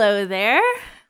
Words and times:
Hello 0.00 0.24
there. 0.26 0.62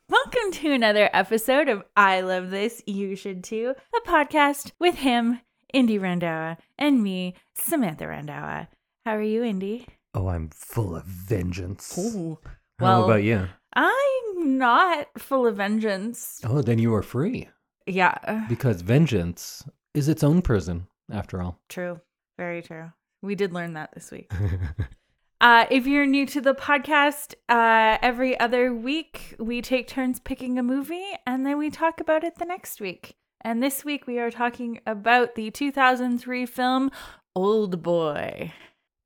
Welcome 0.08 0.50
to 0.52 0.72
another 0.72 1.10
episode 1.12 1.68
of 1.68 1.82
I 1.94 2.22
Love 2.22 2.48
This, 2.48 2.82
You 2.86 3.16
Should 3.16 3.44
Too, 3.44 3.74
a 3.94 4.08
podcast 4.08 4.72
with 4.78 4.94
him, 4.94 5.42
Indy 5.74 5.98
Randhawa, 5.98 6.56
and 6.78 7.02
me, 7.02 7.34
Samantha 7.54 8.04
Randhawa. 8.06 8.68
How 9.04 9.16
are 9.16 9.22
you, 9.22 9.42
Indy? 9.44 9.86
Oh, 10.14 10.28
I'm 10.28 10.48
full 10.48 10.96
of 10.96 11.04
vengeance. 11.04 11.98
Ooh. 11.98 12.38
How 12.78 12.84
Well- 13.00 13.04
about 13.04 13.24
you? 13.24 13.48
I'm 13.74 14.56
not 14.56 15.08
full 15.20 15.46
of 15.46 15.56
vengeance. 15.58 16.40
Oh, 16.42 16.62
then 16.62 16.78
you 16.78 16.94
are 16.94 17.02
free 17.02 17.50
Yeah, 17.86 18.46
because 18.48 18.80
vengeance 18.80 19.68
is 19.92 20.08
its 20.08 20.24
own 20.24 20.40
prison, 20.40 20.86
after 21.12 21.42
all. 21.42 21.60
true. 21.68 22.00
Very 22.38 22.62
true. 22.62 22.90
We 23.20 23.34
did 23.34 23.52
learn 23.52 23.74
that 23.74 23.90
this 23.92 24.10
week. 24.10 24.32
Uh, 25.40 25.66
if 25.70 25.86
you're 25.86 26.06
new 26.06 26.26
to 26.26 26.40
the 26.40 26.54
podcast, 26.54 27.34
uh, 27.48 27.96
every 28.02 28.38
other 28.40 28.74
week 28.74 29.36
we 29.38 29.62
take 29.62 29.86
turns 29.86 30.18
picking 30.18 30.58
a 30.58 30.62
movie 30.64 31.12
and 31.26 31.46
then 31.46 31.56
we 31.58 31.70
talk 31.70 32.00
about 32.00 32.24
it 32.24 32.38
the 32.38 32.44
next 32.44 32.80
week. 32.80 33.14
And 33.42 33.62
this 33.62 33.84
week 33.84 34.08
we 34.08 34.18
are 34.18 34.32
talking 34.32 34.80
about 34.84 35.36
the 35.36 35.52
2003 35.52 36.44
film 36.46 36.90
Old 37.36 37.84
Boy. 37.84 38.52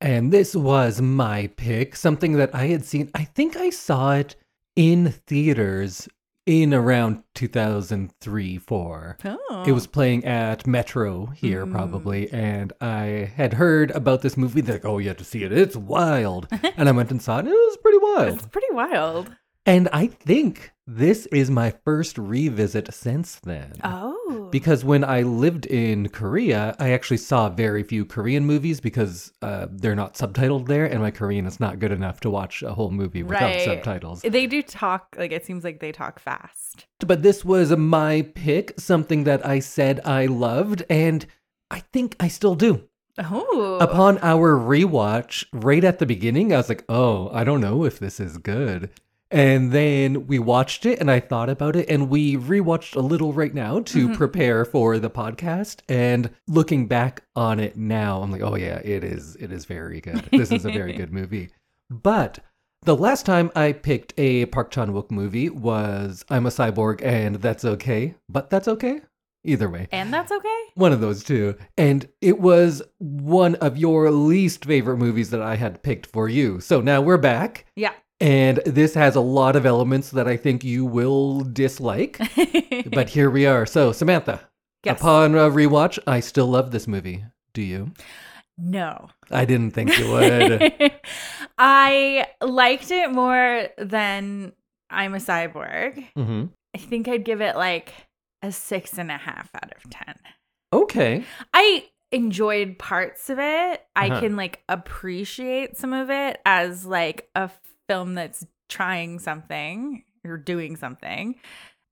and 0.01 0.33
this 0.33 0.57
was 0.57 1.03
my 1.03 1.49
pick, 1.59 1.95
something 1.95 2.33
that 2.35 2.55
I 2.55 2.69
had 2.69 2.87
seen. 2.87 3.11
I 3.15 3.25
think 3.25 3.57
I 3.57 3.69
saw 3.69 4.13
it 4.13 4.35
in 4.75 5.13
theaters 5.13 6.09
in 6.47 6.75
around 6.75 7.23
2003 7.35 8.59
4. 8.59 9.19
Oh. 9.25 9.65
It 9.67 9.73
was 9.73 9.87
playing 9.87 10.25
at 10.25 10.67
Metro 10.67 11.27
here, 11.27 11.65
Mm. 11.67 11.73
probably, 11.73 12.33
and 12.33 12.73
I 12.81 13.31
had 13.37 13.55
heard 13.55 13.91
about 13.93 14.23
this 14.23 14.37
movie. 14.37 14.61
They're 14.61 14.77
like, 14.77 14.85
"Oh, 14.85 14.99
you 14.99 15.09
have 15.09 15.19
to 15.19 15.25
see 15.25 15.45
it. 15.45 15.53
It's 15.53 15.77
wild," 15.77 16.49
and 16.77 16.89
I 16.89 16.93
went 16.93 17.11
and 17.11 17.23
saw 17.23 17.37
it. 17.37 17.41
and 17.41 17.49
It 17.49 17.53
was 17.53 17.77
pretty 17.83 17.99
wild. 17.99 18.35
It's 18.39 18.47
pretty 18.47 18.73
wild. 18.73 19.35
And 19.65 19.89
I 19.93 20.09
think 20.09 20.73
this 20.89 21.27
is 21.27 21.49
my 21.49 21.73
first 21.85 22.19
revisit 22.19 22.93
since 22.93 23.37
then. 23.37 23.75
Oh. 23.85 24.42
Because 24.53 24.85
when 24.85 25.03
I 25.03 25.23
lived 25.23 25.67
in 25.67 26.11
Korea, 26.11 26.77
I 26.79 26.91
actually 26.91 27.17
saw 27.17 27.49
very 27.49 27.83
few 27.83 28.05
Korean 28.05 28.45
movies 28.45 28.81
because 28.81 29.33
uh, 29.43 29.67
they're 29.71 29.97
not 29.97 30.15
subtitled 30.15 30.67
there, 30.67 30.85
and 30.85 31.01
my 31.01 31.11
Korean 31.11 31.47
is 31.47 31.59
not 31.59 31.79
good 31.79 31.91
enough 31.91 32.21
to 32.21 32.31
watch 32.31 32.63
a 32.63 32.75
whole 32.75 32.91
movie 32.91 33.23
without 33.23 33.43
Right. 33.55 33.63
subtitles. 33.63 34.21
they 34.21 34.47
do 34.47 34.63
talk, 34.63 35.17
like, 35.19 35.33
it 35.33 35.45
seems 35.45 35.65
like 35.65 35.81
they 35.81 35.91
talk 35.91 36.21
fast. 36.21 36.87
But 37.01 37.23
this 37.23 37.45
was 37.45 37.75
my 37.77 38.23
pick, 38.35 38.79
something 38.79 39.25
that 39.25 39.45
I 39.45 39.59
said 39.59 40.01
I 40.05 40.27
loved, 40.27 40.85
and 40.89 41.27
I 41.71 41.81
think 41.93 42.15
I 42.21 42.29
still 42.29 42.55
do. 42.55 42.89
Oh. 43.19 43.79
Upon 43.81 44.19
our 44.19 44.55
rewatch, 44.57 45.45
right 45.53 45.83
at 45.85 45.99
the 45.99 46.07
beginning, 46.07 46.53
I 46.53 46.59
was 46.59 46.69
like, 46.69 46.85
oh, 46.89 47.31
I 47.33 47.45
don't 47.45 47.61
know 47.61 47.85
if 47.85 47.99
this 47.99 48.21
is 48.21 48.39
good. 48.39 48.91
And 49.33 49.73
then 49.73 50.27
we 50.27 50.39
watched 50.39 50.85
it 50.85 51.01
and 51.01 51.11
I 51.11 51.19
thought 51.21 51.49
about 51.49 51.75
it 51.75 51.89
and 51.89 52.11
we 52.11 52.37
rewatched 52.37 52.95
a 52.97 53.01
little 53.01 53.33
right 53.33 53.55
now 53.55 53.81
to 53.81 54.09
Mhm. 54.09 54.17
prepare 54.17 54.65
for 54.67 54.99
the 54.99 55.09
podcast. 55.11 55.81
And 55.89 56.31
looking 56.47 56.87
back 56.87 57.23
on 57.35 57.59
it 57.59 57.77
now, 57.77 58.21
I'm 58.23 58.31
like, 58.31 58.43
oh 58.43 58.57
yeah, 58.57 58.81
it 58.85 59.03
is 59.03 59.37
it 59.41 59.51
is 59.51 59.65
very 59.65 60.01
good. 60.03 60.29
This 60.31 60.53
is 60.53 60.65
a 60.67 60.71
very 60.71 60.93
good 61.01 61.13
movie. 61.13 61.49
But 61.91 62.41
the 62.83 62.97
last 62.97 63.25
time 63.25 63.51
I 63.57 63.73
picked 63.73 64.13
a 64.19 64.47
Park 64.47 64.71
Chan-wook 64.71 65.11
movie 65.11 65.49
was 65.49 66.25
I'm 66.29 66.45
a 66.47 66.51
Cyborg 66.51 67.03
and 67.03 67.37
That's 67.37 67.65
Okay, 67.65 68.15
but 68.29 68.51
That's 68.51 68.69
Okay. 68.69 69.01
Either 69.45 69.69
way. 69.69 69.89
and 69.91 70.15
that's 70.15 70.31
okay? 70.31 70.61
One 70.77 70.93
of 70.93 71.01
those 71.01 71.25
two. 71.25 71.57
And 71.77 72.07
it 72.21 72.39
was 72.39 72.81
one 72.99 73.57
of 73.57 73.77
your 73.77 74.09
least 74.13 74.65
favorite 74.67 74.99
movies 74.99 75.31
that 75.31 75.43
I 75.43 75.57
had 75.57 75.83
picked 75.83 76.07
for 76.07 76.29
you. 76.29 76.61
So 76.61 76.81
now 76.81 77.01
we're 77.01 77.17
back. 77.19 77.67
Yeah. 77.75 77.91
And 78.23 78.59
this 78.65 78.95
has 78.95 79.17
a 79.17 79.21
lot 79.21 79.57
of 79.57 79.67
elements 79.67 80.11
that 80.11 80.29
I 80.29 80.37
think 80.37 80.63
you 80.63 80.85
will 80.85 81.41
dislike. 81.41 82.19
but 82.93 83.09
here 83.09 83.29
we 83.31 83.47
are. 83.47 83.67
So, 83.67 83.91
Samantha, 83.93 84.41
Yes. 84.85 85.01
upon 85.01 85.35
a 85.35 85.51
rewatch, 85.51 85.99
I 86.07 86.21
still 86.21 86.47
love 86.47 86.71
this 86.71 86.87
movie. 86.87 87.25
Do 87.53 87.63
you? 87.63 87.93
no. 88.57 89.09
I 89.31 89.45
didn't 89.45 89.73
think 89.73 89.99
you 89.99 90.11
would. 90.13 90.93
I 91.59 92.27
liked 92.41 92.91
it 92.91 93.11
more 93.11 93.69
than 93.79 94.53
I'm 94.91 95.15
a 95.15 95.19
cyborg. 95.19 96.07
hmm 96.15 96.45
I 96.75 96.79
think 96.79 97.09
I'd 97.09 97.25
give 97.25 97.41
it 97.43 97.57
like 97.57 97.93
a 98.43 98.51
six 98.53 98.99
and 98.99 99.11
a 99.11 99.17
half 99.19 99.51
out 99.55 99.73
of 99.77 99.91
10. 99.91 100.15
Okay. 100.73 101.25
I 101.53 101.87
enjoyed 102.13 102.79
parts 102.79 103.29
of 103.31 103.39
it. 103.39 103.83
I 103.97 104.09
Uh-huh. 104.09 104.21
can 104.21 104.37
like 104.37 104.63
appreciate 104.69 105.77
some 105.77 105.93
of 105.93 106.11
it 106.11 106.41
as 106.47 106.85
like 106.87 107.29
a 107.35 107.49
film 107.93 108.15
that's 108.15 108.47
trying 108.71 109.19
something 109.19 110.03
or 110.25 110.39
doing 110.39 110.77
something. 110.77 111.35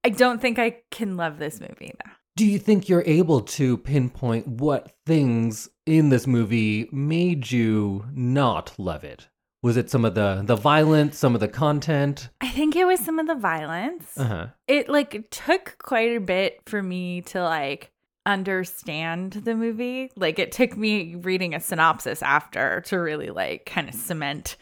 I 0.03 0.09
don't 0.09 0.41
think 0.41 0.59
I 0.59 0.79
can 0.91 1.19
love 1.19 1.39
this 1.39 1.61
movie 1.61 1.93
though. 2.03 2.11
Do 2.37 2.47
you 2.47 2.59
think 2.59 2.89
you're 2.89 3.05
able 3.05 3.43
to 3.43 3.77
pinpoint 3.77 4.47
what 4.49 4.93
things 5.05 5.69
in 5.85 6.09
this 6.09 6.27
movie 6.27 6.89
made 6.91 7.51
you 7.51 8.07
not 8.15 8.73
love 8.79 9.05
it? 9.05 9.29
Was 9.63 9.77
it 9.77 9.91
some 9.91 10.07
of 10.07 10.15
the 10.15 10.43
the 10.43 10.57
violence, 10.57 11.19
some 11.19 11.35
of 11.35 11.43
the 11.43 11.49
content? 11.49 12.31
I 12.41 12.49
think 12.49 12.77
it 12.77 12.87
was 12.87 13.01
some 13.01 13.19
of 13.19 13.27
the 13.27 13.35
violence. 13.35 14.17
Uh-huh. 14.17 14.47
it 14.67 14.89
like 14.89 15.29
took 15.31 15.77
quite 15.77 16.17
a 16.17 16.21
bit 16.21 16.63
for 16.65 16.83
me 16.83 17.21
to 17.23 17.43
like 17.43 17.93
understand 18.27 19.33
the 19.33 19.55
movie 19.55 20.11
like 20.15 20.39
it 20.39 20.53
took 20.53 20.77
me 20.77 21.15
reading 21.17 21.55
a 21.55 21.61
synopsis 21.61 22.23
after 22.23 22.83
to 22.83 22.99
really 22.99 23.31
like 23.31 23.65
kind 23.65 23.89
of 23.89 23.95
cement 23.95 24.57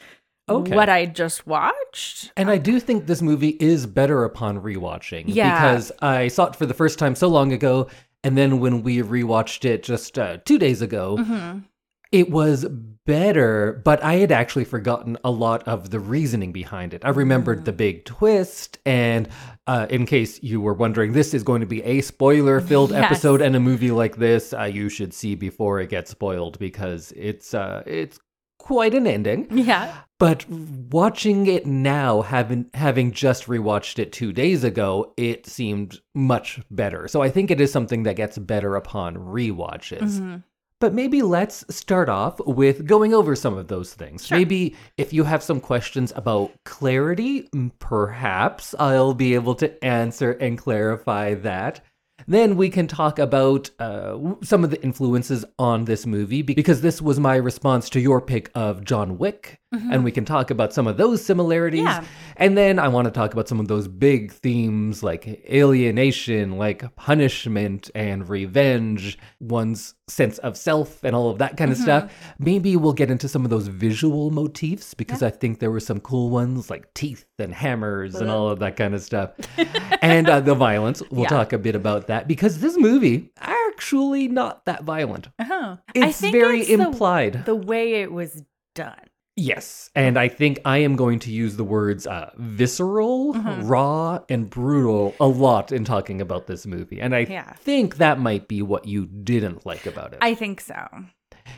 Okay. 0.50 0.74
what 0.74 0.88
i 0.88 1.06
just 1.06 1.46
watched 1.46 2.32
And 2.36 2.50
I 2.50 2.58
do 2.58 2.78
think 2.80 3.06
this 3.06 3.22
movie 3.22 3.56
is 3.60 3.86
better 3.86 4.24
upon 4.24 4.60
rewatching. 4.60 5.24
Yeah. 5.26 5.54
Because 5.72 5.92
I 6.02 6.28
saw 6.28 6.46
it 6.46 6.56
for 6.56 6.66
the 6.66 6.74
first 6.74 6.98
time 6.98 7.14
so 7.14 7.28
long 7.28 7.52
ago, 7.52 7.88
and 8.24 8.36
then 8.36 8.60
when 8.60 8.82
we 8.82 8.98
rewatched 8.98 9.64
it 9.64 9.82
just 9.82 10.18
uh, 10.18 10.38
two 10.44 10.58
days 10.58 10.82
ago, 10.82 11.16
Mhm. 11.18 11.64
it 12.12 12.30
was 12.30 12.66
better, 13.06 13.80
but 13.84 14.02
I 14.04 14.14
had 14.16 14.30
actually 14.32 14.64
forgotten 14.64 15.16
a 15.24 15.30
lot 15.30 15.66
of 15.66 15.90
the 15.90 15.98
reasoning 16.00 16.52
behind 16.52 16.92
it. 16.94 17.02
I 17.04 17.10
remembered 17.10 17.60
Mm. 17.60 17.64
the 17.64 17.72
big 17.72 18.04
twist, 18.04 18.78
and 18.84 19.28
uh, 19.66 19.86
in 19.90 20.06
case 20.06 20.42
you 20.42 20.60
were 20.60 20.74
wondering, 20.74 21.12
this 21.12 21.34
is 21.34 21.42
going 21.42 21.60
to 21.60 21.66
be 21.66 21.82
a 21.84 22.00
spoiler 22.00 22.60
filled 22.60 22.90
Yes. 22.92 23.04
episode, 23.04 23.40
and 23.40 23.56
a 23.56 23.60
movie 23.60 23.90
like 23.90 24.16
this 24.16 24.52
uh, 24.52 24.64
you 24.64 24.88
should 24.88 25.12
see 25.14 25.34
before 25.34 25.80
it 25.80 25.88
gets 25.90 26.10
spoiled 26.10 26.58
because 26.58 27.12
it's 27.16 27.54
uh, 27.54 27.82
it's 27.86 28.18
quite 28.58 28.94
an 28.94 29.06
ending. 29.06 29.46
yeah 29.50 29.94
But 30.18 30.48
watching 30.50 31.46
it 31.46 31.64
now, 31.66 32.22
having 32.22 32.66
having 32.74 33.12
just 33.12 33.46
rewatched 33.46 33.98
it 33.98 34.12
two 34.12 34.32
days 34.32 34.64
ago, 34.64 35.14
it 35.16 35.46
seemed 35.46 36.00
much 36.14 36.60
better. 36.70 37.06
So 37.08 37.22
I 37.22 37.30
think 37.30 37.50
it 37.50 37.60
is 37.60 37.70
something 37.72 38.02
that 38.02 38.16
gets 38.16 38.36
better 38.38 38.74
upon 38.76 39.14
rewatches. 39.14 40.20
Mhm. 40.20 40.42
But 40.80 40.94
maybe 40.94 41.22
let's 41.22 41.64
start 41.74 42.08
off 42.08 42.38
with 42.46 42.86
going 42.86 43.12
over 43.12 43.34
some 43.34 43.58
of 43.58 43.66
those 43.66 43.94
things. 43.94 44.26
Sure. 44.26 44.38
Maybe 44.38 44.76
if 44.96 45.12
you 45.12 45.24
have 45.24 45.42
some 45.42 45.60
questions 45.60 46.12
about 46.14 46.52
clarity, 46.64 47.48
perhaps 47.80 48.74
I'll 48.78 49.14
be 49.14 49.34
able 49.34 49.56
to 49.56 49.84
answer 49.84 50.32
and 50.32 50.56
clarify 50.56 51.34
that. 51.34 51.80
Then 52.28 52.56
we 52.56 52.68
can 52.68 52.86
talk 52.86 53.18
about 53.18 53.70
uh, 53.78 54.18
some 54.42 54.62
of 54.62 54.68
the 54.68 54.82
influences 54.82 55.46
on 55.58 55.86
this 55.86 56.04
movie 56.04 56.42
because 56.42 56.82
this 56.82 57.00
was 57.00 57.18
my 57.18 57.36
response 57.36 57.88
to 57.90 58.00
your 58.00 58.20
pick 58.20 58.50
of 58.54 58.84
John 58.84 59.16
Wick. 59.16 59.60
Mm-hmm. 59.74 59.92
And 59.92 60.04
we 60.04 60.12
can 60.12 60.24
talk 60.24 60.50
about 60.50 60.72
some 60.72 60.86
of 60.86 60.96
those 60.96 61.22
similarities. 61.22 61.82
Yeah. 61.82 62.02
And 62.36 62.56
then 62.56 62.78
I 62.78 62.88
want 62.88 63.04
to 63.04 63.10
talk 63.10 63.34
about 63.34 63.48
some 63.48 63.60
of 63.60 63.68
those 63.68 63.86
big 63.86 64.32
themes 64.32 65.02
like 65.02 65.26
alienation, 65.50 66.56
like 66.56 66.94
punishment 66.96 67.90
and 67.94 68.26
revenge, 68.26 69.18
one's 69.40 69.94
sense 70.06 70.38
of 70.38 70.56
self, 70.56 71.04
and 71.04 71.14
all 71.14 71.28
of 71.28 71.38
that 71.38 71.58
kind 71.58 71.70
of 71.70 71.76
mm-hmm. 71.76 71.84
stuff. 71.84 72.34
Maybe 72.38 72.76
we'll 72.76 72.94
get 72.94 73.10
into 73.10 73.28
some 73.28 73.44
of 73.44 73.50
those 73.50 73.68
visual 73.68 74.30
motifs 74.30 74.94
because 74.94 75.22
I 75.22 75.28
think 75.28 75.58
there 75.58 75.70
were 75.70 75.80
some 75.80 76.00
cool 76.00 76.30
ones 76.30 76.70
like 76.70 76.94
teeth 76.94 77.26
and 77.38 77.52
hammers 77.52 78.14
and 78.14 78.30
all 78.30 78.48
of 78.48 78.60
that 78.60 78.76
kind 78.76 78.94
of 78.94 79.02
stuff. 79.02 79.32
and 80.00 80.30
uh, 80.30 80.40
the 80.40 80.54
violence, 80.54 81.02
we'll 81.10 81.24
Yeah. 81.24 81.28
talk 81.28 81.52
a 81.52 81.58
bit 81.58 81.74
about 81.74 82.06
that 82.06 82.26
because 82.26 82.60
this 82.60 82.78
movie 82.78 83.32
actually 83.38 84.28
not 84.28 84.64
that 84.64 84.84
violent. 84.84 85.28
Oh. 85.38 85.76
It's 85.94 86.22
very 86.22 86.60
it's 86.60 86.68
the- 86.68 86.84
implied. 86.84 87.44
the 87.44 87.54
way 87.54 88.00
it 88.00 88.10
was 88.10 88.42
done 88.74 89.07
Yes, 89.40 89.88
and 89.94 90.18
I 90.18 90.26
think 90.26 90.58
I 90.64 90.78
am 90.78 90.96
going 90.96 91.20
to 91.20 91.30
use 91.30 91.54
the 91.56 91.62
words 91.64 92.08
uh, 92.08 92.30
visceral, 92.36 93.34
Mhm. 93.34 93.68
raw, 93.68 94.18
and 94.28 94.50
brutal 94.50 95.14
a 95.20 95.28
lot 95.28 95.70
in 95.70 95.84
talking 95.84 96.20
about 96.20 96.48
this 96.48 96.66
movie. 96.66 97.00
And 97.00 97.14
I 97.14 97.20
Yeah. 97.20 97.52
think 97.54 97.98
that 97.98 98.18
might 98.18 98.48
be 98.48 98.62
what 98.62 98.86
you 98.86 99.06
didn't 99.06 99.64
like 99.64 99.86
about 99.86 100.12
it. 100.12 100.18
i 100.20 100.34
think 100.34 100.60
so 100.60 100.86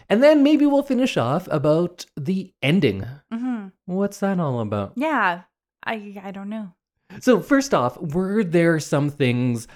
and 0.08 0.22
then 0.22 0.42
maybe 0.42 0.66
we'll 0.66 0.82
finish 0.82 1.16
off 1.16 1.48
about 1.50 2.04
the 2.16 2.52
ending. 2.62 3.06
hmm 3.32 3.68
What's 3.86 4.20
that 4.20 4.38
all 4.38 4.60
about? 4.60 4.92
yeah 4.96 5.42
i 5.84 6.14
i 6.22 6.30
don't 6.30 6.50
know 6.50 6.74
So, 7.20 7.40
first 7.40 7.72
off, 7.74 7.98
were 8.00 8.44
there 8.44 8.78
some 8.78 9.10
things 9.10 9.66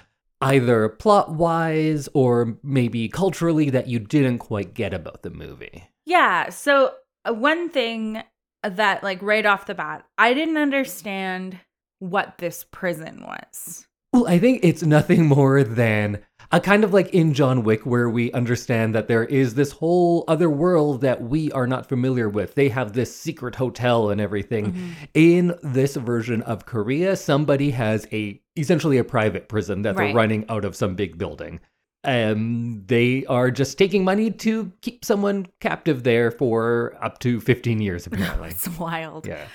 either 0.41 0.87
plot 0.89 1.33
wise 1.33 2.07
or 2.13 2.57
maybe 2.63 3.09
culturally 3.09 3.69
that 3.71 3.87
you 3.87 3.99
didn't 3.99 4.37
quite 4.39 4.73
get 4.73 4.93
about 4.93 5.23
the 5.23 5.29
movie? 5.31 5.83
Yeah. 6.05 6.49
So 6.49 6.93
one 7.33 7.69
thing 7.69 8.23
that 8.63 9.03
like 9.03 9.21
right 9.21 9.45
off 9.45 9.65
the 9.65 9.75
bat, 9.75 10.05
I 10.17 10.33
didn't 10.33 10.57
understand 10.57 11.59
what 11.99 12.37
this 12.37 12.65
prison 12.71 13.23
was. 13.25 13.87
Well, 14.13 14.27
I 14.27 14.39
think 14.39 14.61
it's 14.63 14.83
nothing 14.83 15.25
more 15.27 15.63
than 15.63 16.19
a 16.51 16.61
kind 16.61 16.83
of 16.83 16.93
like 16.93 17.09
in 17.09 17.33
John 17.33 17.63
Wick, 17.63 17.85
where 17.85 18.09
we 18.09 18.31
understand 18.31 18.95
that 18.95 19.07
there 19.07 19.25
is 19.25 19.55
this 19.55 19.71
whole 19.71 20.23
other 20.27 20.49
world 20.49 21.01
that 21.01 21.21
we 21.21 21.51
are 21.51 21.67
not 21.67 21.89
familiar 21.89 22.29
with. 22.29 22.55
They 22.55 22.69
have 22.69 22.93
this 22.93 23.13
secret 23.13 23.55
hotel 23.55 24.09
and 24.09 24.21
everything. 24.21 24.71
Mm-hmm. 24.71 24.91
In 25.13 25.55
this 25.63 25.95
version 25.95 26.41
of 26.43 26.65
Korea, 26.65 27.15
somebody 27.15 27.71
has 27.71 28.07
a 28.11 28.39
essentially 28.55 28.97
a 28.97 29.03
private 29.03 29.49
prison 29.49 29.81
that 29.81 29.97
they're 29.97 30.13
running 30.13 30.45
out 30.47 30.63
of 30.63 30.75
some 30.75 30.95
big 30.95 31.17
building. 31.17 31.59
Um, 32.05 32.83
they 32.85 33.25
are 33.25 33.49
just 33.51 33.77
taking 33.77 34.03
money 34.03 34.31
to 34.31 34.71
keep 34.81 35.03
someone 35.03 35.47
captive 35.59 36.03
there 36.03 36.31
for 36.31 36.97
up 37.01 37.19
to 37.19 37.39
15 37.41 37.81
years, 37.81 38.05
apparently. 38.07 38.49
It's 38.49 38.67
wild. 38.77 39.25
yeah. 39.27 39.45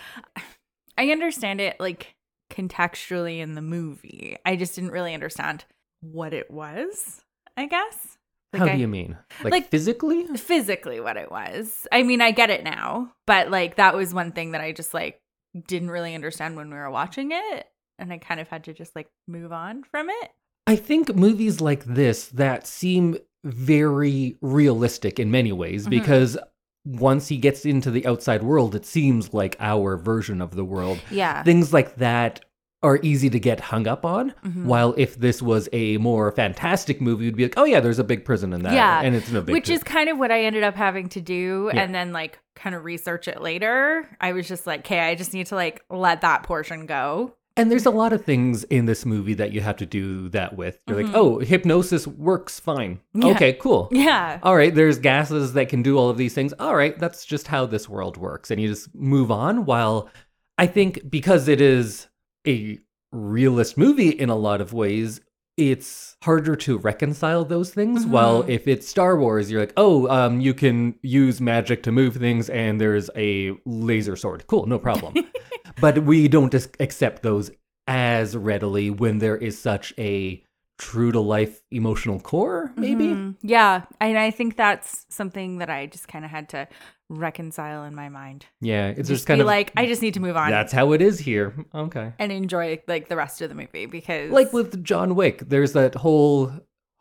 I 0.98 1.10
understand 1.10 1.60
it 1.60 1.78
like 1.80 2.14
contextually 2.50 3.38
in 3.38 3.54
the 3.54 3.62
movie. 3.62 4.36
I 4.44 4.56
just 4.56 4.74
didn't 4.74 4.90
really 4.90 5.14
understand 5.14 5.64
what 6.00 6.34
it 6.34 6.50
was, 6.50 7.22
I 7.56 7.66
guess. 7.66 8.18
Like 8.52 8.60
How 8.60 8.66
I- 8.68 8.74
do 8.74 8.80
you 8.80 8.88
mean? 8.88 9.16
Like, 9.44 9.52
like- 9.52 9.68
physically? 9.70 10.26
physically 10.36 11.00
what 11.00 11.16
it 11.16 11.30
was. 11.30 11.86
I 11.92 12.02
mean, 12.02 12.20
I 12.20 12.32
get 12.32 12.50
it 12.50 12.64
now, 12.64 13.12
but 13.26 13.50
like 13.50 13.76
that 13.76 13.94
was 13.94 14.12
one 14.12 14.32
thing 14.32 14.52
that 14.52 14.60
I 14.60 14.72
just 14.72 14.92
like 14.92 15.20
didn't 15.68 15.90
really 15.90 16.14
understand 16.14 16.56
when 16.56 16.68
we 16.70 16.76
were 16.76 16.90
watching 16.90 17.30
it, 17.32 17.66
and 17.98 18.12
I 18.12 18.18
kind 18.18 18.40
of 18.40 18.48
had 18.48 18.64
to 18.64 18.72
just 18.74 18.94
like 18.96 19.08
move 19.28 19.52
on 19.52 19.84
from 19.84 20.10
it. 20.10 20.30
I 20.66 20.76
think 20.76 21.14
movies 21.14 21.60
like 21.60 21.84
this 21.84 22.26
that 22.28 22.66
seem 22.66 23.16
very 23.44 24.36
realistic 24.42 25.18
in 25.18 25.30
many 25.30 25.52
ways 25.52 25.86
Mhm. 25.86 25.90
because 25.90 26.38
once 26.86 27.28
he 27.28 27.36
gets 27.36 27.64
into 27.66 27.90
the 27.90 28.06
outside 28.06 28.42
world, 28.42 28.74
it 28.74 28.86
seems 28.86 29.32
like 29.34 29.56
our 29.60 29.96
version 29.96 30.40
of 30.40 30.54
the 30.56 30.64
world. 30.64 30.98
Yeah. 31.10 31.42
Things 31.42 31.72
like 31.72 31.96
that 31.96 32.44
are 32.82 32.98
easy 33.02 33.28
to 33.28 33.38
get 33.38 33.60
hung 33.60 33.86
up 33.86 34.06
on. 34.06 34.32
Mhm. 34.42 34.64
While 34.64 34.94
if 34.96 35.16
this 35.18 35.42
was 35.42 35.68
a 35.72 35.98
more 35.98 36.32
fantastic 36.32 36.98
movie, 36.98 37.26
you'd 37.26 37.36
be 37.36 37.42
like, 37.42 37.58
oh, 37.58 37.64
yeah, 37.64 37.80
there's 37.80 37.98
a 37.98 38.04
big 38.04 38.24
prison 38.24 38.54
in 38.54 38.62
that. 38.62 38.72
Yeah, 38.72 39.02
And 39.02 39.14
it's 39.14 39.30
no 39.30 39.42
big 39.42 39.52
Which 39.52 39.66
deal. 39.66 39.76
is 39.76 39.82
kind 39.82 40.08
of 40.08 40.18
what 40.18 40.30
I 40.32 40.44
ended 40.44 40.62
up 40.62 40.76
having 40.76 41.10
to 41.10 41.20
do 41.20 41.70
Yeah. 41.74 41.82
and 41.82 41.94
then 41.94 42.12
like 42.14 42.38
kind 42.56 42.74
of 42.74 42.84
research 42.84 43.28
it 43.28 43.42
later. 43.42 44.08
I 44.18 44.32
was 44.32 44.48
just 44.48 44.66
like, 44.66 44.80
okay, 44.80 45.00
I 45.00 45.14
just 45.14 45.34
need 45.34 45.46
to 45.48 45.54
like 45.56 45.82
let 45.90 46.22
that 46.22 46.42
portion 46.44 46.86
go. 46.86 47.34
And 47.60 47.70
there's 47.70 47.84
a 47.84 47.90
lot 47.90 48.14
of 48.14 48.24
things 48.24 48.64
in 48.64 48.86
this 48.86 49.04
movie 49.04 49.34
that 49.34 49.52
you 49.52 49.60
have 49.60 49.76
to 49.76 49.86
do 49.86 50.30
that 50.30 50.56
with. 50.56 50.80
You're 50.88 50.96
Mhm. 50.98 51.04
like, 51.04 51.14
oh, 51.14 51.38
hypnosis 51.40 52.06
works 52.06 52.58
fine. 52.58 53.00
Yeah. 53.12 53.26
Okay, 53.32 53.52
cool. 53.52 53.88
Yeah. 53.92 54.38
all 54.42 54.56
right, 54.56 54.74
there's 54.74 54.98
gases 54.98 55.52
that 55.52 55.68
can 55.68 55.82
do 55.82 55.98
all 55.98 56.08
of 56.08 56.16
these 56.16 56.32
things. 56.32 56.54
All 56.58 56.74
right, 56.74 56.98
that's 56.98 57.26
just 57.26 57.48
how 57.48 57.66
this 57.66 57.86
world 57.86 58.16
works. 58.16 58.50
And 58.50 58.58
you 58.62 58.68
just 58.68 58.94
move 58.94 59.30
on. 59.30 59.66
While 59.66 60.08
I 60.56 60.66
think 60.66 61.10
because 61.10 61.48
it 61.48 61.60
is 61.60 62.08
a 62.46 62.78
realist 63.12 63.76
movie 63.76 64.08
in 64.08 64.30
a 64.30 64.36
lot 64.36 64.62
of 64.62 64.72
ways, 64.72 65.20
it's 65.58 66.16
harder 66.22 66.56
to 66.56 66.78
reconcile 66.78 67.44
those 67.44 67.70
things. 67.74 68.06
Mhm. 68.06 68.10
While 68.10 68.44
if 68.48 68.66
it's 68.66 68.88
Star 68.88 69.18
Wars, 69.18 69.50
you're 69.50 69.60
like, 69.60 69.74
oh, 69.76 70.08
um, 70.08 70.40
you 70.40 70.54
can 70.54 70.94
use 71.02 71.42
magic 71.42 71.82
to 71.82 71.92
move 71.92 72.16
things 72.16 72.48
and 72.48 72.80
there's 72.80 73.10
a 73.16 73.52
laser 73.66 74.16
sword. 74.16 74.44
Cool, 74.46 74.64
no 74.66 74.78
problem. 74.78 75.12
but 75.80 76.04
we 76.04 76.28
don't 76.28 76.54
accept 76.78 77.22
those 77.22 77.50
as 77.86 78.36
readily 78.36 78.90
when 78.90 79.18
there 79.18 79.36
is 79.36 79.58
such 79.58 79.92
a 79.98 80.42
true 80.78 81.12
to 81.12 81.20
life 81.20 81.62
emotional 81.70 82.18
core, 82.20 82.72
maybe. 82.76 83.08
Mhm. 83.08 83.36
Yeah. 83.42 83.82
And 84.00 84.16
I 84.18 84.30
think 84.30 84.56
that's 84.56 85.04
something 85.10 85.58
that 85.58 85.68
I 85.68 85.86
just 85.86 86.08
kind 86.08 86.24
of 86.24 86.30
had 86.30 86.48
to 86.50 86.68
reconcile 87.10 87.84
in 87.84 87.94
my 87.94 88.08
mind. 88.08 88.46
Yeah, 88.60 88.88
it's 88.88 89.00
just 89.08 89.10
just, 89.10 89.26
kind 89.26 89.38
be 89.38 89.42
of 89.42 89.46
like, 89.46 89.72
I 89.76 89.86
just 89.86 90.00
need 90.00 90.14
to 90.14 90.20
move 90.20 90.36
on 90.36 90.50
that's 90.50 90.72
how 90.72 90.92
it 90.92 91.02
is 91.02 91.18
here. 91.18 91.52
Okay. 91.74 92.12
and 92.18 92.30
enjoy 92.32 92.80
like 92.88 93.08
the 93.08 93.16
rest 93.16 93.42
of 93.42 93.48
the 93.48 93.54
movie 93.54 93.86
because 93.86 94.30
Like 94.30 94.52
with 94.52 94.82
John 94.84 95.14
Wick, 95.16 95.40
there's 95.48 95.72
that 95.72 95.96
whole 95.96 96.52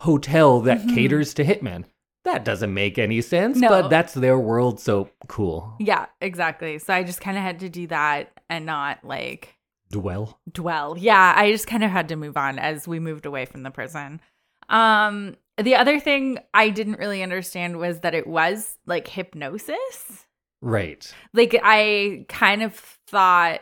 hotel 0.01 0.61
that 0.61 0.79
Mhm. 0.81 0.95
caters 0.95 1.33
to 1.35 1.45
hitmen. 1.45 1.85
That 2.25 2.43
doesn't 2.43 2.73
make 2.73 2.97
any 2.97 3.21
sense, 3.21 3.57
No. 3.57 3.69
but 3.69 3.89
that's 3.89 4.13
their 4.13 4.37
world, 4.37 4.79
so 4.79 5.09
cool. 5.27 5.75
Yeah, 5.79 6.07
exactly. 6.21 6.77
So 6.79 6.93
I 6.93 7.03
just 7.03 7.21
kind 7.21 7.37
of 7.37 7.43
had 7.43 7.59
to 7.61 7.69
do 7.69 7.87
that 7.87 8.31
and 8.49 8.65
not 8.65 9.03
like 9.03 9.55
Dwell. 9.91 10.39
dwell. 10.51 10.95
Yeah, 10.97 11.33
I 11.35 11.51
just 11.51 11.65
kind 11.65 11.83
of 11.83 11.89
had 11.91 12.09
to 12.09 12.15
move 12.15 12.37
on 12.37 12.59
as 12.59 12.87
we 12.87 12.99
moved 12.99 13.25
away 13.25 13.45
from 13.45 13.63
the 13.63 13.71
prison. 13.71 14.21
Um 14.67 15.35
the 15.57 15.75
other 15.75 15.99
thing 15.99 16.39
I 16.53 16.69
didn't 16.69 16.99
really 16.99 17.21
understand 17.23 17.77
was 17.79 17.99
that 18.01 18.13
it 18.15 18.27
was 18.27 18.77
like 18.85 19.07
hypnosis. 19.07 20.25
Right. 20.61 21.11
Like 21.33 21.59
I 21.63 22.25
kind 22.29 22.61
of 22.63 22.75
thought 23.07 23.61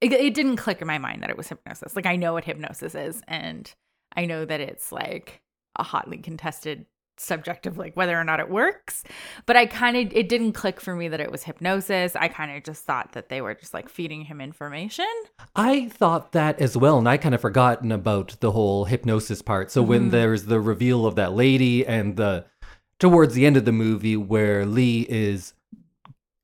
it, 0.00 0.12
it 0.12 0.34
didn't 0.34 0.56
click 0.56 0.80
in 0.80 0.86
my 0.86 0.98
mind 0.98 1.22
that 1.22 1.30
it 1.30 1.36
was 1.36 1.48
hypnosis. 1.48 1.94
Like 1.96 2.06
I 2.06 2.16
know 2.16 2.32
what 2.32 2.44
hypnosis 2.44 2.94
is 2.94 3.20
and 3.28 3.72
I 4.16 4.24
know 4.24 4.44
that 4.44 4.60
it's 4.60 4.92
like 4.92 5.42
a 5.78 5.82
hotly 5.82 6.18
contested 6.18 6.86
subject 7.20 7.66
of 7.66 7.78
like 7.78 7.96
whether 7.96 8.18
or 8.18 8.24
not 8.24 8.40
it 8.40 8.48
works 8.50 9.02
but 9.46 9.56
i 9.56 9.64
kind 9.66 9.96
of 9.96 10.12
it 10.16 10.28
didn't 10.28 10.52
click 10.52 10.80
for 10.80 10.94
me 10.94 11.08
that 11.08 11.20
it 11.20 11.30
was 11.30 11.44
hypnosis 11.44 12.14
i 12.16 12.28
kind 12.28 12.54
of 12.56 12.62
just 12.62 12.84
thought 12.84 13.12
that 13.12 13.28
they 13.28 13.40
were 13.40 13.54
just 13.54 13.72
like 13.74 13.88
feeding 13.88 14.22
him 14.26 14.40
information 14.40 15.06
I 15.54 15.88
thought 15.88 16.32
that 16.32 16.60
as 16.60 16.76
well, 16.76 16.98
and 16.98 17.08
I 17.08 17.16
kind 17.16 17.34
of 17.34 17.40
forgotten 17.40 17.90
about 17.90 18.36
the 18.40 18.52
whole 18.52 18.84
hypnosis 18.84 19.40
part. 19.40 19.70
So 19.70 19.82
when 19.82 20.08
Mhm. 20.08 20.10
there's 20.10 20.44
the 20.44 20.60
reveal 20.60 21.06
of 21.06 21.14
that 21.14 21.32
lady 21.32 21.86
and 21.86 22.16
the 22.16 22.44
towards 22.98 23.32
the 23.34 23.46
end 23.46 23.56
of 23.56 23.64
the 23.64 23.72
movie 23.72 24.16
where 24.16 24.66
Lee 24.66 25.06
is 25.08 25.54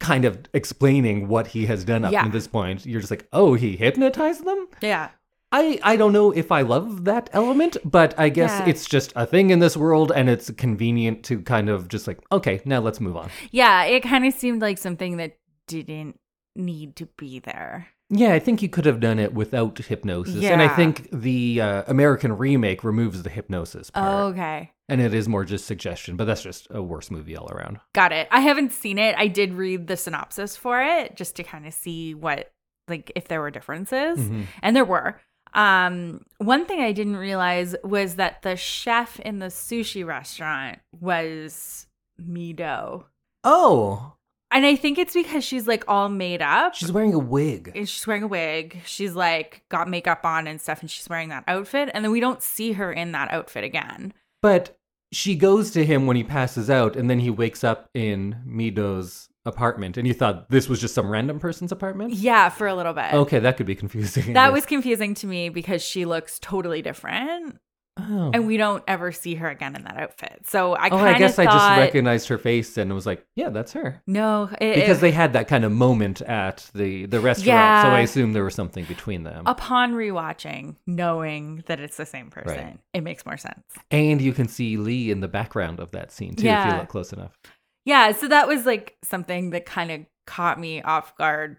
kind 0.00 0.24
of 0.24 0.38
explaining 0.54 1.28
what 1.28 1.48
he 1.48 1.66
has 1.66 1.84
done 1.84 2.04
up 2.04 2.12
Yeah. 2.12 2.24
to 2.24 2.30
this 2.30 2.48
point, 2.48 2.86
you're 2.86 3.00
just 3.00 3.10
like, 3.10 3.26
oh, 3.32 3.54
he 3.54 3.76
hypnotized 3.76 4.44
them? 4.46 4.66
yeah 4.80 5.08
I, 5.52 5.78
I 5.82 5.96
don't 5.96 6.12
know 6.12 6.30
if 6.32 6.50
I 6.50 6.62
love 6.62 7.04
that 7.04 7.28
element, 7.32 7.76
but 7.84 8.14
I 8.18 8.28
guess 8.30 8.50
Yeah. 8.60 8.66
it's 8.70 8.86
just 8.86 9.12
a 9.14 9.26
thing 9.26 9.50
in 9.50 9.58
this 9.58 9.76
world 9.76 10.10
and 10.14 10.28
it's 10.30 10.50
convenient 10.52 11.24
to 11.24 11.40
kind 11.42 11.68
of 11.68 11.88
just 11.88 12.06
like, 12.06 12.18
okay, 12.32 12.60
now 12.64 12.80
let's 12.80 13.00
move 13.00 13.16
on. 13.16 13.28
Yeah, 13.50 13.84
it 13.84 14.00
kind 14.02 14.24
of 14.26 14.32
seemed 14.34 14.62
like 14.62 14.78
something 14.78 15.18
that 15.18 15.36
didn't 15.68 16.18
need 16.56 16.96
to 16.96 17.06
be 17.18 17.38
there. 17.38 17.88
Yeah, 18.14 18.34
I 18.34 18.38
think 18.40 18.60
you 18.60 18.68
could 18.68 18.84
have 18.84 19.00
done 19.00 19.18
it 19.18 19.32
without 19.32 19.78
hypnosis. 19.78 20.44
And 20.44 20.60
I 20.60 20.68
think 20.68 21.08
the 21.12 21.60
uh, 21.62 21.82
American 21.86 22.36
remake 22.36 22.84
removes 22.84 23.22
the 23.22 23.30
hypnosis 23.30 23.88
part. 23.90 24.06
Oh, 24.06 24.26
okay. 24.28 24.70
And 24.88 25.00
it 25.00 25.14
is 25.14 25.28
more 25.30 25.44
just 25.46 25.64
suggestion, 25.66 26.16
but 26.16 26.26
that's 26.26 26.42
just 26.42 26.66
a 26.70 26.82
worse 26.82 27.10
movie 27.10 27.36
all 27.36 27.50
around. 27.50 27.80
Got 27.94 28.12
it. 28.12 28.28
I 28.30 28.40
haven't 28.40 28.72
seen 28.72 28.98
it. 28.98 29.14
I 29.16 29.28
did 29.28 29.54
read 29.54 29.86
the 29.86 29.96
synopsis 29.96 30.56
for 30.58 30.82
it 30.82 31.16
just 31.16 31.36
to 31.36 31.42
kind 31.42 31.66
of 31.66 31.72
see 31.72 32.14
what 32.14 32.52
like 32.88 33.10
if 33.16 33.28
there 33.28 33.40
were 33.40 33.50
differences. 33.50 34.18
Mhm. 34.18 34.44
And 34.62 34.76
there 34.76 34.84
were. 34.84 35.18
Um 35.54 36.24
one 36.38 36.66
thing 36.66 36.80
I 36.80 36.92
didn't 36.92 37.16
realize 37.16 37.74
was 37.84 38.16
that 38.16 38.42
the 38.42 38.56
chef 38.56 39.20
in 39.20 39.38
the 39.38 39.46
sushi 39.46 40.04
restaurant 40.06 40.78
was 41.00 41.86
Mido. 42.20 43.04
Oh, 43.44 44.12
And 44.52 44.64
I 44.66 44.76
think 44.76 44.98
it's 44.98 45.14
because 45.14 45.42
she's 45.44 45.66
like 45.66 45.84
all 45.88 46.08
made 46.08 46.40
up. 46.42 46.74
she's 46.74 46.92
wearing 46.92 47.14
a 47.14 47.18
wig. 47.18 47.72
and 47.74 47.88
she's 47.88 48.06
wearing 48.06 48.22
a 48.22 48.28
wig. 48.28 48.80
She's 48.86 49.14
like 49.14 49.62
got 49.68 49.88
makeup 49.88 50.24
on 50.24 50.46
and 50.46 50.60
stuff, 50.60 50.80
and 50.80 50.90
she's 50.90 51.08
wearing 51.08 51.28
that 51.30 51.44
outfit. 51.48 51.90
And 51.92 52.04
then 52.04 52.12
we 52.12 52.20
don't 52.20 52.42
see 52.42 52.72
her 52.72 52.92
in 52.92 53.12
that 53.12 53.30
outfit 53.32 53.64
again. 53.64 54.12
But 54.42 54.76
she 55.10 55.34
goes 55.36 55.70
to 55.72 55.84
him 55.84 56.06
when 56.06 56.16
he 56.16 56.24
passes 56.24 56.70
out, 56.70 56.96
and 56.96 57.10
then 57.10 57.18
he 57.20 57.30
wakes 57.30 57.62
up 57.64 57.88
in 57.94 58.36
Mido's 58.46 59.28
apartment. 59.44 59.96
And 59.96 60.06
you 60.06 60.14
thought 60.14 60.48
this 60.50 60.68
was 60.68 60.80
just 60.80 60.94
some 60.94 61.10
random 61.10 61.38
person's 61.40 61.72
apartment? 61.72 62.14
Yeah, 62.14 62.48
for 62.48 62.66
a 62.66 62.74
little 62.74 62.92
bit. 62.92 63.12
Okay, 63.12 63.38
that 63.40 63.56
could 63.56 63.66
be 63.66 63.74
confusing. 63.74 64.32
That 64.34 64.52
was 64.54 64.66
confusing 64.66 65.14
to 65.14 65.26
me 65.26 65.48
because 65.48 65.82
she 65.82 66.04
looks 66.04 66.38
totally 66.38 66.82
different, 66.82 67.58
Oh. 67.98 68.30
and 68.32 68.46
we 68.46 68.56
don't 68.56 68.82
ever 68.88 69.12
see 69.12 69.34
her 69.34 69.50
again 69.50 69.76
in 69.76 69.84
that 69.84 69.98
outfit. 69.98 70.44
So 70.46 70.72
I 70.72 70.86
oh, 70.86 70.90
kind 70.96 71.08
of 71.10 71.14
I 71.16 71.18
guess 71.18 71.36
thought, 71.36 71.46
I 71.48 71.52
just 71.76 71.78
recognized 71.78 72.28
her 72.28 72.38
face 72.38 72.78
and 72.78 72.90
was 72.94 73.04
like, 73.04 73.26
yeah, 73.36 73.50
that's 73.50 73.74
her. 73.74 74.00
no, 74.06 74.44
it, 74.62 74.76
Because 74.76 74.96
it- 74.96 75.00
they 75.02 75.10
had 75.10 75.34
that 75.34 75.46
kind 75.46 75.62
of 75.62 75.72
moment 75.72 76.22
at 76.22 76.70
the, 76.74 77.04
the 77.04 77.20
restaurant. 77.20 77.48
Yeah. 77.48 77.82
So 77.82 77.88
I 77.90 78.00
assume 78.00 78.32
there 78.32 78.44
was 78.44 78.54
something 78.54 78.86
between 78.86 79.24
them. 79.24 79.42
upon 79.46 79.92
rewatching, 79.92 80.76
knowing 80.86 81.64
that 81.66 81.80
it's 81.80 81.98
the 81.98 82.06
same 82.06 82.30
person, 82.30 82.56
Right. 82.56 82.78
it 82.94 83.02
makes 83.02 83.26
more 83.26 83.36
sense. 83.36 83.62
And 83.90 84.22
you 84.22 84.32
can 84.32 84.48
see 84.48 84.78
Lee 84.78 85.10
in 85.10 85.20
the 85.20 85.28
background 85.28 85.78
of 85.78 85.90
that 85.90 86.12
scene 86.12 86.30
too, 86.34 86.40
if 86.40 86.44
Yeah. 86.44 86.72
you 86.72 86.78
look 86.80 86.88
close 86.88 87.12
enough. 87.12 87.36
Yeah, 87.84 88.12
so 88.12 88.28
that 88.28 88.46
was 88.48 88.64
like 88.66 88.96
something 89.02 89.50
that 89.50 89.66
kind 89.66 89.90
of 89.90 90.00
caught 90.26 90.58
me 90.60 90.82
off 90.82 91.16
guard 91.16 91.56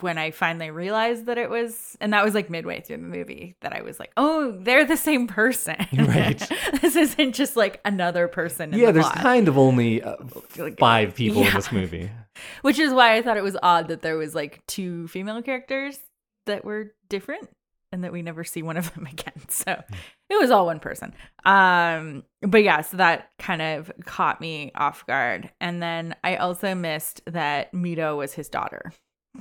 when 0.00 0.18
I 0.18 0.30
finally 0.32 0.70
realized 0.70 1.26
that 1.26 1.38
it 1.38 1.48
was, 1.48 1.96
and 2.00 2.12
that 2.12 2.22
was 2.24 2.34
like 2.34 2.50
midway 2.50 2.80
through 2.80 2.98
the 2.98 3.02
movie 3.02 3.56
that 3.62 3.72
I 3.74 3.80
was 3.82 3.98
like, 3.98 4.12
oh, 4.18 4.52
they're 4.60 4.84
the 4.84 4.96
same 4.98 5.26
person. 5.26 5.76
Right. 5.98 6.38
this 6.82 6.94
isn't 6.96 7.34
just 7.34 7.56
like 7.56 7.80
another 7.84 8.28
person. 8.28 8.72
In 8.74 8.80
Yeah, 8.80 8.86
the 8.86 8.92
there's 8.94 9.06
plot. 9.06 9.18
kind 9.22 9.48
of 9.48 9.56
only 9.58 10.02
uh, 10.02 10.16
Like, 10.56 10.78
five 10.78 11.14
people 11.14 11.42
in 11.42 11.54
this 11.54 11.72
movie. 11.72 12.10
Which 12.62 12.78
is 12.78 12.92
why 12.92 13.16
I 13.16 13.22
thought 13.22 13.36
it 13.36 13.42
was 13.42 13.56
odd 13.62 13.88
that 13.88 14.02
there 14.02 14.16
was 14.16 14.34
like 14.34 14.62
two 14.66 15.08
female 15.08 15.42
characters 15.42 15.98
that 16.46 16.64
were 16.64 16.94
different 17.08 17.48
and 17.92 18.04
that 18.04 18.12
we 18.12 18.22
never 18.22 18.44
see 18.44 18.62
one 18.62 18.76
of 18.76 18.92
them 18.94 19.06
again. 19.12 19.48
So 19.48 19.82
it 20.30 20.40
was 20.40 20.50
all 20.50 20.66
one 20.66 20.80
person. 20.80 21.14
Um 21.44 22.24
but 22.42 22.62
yeah, 22.62 22.82
so 22.82 22.96
that 22.98 23.30
kind 23.38 23.62
of 23.62 23.90
caught 24.04 24.40
me 24.40 24.72
off 24.74 25.06
guard. 25.06 25.50
And 25.60 25.82
then 25.82 26.14
I 26.22 26.36
also 26.36 26.74
missed 26.74 27.22
that 27.26 27.72
Mido 27.72 28.16
was 28.16 28.34
his 28.34 28.48
daughter. 28.48 28.92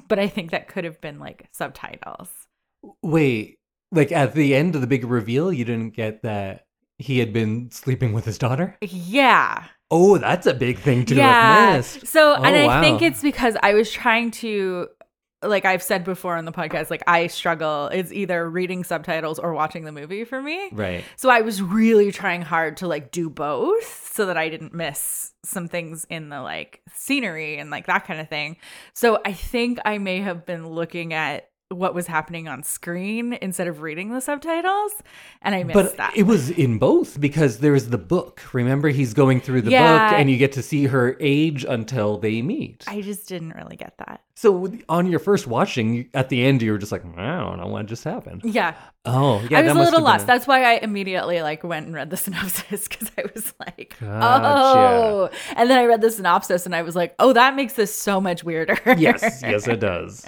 but 0.07 0.19
I 0.19 0.27
think 0.27 0.51
that 0.51 0.67
could 0.67 0.83
have 0.83 0.99
been 1.01 1.19
like 1.19 1.47
subtitles. 1.51 2.29
Wait, 3.03 3.59
like 3.91 4.11
at 4.11 4.33
the 4.33 4.55
end 4.55 4.75
of 4.75 4.81
the 4.81 4.87
big 4.87 5.05
reveal, 5.05 5.51
you 5.51 5.65
didn't 5.65 5.95
get 5.95 6.21
that 6.23 6.65
he 6.99 7.19
had 7.19 7.31
been 7.31 7.69
sleeping 7.71 8.13
with 8.13 8.25
his 8.25 8.37
daughter? 8.37 8.77
Yeah. 8.81 9.65
Oh, 9.89 10.17
that's 10.17 10.47
a 10.47 10.53
big 10.53 10.79
thing 10.79 11.05
to 11.05 11.15
yeah. 11.15 11.55
have 11.67 11.77
missed. 11.77 12.07
So, 12.07 12.33
and 12.33 12.55
Oh, 12.55 12.67
I 12.67 12.81
think 12.81 13.01
it's 13.01 13.21
because 13.21 13.55
I 13.61 13.73
was 13.73 13.91
trying 13.91 14.31
to, 14.31 14.87
like 15.49 15.65
I've 15.65 15.83
said 15.83 16.03
before 16.03 16.35
on 16.37 16.45
the 16.45 16.51
podcast, 16.51 16.89
like 16.89 17.03
I 17.07 17.27
struggle. 17.27 17.87
It's 17.87 18.11
either 18.11 18.49
reading 18.49 18.83
subtitles 18.83 19.39
or 19.39 19.53
watching 19.53 19.85
the 19.85 19.91
movie 19.91 20.23
for 20.23 20.41
me. 20.41 20.69
Right. 20.71 21.03
So 21.15 21.29
I 21.29 21.41
was 21.41 21.61
really 21.61 22.11
trying 22.11 22.41
hard 22.41 22.77
to 22.77 22.87
like 22.87 23.11
do 23.11 23.29
both 23.29 24.11
so 24.13 24.25
that 24.25 24.37
I 24.37 24.49
didn't 24.49 24.73
miss 24.73 25.33
some 25.43 25.67
things 25.67 26.05
in 26.09 26.29
the 26.29 26.41
like 26.41 26.81
scenery 26.93 27.57
and 27.57 27.69
like 27.69 27.87
that 27.87 28.05
kind 28.05 28.19
of 28.19 28.29
thing. 28.29 28.57
So 28.93 29.19
I 29.25 29.33
think 29.33 29.79
I 29.85 29.97
may 29.97 30.19
have 30.21 30.45
been 30.45 30.67
looking 30.67 31.13
at 31.13 31.49
what 31.69 31.93
was 31.93 32.07
happening 32.07 32.47
on 32.47 32.63
screen 32.63 33.37
instead 33.41 33.67
of 33.67 33.81
reading 33.81 34.13
the 34.13 34.21
subtitles 34.21 34.93
and 35.41 35.53
I 35.53 35.63
missed 35.63 35.73
But 35.73 35.97
that. 35.97 36.15
it 36.15 36.23
was 36.23 36.49
in 36.49 36.77
both 36.77 37.19
because 37.19 37.59
there's 37.59 37.89
the 37.89 37.97
book. 37.97 38.41
Remember, 38.53 38.87
he's 38.89 39.13
going 39.13 39.41
through 39.41 39.63
the 39.63 39.71
Yeah. 39.71 40.09
book 40.09 40.19
and 40.19 40.31
you 40.31 40.37
get 40.37 40.53
to 40.53 40.63
see 40.63 40.85
her 40.85 41.17
age 41.19 41.65
until 41.67 42.17
they 42.17 42.41
meet. 42.41 42.85
I 42.87 43.01
just 43.01 43.27
didn't 43.27 43.53
really 43.55 43.75
get 43.75 43.97
that. 43.97 44.21
so 44.35 44.71
on 44.87 45.07
your 45.07 45.19
first 45.19 45.47
watching, 45.47 46.09
at 46.13 46.29
the 46.29 46.45
end, 46.45 46.61
you 46.61 46.71
were 46.71 46.77
just 46.77 46.91
like, 46.91 47.03
I 47.17 47.37
don't 47.39 47.57
know 47.59 47.67
what 47.67 47.85
just 47.87 48.03
happened. 48.03 48.41
Yeah. 48.45 48.75
Oh, 49.03 49.39
yeah. 49.49 49.59
I 49.59 49.61
that 49.63 49.75
was 49.75 49.87
a 49.87 49.91
little 49.91 50.01
lost. 50.03 50.27
been 50.27 50.35
That's 50.35 50.45
why 50.47 50.63
I 50.63 50.73
immediately 50.75 51.41
like 51.41 51.63
went 51.63 51.87
and 51.87 51.95
read 51.95 52.09
the 52.11 52.17
synopsis 52.25 52.87
because 52.87 53.11
I 53.17 53.23
was 53.33 53.53
like, 53.59 53.95
Gotcha. 53.99 54.45
oh. 54.45 55.29
And 55.55 55.69
then 55.69 55.79
I 55.79 55.85
read 55.85 56.01
the 56.01 56.11
synopsis 56.11 56.65
and 56.65 56.75
I 56.75 56.81
was 56.83 56.95
like, 56.95 57.15
oh, 57.19 57.33
that 57.33 57.55
makes 57.55 57.73
this 57.73 57.93
so 57.93 58.21
much 58.21 58.43
weirder. 58.43 58.77
Yes, 58.97 59.41
yes, 59.41 59.67
it 59.67 59.79
does. 59.81 60.23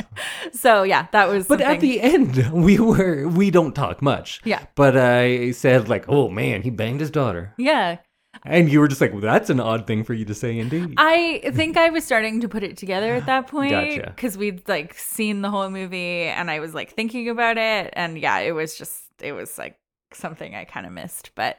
so 0.53 0.83
yeah, 0.83 1.07
that 1.11 1.28
was. 1.29 1.47
But 1.47 1.61
at 1.61 1.79
the 1.79 2.01
end, 2.01 2.49
we 2.53 2.79
were 2.79 3.27
we 3.27 3.51
don't 3.51 3.73
talk 3.73 4.01
much. 4.01 4.41
Yeah. 4.43 4.65
But 4.75 4.97
I 4.97 5.51
said 5.51 5.89
like, 5.89 6.05
"Oh 6.07 6.29
man, 6.29 6.61
he 6.61 6.69
banged 6.69 6.99
his 6.99 7.11
daughter," 7.11 7.53
yeah, 7.57 7.97
and 8.45 8.71
you 8.71 8.79
were 8.79 8.87
just 8.87 9.01
like, 9.01 9.11
well, 9.11 9.21
"That's 9.21 9.49
an 9.49 9.59
odd 9.59 9.87
thing 9.87 10.03
for 10.03 10.13
you 10.13 10.25
to 10.25 10.33
say, 10.33 10.57
indeed." 10.57 10.95
I 10.97 11.41
think 11.53 11.77
I 11.77 11.89
was 11.89 12.03
starting 12.03 12.41
to 12.41 12.49
put 12.49 12.63
it 12.63 12.77
together 12.77 13.13
at 13.15 13.25
that 13.25 13.47
point 13.51 13.71
Gotcha. 13.71 14.13
because 14.15 14.37
we'd 14.37 14.67
like 14.67 14.93
seen 14.93 15.41
the 15.41 15.49
whole 15.49 15.69
movie 15.69 16.23
and 16.23 16.49
I 16.49 16.59
was 16.59 16.73
like 16.73 16.91
thinking 16.91 17.29
about 17.29 17.57
it, 17.57 17.93
and 17.93 18.17
yeah, 18.17 18.39
it 18.39 18.51
was 18.51 18.77
just 18.77 19.03
it 19.21 19.33
was 19.33 19.57
like 19.57 19.77
something 20.13 20.55
I 20.55 20.65
kind 20.65 20.85
of 20.85 20.91
missed, 20.91 21.31
but 21.35 21.57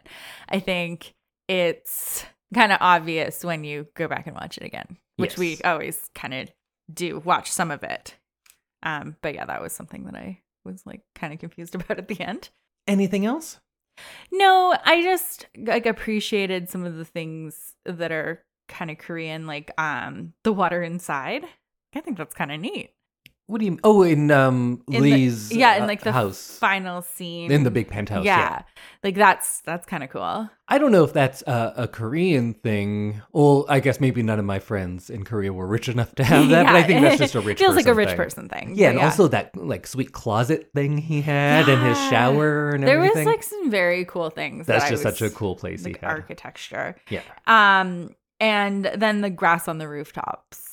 I 0.49 0.61
think 0.61 1.15
it's 1.49 2.25
kind 2.55 2.73
of 2.73 2.79
obvious 2.81 3.45
when 3.45 3.65
you 3.65 3.87
go 3.95 4.09
back 4.09 4.27
and 4.27 4.35
watch 4.35 4.57
it 4.57 4.65
again, 4.65 4.97
which 5.17 5.37
we 5.37 5.59
always 5.65 6.11
kind 6.15 6.35
of 6.35 6.49
do 6.93 7.21
watch 7.21 7.51
some 7.51 7.71
of 7.71 7.83
it. 7.83 8.17
Um, 8.83 9.17
but 9.23 9.35
yeah, 9.35 9.45
that 9.47 9.63
was 9.63 9.73
something 9.73 10.05
that 10.05 10.15
I 10.15 10.41
was 10.65 10.85
like 10.87 11.03
kind 11.15 11.33
of 11.33 11.39
confused 11.39 11.75
about 11.77 11.99
at 11.99 12.09
the 12.09 12.21
end. 12.21 12.51
Anything 12.87 13.27
else? 13.27 13.61
No, 14.33 14.77
I 14.85 15.03
just 15.03 15.47
like 15.59 15.87
appreciated 15.87 16.69
some 16.71 16.85
of 16.85 16.97
the 16.97 17.05
things 17.05 17.75
that 17.85 18.13
are 18.13 18.43
kind 18.69 18.91
of 18.91 18.99
Korean, 18.99 19.47
like 19.47 19.71
um 19.79 20.33
the 20.45 20.53
water 20.53 20.83
inside. 20.83 21.45
I 21.95 22.01
think 22.01 22.17
that's 22.17 22.35
kind 22.35 22.53
of 22.53 22.61
neat. 22.61 22.93
What 23.51 23.59
do 23.59 23.65
you? 23.65 23.73
Mean? 23.73 23.81
Oh, 23.83 24.03
in 24.03 24.31
um 24.31 24.83
In 24.87 25.03
the- 25.03 25.13
Lee's 25.13 25.53
yeah, 25.53 25.75
in 25.77 25.83
uh, 25.83 25.87
like 25.87 26.03
the 26.03 26.13
house 26.13 26.57
final 26.59 27.03
scene 27.03 27.51
in 27.51 27.65
the 27.65 27.71
big 27.71 27.89
penthouse. 27.89 28.25
Yeah. 28.25 28.39
Yeah, 28.39 28.63
like 29.03 29.17
that's 29.17 29.61
that's 29.63 29.87
kind 29.87 30.05
of 30.05 30.11
cool. 30.11 30.49
I 30.69 30.79
don't 30.79 30.93
know 30.93 31.03
if 31.03 31.13
that's 31.13 31.43
a, 31.43 31.75
a 31.79 31.89
Korean 31.89 32.55
thing. 32.55 33.21
Well, 33.33 33.67
I 33.69 33.81
guess 33.81 33.99
maybe 33.99 34.23
none 34.23 34.39
of 34.39 34.45
my 34.45 34.61
friends 34.61 35.11
in 35.11 35.25
Korea 35.25 35.53
were 35.53 35.67
rich 35.67 35.89
enough 35.89 36.15
to 36.15 36.23
have 36.25 36.49
that, 36.51 36.67
but 36.67 36.77
I 36.77 36.85
think 36.85 37.01
that's 37.03 37.19
just 37.19 37.35
a 37.41 37.41
rich. 37.41 37.59
Thing. 37.59 37.67
Feels 37.67 37.77
like 37.77 37.87
a 37.89 37.95
rich 37.95 38.11
thing. 38.11 38.17
person 38.17 38.49
thing. 38.49 38.75
Yeah, 38.77 38.91
and 38.91 39.01
also 39.01 39.27
that 39.29 39.57
like 39.57 39.87
sweet 39.89 40.13
closet 40.13 40.71
thing 40.73 40.97
he 40.99 41.21
had 41.23 41.69
and 41.69 41.83
his 41.85 41.99
shower 42.09 42.71
and 42.71 42.85
there 42.85 43.01
was 43.01 43.11
everything. 43.11 43.27
like 43.27 43.43
some 43.43 43.69
very 43.71 44.05
cool 44.05 44.31
things. 44.31 44.69
that's 44.69 44.85
that 44.85 44.87
I 44.87 44.91
just 44.91 45.03
such 45.03 45.23
a 45.23 45.31
cool 45.31 45.57
place 45.57 45.85
like 45.85 45.97
he 45.97 46.07
had. 46.07 46.11
architecture. 46.13 46.95
Yeah. 47.09 47.23
Um, 47.49 48.15
and 48.39 48.85
then 48.85 49.23
the 49.23 49.31
grass 49.31 49.67
on 49.67 49.79
the 49.79 49.89
rooftops. 49.89 50.70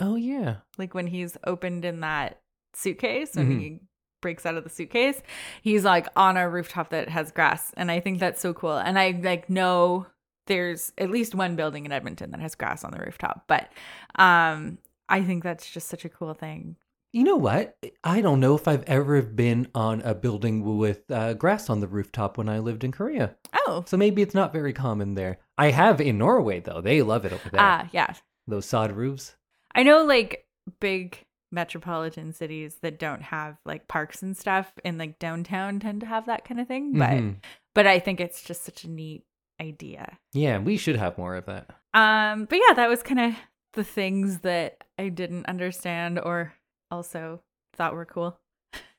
Oh 0.00 0.16
yeah. 0.16 0.56
like 0.78 0.94
when 0.94 1.06
he's 1.06 1.36
opened 1.44 1.84
in 1.84 2.00
that 2.00 2.40
suitcase 2.74 3.34
when 3.34 3.46
Mhm. 3.56 3.60
he 3.60 3.80
breaks 4.22 4.44
out 4.44 4.56
of 4.56 4.64
the 4.64 4.70
suitcase 4.70 5.22
he's 5.62 5.84
like 5.84 6.06
on 6.16 6.36
a 6.36 6.48
rooftop 6.48 6.90
that 6.90 7.08
has 7.08 7.30
grass 7.30 7.72
and 7.76 7.90
i 7.90 8.00
think 8.00 8.18
that's 8.18 8.40
so 8.40 8.52
cool 8.52 8.76
and 8.76 8.98
i 8.98 9.10
like 9.22 9.48
know 9.48 10.06
there's 10.46 10.92
at 10.98 11.10
least 11.10 11.34
one 11.34 11.54
building 11.56 11.84
in 11.86 11.92
edmonton 11.92 12.30
that 12.32 12.40
has 12.40 12.54
grass 12.54 12.82
on 12.84 12.90
the 12.90 12.98
rooftop 12.98 13.44
but 13.46 13.70
um 14.16 14.78
i 15.08 15.22
think 15.22 15.42
that's 15.42 15.70
just 15.70 15.88
such 15.88 16.04
a 16.04 16.08
cool 16.08 16.34
thing 16.34 16.76
You 17.12 17.24
know 17.24 17.36
what? 17.36 17.78
I 18.04 18.20
don't 18.20 18.40
know 18.40 18.54
if 18.56 18.68
I've 18.68 18.82
ever 18.86 19.22
been 19.22 19.68
on 19.74 20.02
a 20.02 20.12
building 20.14 20.76
with 20.76 21.08
uh, 21.10 21.32
grass 21.32 21.70
on 21.70 21.80
the 21.80 21.86
rooftop 21.88 22.36
when 22.36 22.48
I 22.48 22.58
lived 22.58 22.84
in 22.84 22.92
Korea. 22.92 23.36
oh 23.64 23.84
So 23.86 23.96
maybe 23.96 24.20
it's 24.20 24.34
not 24.34 24.52
very 24.52 24.74
common 24.74 25.14
there. 25.14 25.38
I 25.56 25.70
have 25.70 26.00
in 26.00 26.18
Norway 26.18 26.60
though. 26.60 26.82
They 26.82 27.00
love 27.00 27.24
it 27.24 27.32
over 27.32 27.48
there. 27.48 27.60
ah 27.60 27.88
yeah 27.92 28.12
Those 28.46 28.66
sod 28.66 28.92
roofs. 28.92 29.35
I 29.76 29.82
know 29.84 30.04
like 30.04 30.46
big 30.80 31.24
metropolitan 31.52 32.32
cities 32.32 32.76
that 32.82 32.98
don't 32.98 33.22
have 33.22 33.56
like 33.64 33.86
parks 33.86 34.20
and 34.22 34.36
stuff 34.36 34.72
in 34.84 34.98
like 34.98 35.18
downtown 35.20 35.78
tend 35.78 36.00
to 36.00 36.06
have 36.06 36.26
that 36.26 36.44
kind 36.44 36.60
of 36.60 36.66
thing 36.66 36.92
but 36.92 37.10
Mhm. 37.10 37.36
but 37.74 37.86
i 37.86 37.98
think 38.00 38.20
it's 38.20 38.42
just 38.42 38.64
such 38.64 38.82
a 38.84 38.90
neat 38.90 39.24
idea 39.60 40.18
Yeah, 40.34 40.58
we 40.58 40.76
should 40.76 40.96
have 40.96 41.16
more 41.16 41.34
of 41.34 41.46
that. 41.46 41.70
Um, 41.94 42.44
but 42.44 42.58
yeah, 42.68 42.74
that 42.74 42.90
was 42.90 43.02
kind 43.02 43.18
of 43.20 43.34
the 43.72 43.84
things 43.84 44.40
that 44.40 44.84
I 44.98 45.08
didn't 45.08 45.46
understand 45.46 46.18
or 46.18 46.52
also 46.90 47.40
thought 47.74 47.94
were 47.94 48.04
cool. 48.04 48.38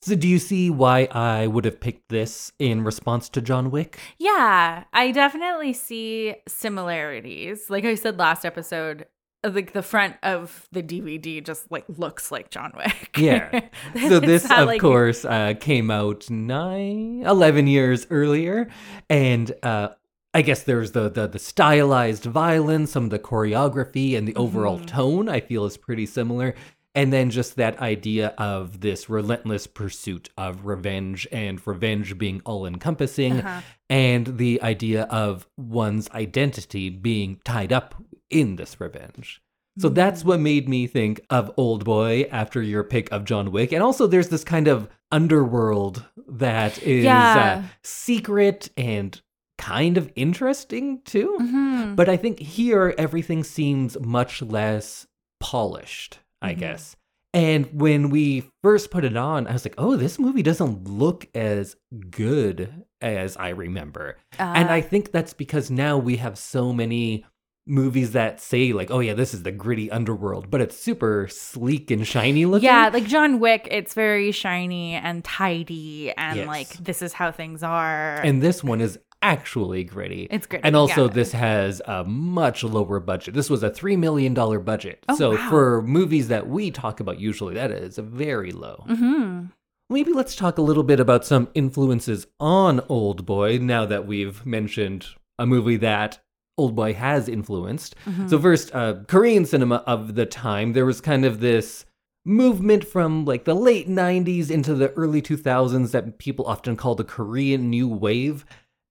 So 0.02 0.14
do 0.14 0.28
you 0.28 0.38
see 0.38 0.68
why 0.68 1.08
I 1.12 1.46
would 1.46 1.64
have 1.64 1.80
picked 1.80 2.10
this 2.10 2.52
in 2.58 2.84
response 2.84 3.30
to 3.30 3.40
John 3.40 3.70
Wick? 3.70 3.98
yeah, 4.18 4.84
I 4.92 5.10
definitely 5.12 5.72
see 5.72 6.34
similarities. 6.46 7.70
Like 7.70 7.86
I 7.86 7.94
said 7.94 8.18
last 8.18 8.44
episode, 8.44 9.06
like 9.52 9.72
the 9.72 9.82
front 9.82 10.16
of 10.22 10.68
the 10.72 10.82
DVD 10.82 11.44
just 11.44 11.70
like 11.70 11.84
looks 11.88 12.30
like 12.32 12.50
John 12.50 12.72
Wick. 12.76 13.16
Yeah. 13.18 13.60
So 14.08 14.20
this, 14.20 14.48
not 14.48 14.60
of 14.60 14.66
like- 14.68 14.80
course, 14.80 15.24
uh, 15.24 15.54
came 15.60 15.90
out 15.90 16.28
nine, 16.30 17.22
11 17.26 17.66
years 17.66 18.06
earlier, 18.10 18.68
and 19.08 19.52
uh, 19.62 19.88
I 20.32 20.42
guess 20.42 20.62
there's 20.64 20.92
the, 20.92 21.08
the 21.08 21.26
the 21.28 21.38
stylized 21.38 22.24
violence, 22.24 22.92
some 22.92 23.04
of 23.04 23.10
the 23.10 23.18
choreography, 23.18 24.16
and 24.16 24.26
the 24.26 24.34
overall 24.36 24.78
Mhm. 24.80 24.86
tone. 24.86 25.28
I 25.28 25.40
feel 25.40 25.64
is 25.64 25.76
pretty 25.76 26.06
similar, 26.06 26.54
and 26.94 27.12
then 27.12 27.30
just 27.30 27.56
that 27.56 27.78
idea 27.80 28.28
of 28.38 28.80
this 28.80 29.08
relentless 29.08 29.66
pursuit 29.68 30.30
of 30.36 30.66
revenge, 30.66 31.26
and 31.30 31.64
revenge 31.66 32.18
being 32.18 32.42
all 32.44 32.66
encompassing, 32.66 33.40
Uh-huh. 33.40 33.60
and 33.88 34.38
the 34.38 34.60
idea 34.62 35.04
of 35.04 35.46
one's 35.56 36.10
identity 36.10 36.90
being 36.90 37.40
tied 37.44 37.72
up 37.72 37.94
in 38.30 38.56
this 38.56 38.80
revenge. 38.80 39.40
So 39.78 39.88
that's 39.88 40.24
what 40.24 40.38
made 40.38 40.68
me 40.68 40.86
think 40.86 41.20
of 41.30 41.50
Old 41.56 41.84
Boy 41.84 42.28
after 42.30 42.62
your 42.62 42.84
pick 42.84 43.10
of 43.10 43.24
John 43.24 43.50
Wick. 43.50 43.72
And 43.72 43.82
also, 43.82 44.06
there's 44.06 44.28
this 44.28 44.44
kind 44.44 44.68
of 44.68 44.88
underworld 45.10 46.04
that 46.28 46.80
is 46.82 47.04
Yeah. 47.04 47.62
uh, 47.64 47.68
secret 47.82 48.70
and 48.76 49.20
kind 49.58 49.96
of 49.98 50.10
interesting 50.14 51.00
too. 51.04 51.36
Mhm. 51.40 51.96
But 51.96 52.08
I 52.08 52.16
think 52.16 52.38
here, 52.38 52.94
everything 52.98 53.42
seems 53.42 53.98
much 54.00 54.42
less 54.42 55.06
polished, 55.40 56.20
I 56.40 56.54
Mhm. 56.54 56.58
guess. 56.58 56.96
And 57.32 57.66
when 57.72 58.10
we 58.10 58.44
first 58.62 58.92
put 58.92 59.04
it 59.04 59.16
on, 59.16 59.48
I 59.48 59.52
was 59.54 59.64
like, 59.64 59.74
oh, 59.76 59.96
this 59.96 60.20
movie 60.20 60.42
doesn't 60.42 60.86
look 60.88 61.26
as 61.34 61.74
good 62.10 62.84
as 63.00 63.36
I 63.36 63.48
remember. 63.48 64.18
and 64.38 64.68
Uh, 64.68 64.72
I 64.72 64.80
think 64.80 65.10
that's 65.10 65.34
because 65.34 65.68
now 65.70 65.98
we 65.98 66.16
have 66.18 66.38
so 66.38 66.72
many 66.72 67.24
movies 67.66 68.12
that 68.12 68.40
say, 68.40 68.72
like, 68.72 68.90
oh, 68.90 69.00
yeah, 69.00 69.14
this 69.14 69.32
is 69.32 69.42
the 69.42 69.52
gritty 69.52 69.90
underworld, 69.90 70.50
but 70.50 70.60
it's 70.60 70.76
super 70.76 71.26
sleek 71.30 71.90
and 71.90 72.06
shiny 72.06 72.44
looking. 72.44 72.66
yeah, 72.66 72.90
like 72.92 73.04
John 73.06 73.40
Wick, 73.40 73.66
it's 73.70 73.94
very 73.94 74.32
shiny 74.32 74.94
and 74.94 75.24
tidy, 75.24 76.12
and 76.16 76.36
Yes. 76.38 76.46
like 76.46 76.68
this 76.78 77.00
is 77.02 77.12
how 77.14 77.30
things 77.32 77.62
are. 77.62 78.16
And 78.22 78.42
this 78.42 78.62
one 78.62 78.80
is 78.80 78.98
actually 79.22 79.84
gritty. 79.84 80.28
it's 80.30 80.46
great. 80.46 80.60
And 80.64 80.76
also, 80.76 81.06
yeah. 81.06 81.12
this 81.14 81.32
has 81.32 81.80
a 81.86 82.04
much 82.04 82.62
lower 82.62 83.00
budget. 83.00 83.32
This 83.32 83.48
was 83.48 83.62
a 83.62 83.70
$3 83.70 83.96
million 83.98 84.34
budget. 84.62 85.02
Oh, 85.08 85.16
so, 85.16 85.30
wow. 85.30 85.48
for 85.48 85.82
movies 85.82 86.28
that 86.28 86.46
we 86.46 86.70
talk 86.70 87.00
about 87.00 87.18
usually, 87.18 87.54
that 87.54 87.70
is 87.70 87.96
very 87.96 88.52
low. 88.52 88.84
Mhm. 88.86 89.50
Maybe 89.88 90.12
let's 90.12 90.36
talk 90.36 90.58
a 90.58 90.62
little 90.62 90.82
bit 90.82 91.00
about 91.00 91.24
some 91.24 91.48
influences 91.54 92.26
on 92.38 92.80
Old 92.88 93.24
Boy 93.24 93.58
now 93.58 93.86
that 93.86 94.06
we've 94.06 94.44
mentioned 94.44 95.06
a 95.38 95.46
movie 95.46 95.76
that 95.78 96.18
Old 96.56 96.74
Boy 96.74 96.94
has 96.94 97.28
influenced. 97.28 97.94
Mhm. 98.06 98.30
So, 98.30 98.38
first, 98.38 98.74
uh, 98.74 98.94
Korean 99.08 99.44
cinema 99.44 99.82
of 99.86 100.14
the 100.14 100.26
time, 100.26 100.72
there 100.72 100.86
was 100.86 101.00
kind 101.00 101.24
of 101.24 101.40
this 101.40 101.84
movement 102.24 102.84
from 102.84 103.24
like 103.24 103.44
the 103.44 103.54
late 103.54 103.88
90s 103.88 104.50
into 104.50 104.74
the 104.74 104.90
early 104.92 105.20
2000s 105.20 105.92
that 105.92 106.18
people 106.18 106.46
often 106.46 106.76
call 106.76 106.94
the 106.94 107.04
Korean 107.04 107.68
New 107.68 107.88
Wave. 107.88 108.46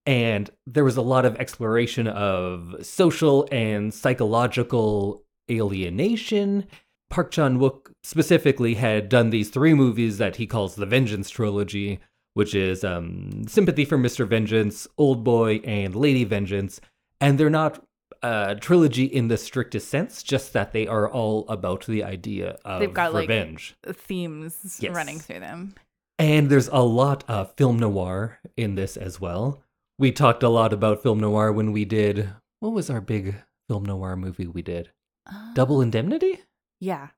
And 0.06 0.50
there 0.68 0.84
was 0.84 0.98
a 0.98 1.02
lot 1.02 1.26
of 1.26 1.36
exploration 1.38 2.08
of 2.08 2.76
social 2.82 3.48
and 3.52 3.94
psychological 3.94 5.24
alienation, 5.50 6.66
Park 7.10 7.30
Chan 7.32 7.60
Wook 7.60 7.92
specifically 8.04 8.74
had 8.74 9.08
done 9.08 9.30
these 9.30 9.50
three 9.50 9.74
movies 9.74 10.18
that 10.18 10.38
he 10.38 10.48
calls 10.48 10.76
the 10.76 10.86
Vengeance 10.86 11.30
trilogy, 11.30 12.00
which 12.34 12.56
is 12.56 12.84
um, 12.84 13.48
Sympathy 13.48 13.86
for 13.86 13.98
Mr. 14.00 14.28
Vengeance, 14.28 14.88
Old 14.98 15.24
Boy, 15.24 15.58
and 15.64 15.96
Lady 15.96 16.24
Vengeance. 16.24 16.82
And 17.22 17.40
they're 17.40 17.50
not 17.50 17.84
a 18.22 18.56
trilogy 18.60 19.06
in 19.06 19.28
the 19.28 19.38
strictest 19.38 19.90
sense, 19.90 20.24
just 20.24 20.54
that 20.54 20.72
they 20.72 20.88
are 20.88 21.10
all 21.10 21.46
about 21.50 21.86
the 21.86 22.04
idea 22.04 22.58
of 22.64 22.80
They've 22.80 22.94
got, 22.94 23.14
like, 23.14 23.28
revenge. 23.30 23.76
Themes 23.92 24.78
Yes. 24.80 24.96
running 24.96 25.20
through 25.20 25.42
them. 25.42 25.76
And 26.20 26.50
there's 26.50 26.68
a 26.70 26.84
lot 26.84 27.24
of 27.28 27.54
film 27.56 27.80
noir 27.80 28.40
in 28.56 28.76
this 28.76 28.98
as 28.98 29.20
well. 29.20 29.62
We 29.98 30.12
talked 30.12 30.44
a 30.44 30.50
lot 30.50 30.74
about 30.74 31.04
film 31.04 31.20
noir 31.20 31.52
when 31.52 31.72
we 31.72 31.86
did 31.86 32.30
what 32.64 32.72
was 32.72 32.90
our 32.90 33.02
big 33.02 33.36
film 33.68 33.84
noir 33.84 34.16
movie 34.16 34.48
we 34.48 34.62
did? 34.62 34.90
Uh, 35.30 35.54
Double 35.54 35.82
Indemnity? 35.82 36.40
Yeah. 36.80 37.10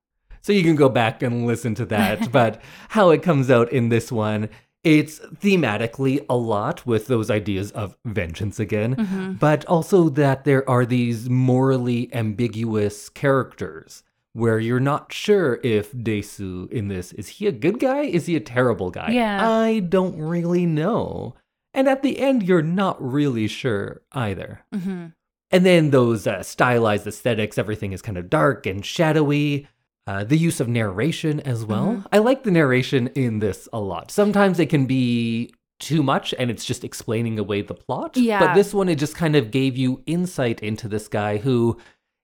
So 0.42 0.54
you 0.54 0.64
can 0.64 0.76
go 0.76 0.90
back 0.90 1.22
and 1.22 1.46
listen 1.46 1.76
to 1.76 1.86
that. 1.86 2.32
but 2.32 2.60
how 2.90 3.12
it 3.12 3.22
comes 3.22 3.52
out 3.52 3.72
in 3.72 3.90
this 3.90 4.12
one, 4.12 4.50
it's 4.86 5.20
thematically 5.20 6.26
a 6.30 6.38
lot 6.38 6.86
with 6.86 7.08
those 7.08 7.30
ideas 7.30 7.72
of 7.72 7.98
vengeance 8.06 8.60
again, 8.60 8.96
Mm-hmm. 8.96 9.34
but 9.34 9.66
also 9.66 10.08
that 10.10 10.46
there 10.46 10.68
are 10.70 10.86
these 10.86 11.30
morally 11.30 12.14
ambiguous 12.14 13.10
characters 13.10 14.04
where 14.34 14.60
you're 14.60 14.80
not 14.80 15.12
sure 15.12 15.60
if 15.64 15.92
Dae-su 15.92 16.68
in 16.72 16.88
this 16.90 17.12
is 17.14 17.28
he 17.30 17.48
a 17.48 17.52
good 17.52 17.80
guy? 17.80 18.02
Is 18.02 18.26
he 18.28 18.36
a 18.36 18.42
terrible 18.42 18.92
guy? 18.92 19.10
Yeah. 19.12 19.50
I 19.50 19.80
don't 19.80 20.18
really 20.20 20.66
know. 20.66 21.36
And 21.74 21.88
at 21.90 22.04
the 22.04 22.20
end, 22.20 22.44
you're 22.44 22.62
not 22.62 23.02
really 23.02 23.48
sure 23.48 24.02
either. 24.12 24.62
Mm-hmm. 24.74 25.08
And 25.52 25.66
then 25.66 25.92
those 25.92 26.28
uh, 26.28 26.44
stylized 26.44 27.08
aesthetics, 27.08 27.58
everything 27.58 27.92
is 27.94 28.02
kind 28.02 28.18
of 28.18 28.30
dark 28.30 28.66
and 28.66 28.86
shadowy. 28.86 29.68
Uh, 30.08 30.24
the 30.24 30.38
use 30.38 30.60
of 30.60 30.68
narration 30.68 31.40
as 31.42 31.66
well. 31.66 31.88
Mm-hmm. 31.88 32.08
I 32.12 32.20
like 32.20 32.44
the 32.44 32.52
narration 32.52 33.08
in 33.16 33.40
this 33.40 33.68
a 33.74 33.80
lot. 33.80 34.12
Sometimes 34.12 34.60
it 34.60 34.68
can 34.70 34.86
be 34.86 35.52
too 35.80 36.04
much 36.04 36.34
and 36.38 36.52
it's 36.52 36.64
just 36.64 36.84
explaining 36.84 37.40
away 37.40 37.62
the 37.64 37.74
plot. 37.74 38.16
Yeah. 38.16 38.40
But 38.40 38.54
this 38.54 38.74
one, 38.74 38.88
it 38.88 38.96
just 39.00 39.16
kind 39.16 39.36
of 39.36 39.50
gave 39.52 39.76
you 39.78 40.04
insight 40.06 40.62
into 40.62 40.88
this 40.88 41.08
guy 41.08 41.38
who 41.38 41.78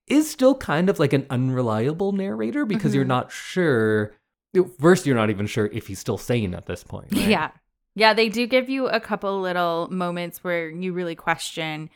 is 0.06 0.30
still 0.30 0.54
kind 0.54 0.88
of 0.88 0.98
like 1.00 1.12
an 1.12 1.26
unreliable 1.28 2.12
narrator 2.12 2.64
because 2.64 2.94
you're 2.94 3.04
Mhm. 3.04 3.08
not 3.08 3.32
sure. 3.32 4.14
First, 4.80 5.04
you're 5.06 5.16
not 5.16 5.30
even 5.30 5.46
sure 5.46 5.66
if 5.72 5.86
he's 5.88 5.98
still 5.98 6.18
sane 6.18 6.54
at 6.54 6.66
this 6.66 6.84
point. 6.84 7.08
right? 7.12 7.28
Yeah. 7.28 7.50
Yeah, 7.94 8.14
they 8.14 8.28
do 8.28 8.46
give 8.46 8.70
you 8.70 8.86
a 8.88 9.00
couple 9.00 9.40
little 9.40 9.88
moments 9.90 10.42
where 10.44 10.70
you 10.70 10.92
really 10.92 11.14
question 11.14 11.90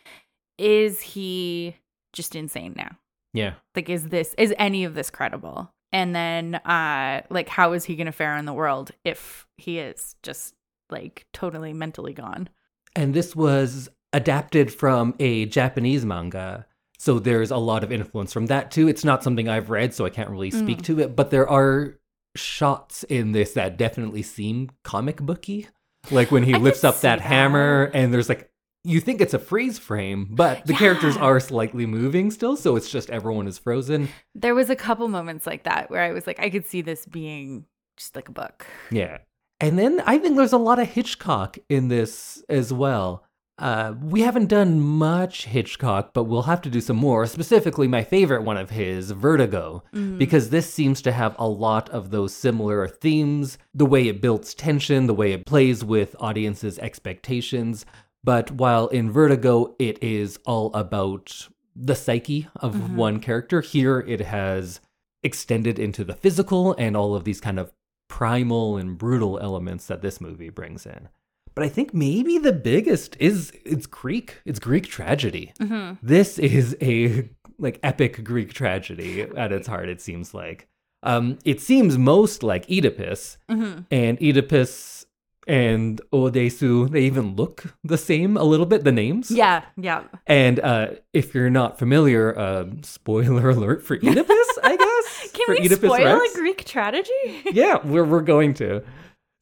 is 0.58 1.00
he 1.00 1.76
just 2.12 2.34
insane 2.34 2.74
now? 2.76 2.96
Yeah. 3.32 3.54
Like 3.74 3.88
is 3.88 4.08
this 4.08 4.34
is 4.36 4.52
any 4.58 4.84
of 4.84 4.94
this 4.94 5.10
credible? 5.10 5.72
And 5.92 6.14
then 6.14 6.56
uh 6.56 7.22
like 7.30 7.48
how 7.48 7.72
is 7.72 7.84
he 7.84 7.96
going 7.96 8.06
to 8.06 8.12
fare 8.12 8.36
in 8.36 8.44
the 8.44 8.52
world 8.52 8.90
if 9.04 9.46
he 9.56 9.78
is 9.78 10.16
just 10.22 10.54
like 10.90 11.26
totally 11.32 11.72
mentally 11.72 12.12
gone? 12.12 12.48
And 12.94 13.14
this 13.14 13.36
was 13.36 13.88
adapted 14.12 14.72
from 14.72 15.14
a 15.18 15.46
Japanese 15.46 16.04
manga. 16.04 16.66
So 16.98 17.18
there's 17.18 17.50
a 17.50 17.56
lot 17.58 17.84
of 17.84 17.92
influence 17.92 18.32
from 18.32 18.46
that 18.46 18.70
too. 18.70 18.88
It's 18.88 19.04
not 19.04 19.22
something 19.22 19.48
I've 19.48 19.68
read, 19.70 19.92
so 19.94 20.04
I 20.06 20.10
can't 20.10 20.30
really 20.30 20.50
speak 20.50 20.78
Mm. 20.78 20.84
to 20.84 21.00
it, 21.00 21.16
but 21.16 21.30
there 21.30 21.48
are 21.48 21.98
shots 22.34 23.02
in 23.04 23.32
this 23.32 23.52
that 23.52 23.76
definitely 23.76 24.22
seem 24.22 24.70
comic 24.82 25.18
booky. 25.18 25.68
Like 26.10 26.30
when 26.30 26.42
he 26.44 26.54
I 26.54 26.58
lifts 26.58 26.84
up 26.84 27.00
that, 27.00 27.18
see 27.18 27.24
hammer 27.24 27.90
and 27.92 28.12
there's 28.14 28.28
like 28.28 28.50
you 28.86 29.00
think 29.00 29.20
it's 29.20 29.34
a 29.34 29.38
freeze 29.38 29.78
frame, 29.78 30.28
but 30.30 30.64
the 30.66 30.72
characters 30.74 31.16
are 31.16 31.40
slightly 31.40 31.86
moving 31.86 32.30
still, 32.30 32.56
so 32.56 32.76
it's 32.76 32.90
just 32.90 33.10
everyone 33.10 33.46
is 33.46 33.58
frozen. 33.58 34.08
There 34.34 34.54
was 34.54 34.70
a 34.70 34.76
couple 34.76 35.08
moments 35.08 35.46
like 35.46 35.64
that 35.64 35.90
where 35.90 36.02
I 36.02 36.12
was 36.12 36.26
like 36.26 36.38
I 36.40 36.50
could 36.50 36.66
see 36.66 36.80
this 36.82 37.04
being 37.06 37.64
just 37.96 38.14
like 38.16 38.28
a 38.28 38.32
book. 38.32 38.66
Yeah. 38.90 39.18
And 39.60 39.78
then 39.78 40.02
I 40.04 40.18
think 40.18 40.36
there's 40.36 40.52
a 40.52 40.58
lot 40.58 40.78
of 40.78 40.88
Hitchcock 40.88 41.56
in 41.68 41.88
this 41.88 42.44
as 42.48 42.72
well. 42.72 43.24
Uh, 43.58 43.94
we 44.02 44.20
haven't 44.20 44.48
done 44.48 44.78
much 44.78 45.46
Hitchcock, 45.46 46.12
but 46.12 46.24
we'll 46.24 46.42
have 46.42 46.60
to 46.60 46.68
do 46.68 46.78
some 46.82 46.98
more. 46.98 47.24
Specifically, 47.24 47.88
my 47.88 48.04
favorite 48.04 48.42
one 48.42 48.58
of 48.58 48.68
his, 48.68 49.12
Vertigo, 49.12 49.82
Mhm. 49.94 50.18
because 50.18 50.50
this 50.50 50.70
seems 50.70 51.00
to 51.00 51.10
have 51.12 51.34
a 51.38 51.48
lot 51.48 51.88
of 51.88 52.10
those 52.10 52.34
similar 52.34 52.86
themes 52.86 53.56
the 53.72 53.86
way 53.86 54.08
it 54.08 54.20
builds 54.20 54.52
tension, 54.52 55.06
the 55.06 55.14
way 55.14 55.32
it 55.32 55.46
plays 55.46 55.82
with 55.82 56.14
audiences' 56.20 56.78
expectations. 56.80 57.86
But 58.26 58.50
while 58.50 58.88
in 58.88 59.10
Vertigo, 59.10 59.74
it 59.78 60.02
is 60.02 60.38
all 60.44 60.74
about 60.74 61.48
the 61.76 61.94
psyche 61.94 62.48
of 62.56 62.74
Mhm. 62.74 62.94
one 62.96 63.20
character, 63.20 63.60
here 63.60 64.00
it 64.00 64.20
has 64.20 64.80
extended 65.22 65.78
into 65.78 66.02
the 66.04 66.14
physical 66.14 66.74
and 66.76 66.96
all 66.96 67.14
of 67.14 67.22
these 67.24 67.40
kind 67.40 67.58
of 67.58 67.72
primal 68.08 68.76
and 68.76 68.98
brutal 68.98 69.38
elements 69.38 69.86
that 69.86 70.02
this 70.02 70.20
movie 70.20 70.48
brings 70.50 70.84
in. 70.86 71.08
But 71.54 71.64
I 71.64 71.68
think 71.68 71.94
maybe 71.94 72.36
the 72.38 72.52
biggest 72.52 73.16
is 73.20 73.52
it's 73.64 73.86
Greek. 73.86 74.40
It's 74.44 74.58
Greek 74.58 74.86
tragedy. 74.86 75.52
Mhm. 75.60 75.98
This 76.02 76.38
is 76.38 76.76
a 76.82 77.28
like 77.58 77.78
epic 77.82 78.24
Greek 78.24 78.52
tragedy 78.52 79.22
at 79.22 79.52
its 79.52 79.68
heart. 79.68 79.88
It 79.88 80.00
seems 80.00 80.34
like. 80.34 80.66
Um, 81.02 81.38
it 81.44 81.60
seems 81.60 81.96
most 81.96 82.42
like 82.42 82.68
Oedipus, 82.68 83.38
Mhm. 83.48 83.86
and 83.90 84.18
Oedipus 84.20 85.05
and 85.46 86.00
Odesu. 86.12 86.90
They 86.90 87.02
even 87.02 87.36
look 87.36 87.64
the 87.84 87.98
same 87.98 88.36
a 88.36 88.44
little 88.44 88.66
bit. 88.66 88.84
The 88.84 88.92
names. 88.92 89.30
Yeah, 89.30 89.64
yeah. 89.76 90.04
And 90.26 90.60
uh, 90.60 90.88
if 91.12 91.34
you're 91.34 91.50
not 91.50 91.78
familiar, 91.78 92.38
um, 92.38 92.82
spoiler 92.82 93.50
alert 93.56 93.84
for 93.84 93.96
Oedipus, 93.96 94.58
I 94.62 94.76
guess. 94.76 95.30
Can 95.34 95.46
for 95.46 95.52
we 95.52 95.66
Oedipus 95.66 95.78
spoil 95.90 96.18
Rex? 96.20 96.34
a 96.34 96.38
Greek 96.38 96.64
tragedy? 96.64 97.42
yeah, 97.52 97.78
we're 97.84 98.04
we're 98.04 98.22
going 98.22 98.54
to. 98.54 98.82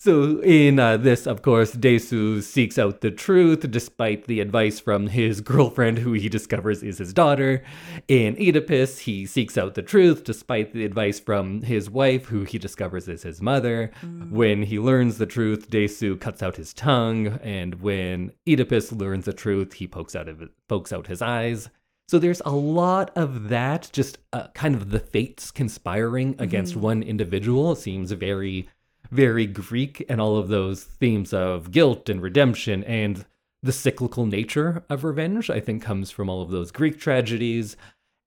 So 0.05 0.43
in 0.43 0.79
uh, 0.79 0.99
this, 0.99 1.27
of 1.27 1.41
course, 1.41 1.73
Dae-su 1.73 2.43
seeks 2.43 2.77
out 2.77 3.01
the 3.01 3.11
truth 3.11 3.61
despite 3.71 4.27
the 4.27 4.41
advice 4.41 4.79
from 4.79 5.07
his 5.07 5.41
girlfriend, 5.51 5.97
who 5.97 6.13
he 6.13 6.29
discovers 6.29 6.83
is 6.83 6.99
his 6.99 7.15
daughter. 7.15 7.65
In 8.07 8.37
Oedipus, 8.39 8.99
he 8.99 9.25
seeks 9.25 9.57
out 9.57 9.77
the 9.77 9.81
truth 9.81 10.23
despite 10.23 10.75
the 10.75 10.85
advice 10.85 11.19
from 11.19 11.63
his 11.63 11.89
wife, 11.89 12.27
who 12.27 12.45
he 12.45 12.59
discovers 12.59 13.09
is 13.09 13.23
his 13.23 13.41
mother. 13.41 13.93
When 14.29 14.65
he 14.65 14.79
learns 14.79 15.17
the 15.17 15.25
truth, 15.25 15.71
Dae-su 15.71 16.19
cuts 16.19 16.43
out 16.43 16.57
his 16.57 16.75
tongue, 16.75 17.39
and 17.43 17.81
when 17.81 18.33
Oedipus 18.47 18.93
learns 18.93 19.25
the 19.25 19.33
truth, 19.33 19.73
he 19.73 19.87
pokes 19.87 20.15
out 20.15 20.29
of 20.29 20.43
pokes 20.69 20.93
out 20.93 21.07
his 21.07 21.23
eyes. 21.23 21.71
So 22.09 22.19
there's 22.19 22.43
a 22.45 22.51
lot 22.51 23.11
of 23.17 23.49
that, 23.49 23.89
just 23.91 24.19
uh, 24.35 24.49
kind 24.49 24.75
of 24.75 24.91
the 24.91 25.01
fates 25.01 25.51
conspiring 25.51 26.37
against 26.39 26.77
one 26.77 27.03
individual. 27.03 27.73
It 27.73 27.79
seems 27.79 28.13
very, 28.13 28.69
very 29.11 29.47
Greek, 29.47 30.05
and 30.09 30.21
all 30.21 30.37
of 30.37 30.49
those 30.49 30.85
themes 30.85 31.33
of 31.33 31.71
guilt 31.71 32.09
and 32.09 32.21
redemption 32.23 32.85
and 32.85 33.25
the 33.63 33.73
cyclical 33.73 34.27
nature 34.27 34.85
of 34.91 35.05
revenge, 35.05 35.49
I 35.49 35.59
think, 35.59 35.83
comes 35.83 36.11
from 36.11 36.29
all 36.29 36.43
of 36.43 36.51
those 36.51 36.71
Greek 36.71 37.01
tragedies. 37.01 37.77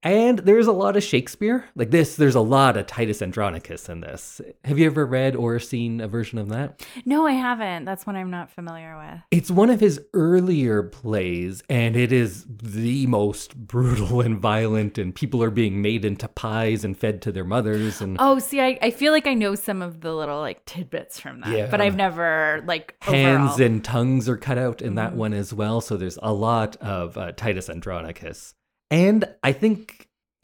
And 0.07 0.39
there's 0.39 0.67
a 0.67 0.71
lot 0.71 0.95
of 0.95 1.03
Shakespeare. 1.03 1.65
Like 1.75 1.91
this, 1.91 2.15
there's 2.15 2.35
a 2.35 2.39
lot 2.39 2.77
of 2.77 2.87
Titus 2.87 3.21
Andronicus 3.21 3.89
in 3.89 3.99
this. 3.99 4.39
Have 4.63 4.79
you 4.79 4.85
ever 4.85 5.05
read 5.05 5.35
or 5.35 5.59
seen 5.59 5.99
a 5.99 6.07
version 6.07 6.37
of 6.37 6.47
that? 6.47 6.81
No, 7.05 7.27
I 7.27 7.33
haven't. 7.33 7.83
That's 7.83 8.05
one 8.07 8.15
I'm 8.15 8.31
not 8.31 8.49
familiar 8.49 8.97
with. 8.97 9.19
It's 9.31 9.51
one 9.51 9.69
of 9.69 9.81
his 9.81 9.99
earlier 10.13 10.81
plays, 10.81 11.61
and 11.69 11.97
it 11.97 12.13
is 12.13 12.45
the 12.47 13.05
most 13.07 13.57
brutal 13.57 14.21
and 14.21 14.39
violent, 14.39 14.97
and 14.97 15.13
people 15.13 15.43
are 15.43 15.51
being 15.51 15.81
made 15.81 16.05
into 16.05 16.29
pies 16.29 16.85
and 16.85 16.97
fed 16.97 17.21
to 17.23 17.33
their 17.33 17.43
mothers. 17.43 17.99
And 17.99 18.15
Oh, 18.17 18.39
see, 18.39 18.61
I, 18.61 18.79
I 18.81 18.91
feel 18.91 19.11
like 19.11 19.27
I 19.27 19.33
know 19.33 19.55
some 19.55 19.81
of 19.81 19.99
the 19.99 20.13
little 20.15 20.39
like 20.39 20.63
tidbits 20.63 21.19
from 21.19 21.41
that, 21.41 21.51
Yeah. 21.51 21.67
but 21.69 21.81
I've 21.81 21.97
never 21.97 22.63
like 22.65 22.95
hands 23.01 23.51
overall. 23.55 23.65
and 23.65 23.83
tongues 23.83 24.29
are 24.29 24.37
cut 24.37 24.57
out 24.57 24.81
in 24.81 24.95
that 24.95 25.11
Mhm. 25.11 25.17
one 25.17 25.33
as 25.33 25.53
well. 25.53 25.81
So 25.81 25.97
there's 25.97 26.17
a 26.23 26.31
lot 26.31 26.77
of 26.77 27.17
uh, 27.17 27.33
Titus 27.33 27.69
Andronicus. 27.69 28.53
And 28.89 29.25
I 29.43 29.51
think 29.51 29.96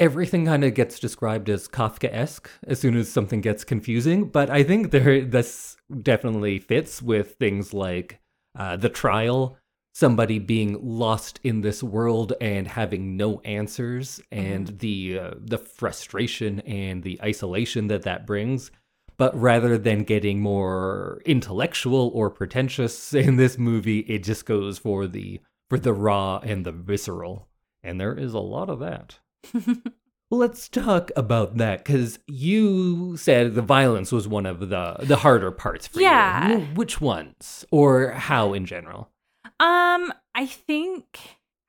everything 0.04 0.46
kind 0.46 0.66
of 0.66 0.74
gets 0.74 1.00
described 1.00 1.48
as 1.48 1.70
Kafka-esque 1.70 2.50
as 2.68 2.78
soon 2.78 2.98
as 2.98 3.10
something 3.10 3.40
gets 3.40 3.64
confusing. 3.64 4.26
But 4.26 4.50
I 4.50 4.62
think 4.62 4.92
there 4.92 5.24
this 5.24 5.78
definitely 6.02 6.60
fits 6.60 7.02
with 7.02 7.36
things 7.36 7.74
like 7.74 8.20
uh, 8.60 8.76
the 8.76 8.90
trial, 8.90 9.58
somebody 9.94 10.40
being 10.40 10.78
lost 10.82 11.40
in 11.42 11.62
this 11.62 11.82
world 11.82 12.34
and 12.42 12.68
having 12.68 13.16
no 13.16 13.40
answers, 13.46 14.20
and 14.30 14.78
the 14.80 15.20
uh, 15.20 15.32
the 15.40 15.58
frustration 15.58 16.60
and 16.62 17.02
the 17.04 17.18
isolation 17.22 17.88
that 17.88 18.04
that 18.04 18.28
brings. 18.28 18.72
But 19.16 19.40
rather 19.40 19.78
than 19.78 20.04
getting 20.04 20.42
more 20.42 21.22
intellectual 21.26 22.12
or 22.14 22.30
pretentious 22.30 23.14
in 23.26 23.38
this 23.38 23.58
movie, 23.58 24.00
it 24.00 24.26
just 24.26 24.46
goes 24.46 24.80
for 24.80 25.08
the 25.08 25.40
for 25.70 25.80
the 25.80 25.94
raw 25.94 26.40
and 26.44 26.66
the 26.66 26.74
visceral. 26.74 27.48
And 27.82 28.02
there 28.02 28.18
is 28.18 28.34
a 28.34 28.40
lot 28.40 28.70
of 28.70 28.80
that. 28.80 29.20
Let's 30.32 30.68
talk 30.68 31.12
about 31.16 31.58
that 31.58 31.84
because 31.86 32.18
you 32.28 33.18
said 33.18 33.54
the 33.54 33.62
violence 33.62 34.12
was 34.12 34.28
one 34.28 34.48
of 34.48 34.60
the 34.70 34.96
the 35.02 35.18
harder 35.18 35.52
parts 35.52 35.86
for 35.86 36.02
Yeah. 36.02 36.50
you. 36.50 36.60
Wh- 36.60 36.78
Which 36.78 37.00
ones, 37.00 37.66
or 37.70 38.12
how 38.12 38.54
in 38.54 38.66
general? 38.66 39.12
Um, 39.60 40.12
I 40.34 40.48
think 40.48 41.20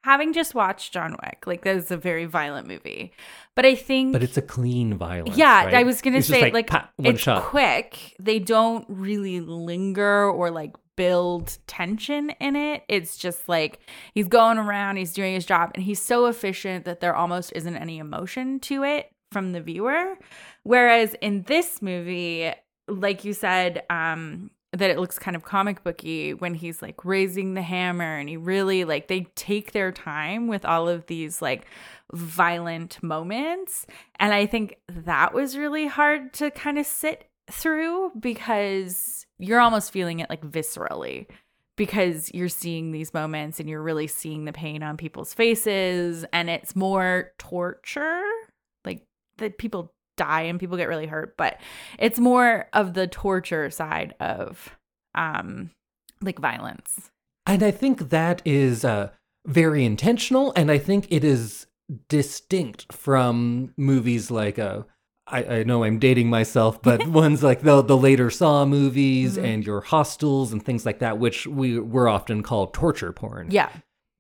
having 0.03 0.33
just 0.33 0.55
watched 0.55 0.95
John 0.95 1.17
Wick, 1.23 1.47
like 1.47 1.63
that 1.65 1.77
is 1.77 1.91
a 1.91 1.97
very 1.99 2.25
violent 2.25 2.67
movie. 2.67 3.13
But 3.57 3.65
I 3.67 3.75
think 3.77 4.13
But 4.13 4.23
it's 4.23 4.37
a 4.37 4.43
clean 4.43 4.95
violence. 4.95 5.37
yeah, 5.37 5.65
right? 5.65 5.75
I 5.75 5.83
was 5.85 6.03
gonna 6.03 6.19
It's 6.19 6.27
say 6.27 6.51
like, 6.51 6.67
pat, 6.67 6.91
one 6.97 7.15
it's 7.15 7.23
shot. 7.23 7.43
quick. 7.45 8.15
They 8.19 8.39
don't 8.41 8.85
really 8.89 9.41
linger 9.41 10.29
or 10.31 10.51
like 10.51 10.75
build 10.97 11.57
tension 11.67 12.31
in 12.41 12.57
it. 12.57 12.83
It's 12.89 13.17
just 13.17 13.49
like 13.49 13.79
he's 14.13 14.29
going 14.29 14.59
around, 14.59 14.97
he's 14.97 15.13
doing 15.13 15.35
his 15.35 15.47
job, 15.47 15.71
and 15.75 15.85
he's 15.85 16.01
so 16.03 16.27
efficient 16.27 16.85
that 16.85 17.01
there 17.01 17.15
almost 17.15 17.53
isn't 17.55 17.77
any 17.77 17.99
emotion 17.99 18.59
to 18.61 18.83
it 18.85 19.11
from 19.33 19.53
the 19.53 19.61
viewer. 19.61 20.17
Whereas 20.63 21.15
in 21.21 21.43
this 21.43 21.83
movie, 21.83 22.53
like 22.89 23.25
you 23.25 23.33
said, 23.33 23.83
um, 23.91 24.51
that 24.73 24.91
it 24.91 24.99
looks 24.99 25.19
kind 25.21 25.37
of 25.37 25.45
comic 25.45 25.85
booky 25.85 26.35
when 26.35 26.55
he's 26.55 26.83
like 26.83 27.05
raising 27.05 27.55
the 27.55 27.63
hammer 27.63 28.17
and 28.19 28.29
he 28.29 28.37
really 28.37 28.85
like 28.85 29.07
they 29.07 29.21
take 29.37 29.71
their 29.71 29.93
time 29.93 30.49
with 30.49 30.65
all 30.65 30.89
of 30.89 31.07
these 31.07 31.41
like 31.41 31.65
violent 32.13 33.03
moments. 33.03 33.87
And 34.19 34.33
i 34.33 34.47
think 34.47 34.77
that 34.89 35.35
was 35.35 35.57
really 35.57 35.87
hard 35.87 36.33
to 36.35 36.51
kind 36.51 36.79
of 36.79 36.87
sit 36.87 37.29
through 37.51 38.13
because 38.19 39.27
you're 39.39 39.61
almost 39.61 39.93
feeling 39.93 40.21
it 40.21 40.31
like 40.31 40.43
viscerally 40.43 41.27
because 41.77 42.31
you're 42.33 42.49
seeing 42.49 42.93
these 42.93 43.13
moments 43.13 43.59
and 43.59 43.69
you're 43.69 43.83
really 43.83 44.07
seeing 44.07 44.45
the 44.45 44.53
pain 44.53 44.83
on 44.83 44.97
people's 44.97 45.35
faces. 45.35 46.25
And 46.33 46.49
it's 46.49 46.77
more 46.77 47.33
torture 47.39 48.23
like 48.85 49.03
that 49.39 49.59
people 49.59 49.93
die 50.17 50.43
and 50.43 50.61
people 50.61 50.77
get 50.77 50.87
really 50.87 51.07
hurt 51.07 51.37
but 51.37 51.61
it's 51.99 52.21
more 52.21 52.69
of 52.73 52.95
the 52.95 53.09
torture 53.09 53.69
side 53.69 54.15
of 54.21 54.77
um 55.17 55.71
like 56.25 56.39
violence. 56.39 57.11
And 57.47 57.63
I 57.63 57.71
think 57.71 58.11
that 58.11 58.43
is 58.45 58.85
uh, 58.85 59.11
very 59.47 59.85
intentional, 59.85 60.53
and 60.57 60.71
I 60.71 60.79
think 60.79 61.07
it 61.11 61.23
is 61.23 61.67
distinct 62.09 62.93
from 62.93 63.73
movies 63.77 64.31
like 64.31 64.59
uh, 64.59 64.83
I, 65.27 65.45
I 65.45 65.63
know 65.65 65.85
I'm 65.85 65.99
dating 65.99 66.29
myself, 66.29 66.83
but 66.83 67.07
ones 67.23 67.43
like 67.43 67.63
the 67.63 67.83
the 67.83 67.97
later 67.97 68.31
Saw 68.31 68.65
movies 68.67 69.37
Mhm. 69.39 69.45
and 69.45 69.67
your 69.67 69.81
Hostels 69.81 70.53
and 70.53 70.63
things 70.65 70.85
like 70.85 70.99
that, 70.99 71.19
which 71.19 71.47
we 71.47 71.79
were 71.79 72.09
often 72.09 72.43
called 72.43 72.75
torture 72.75 73.13
porn. 73.13 73.49
yeah 73.51 73.71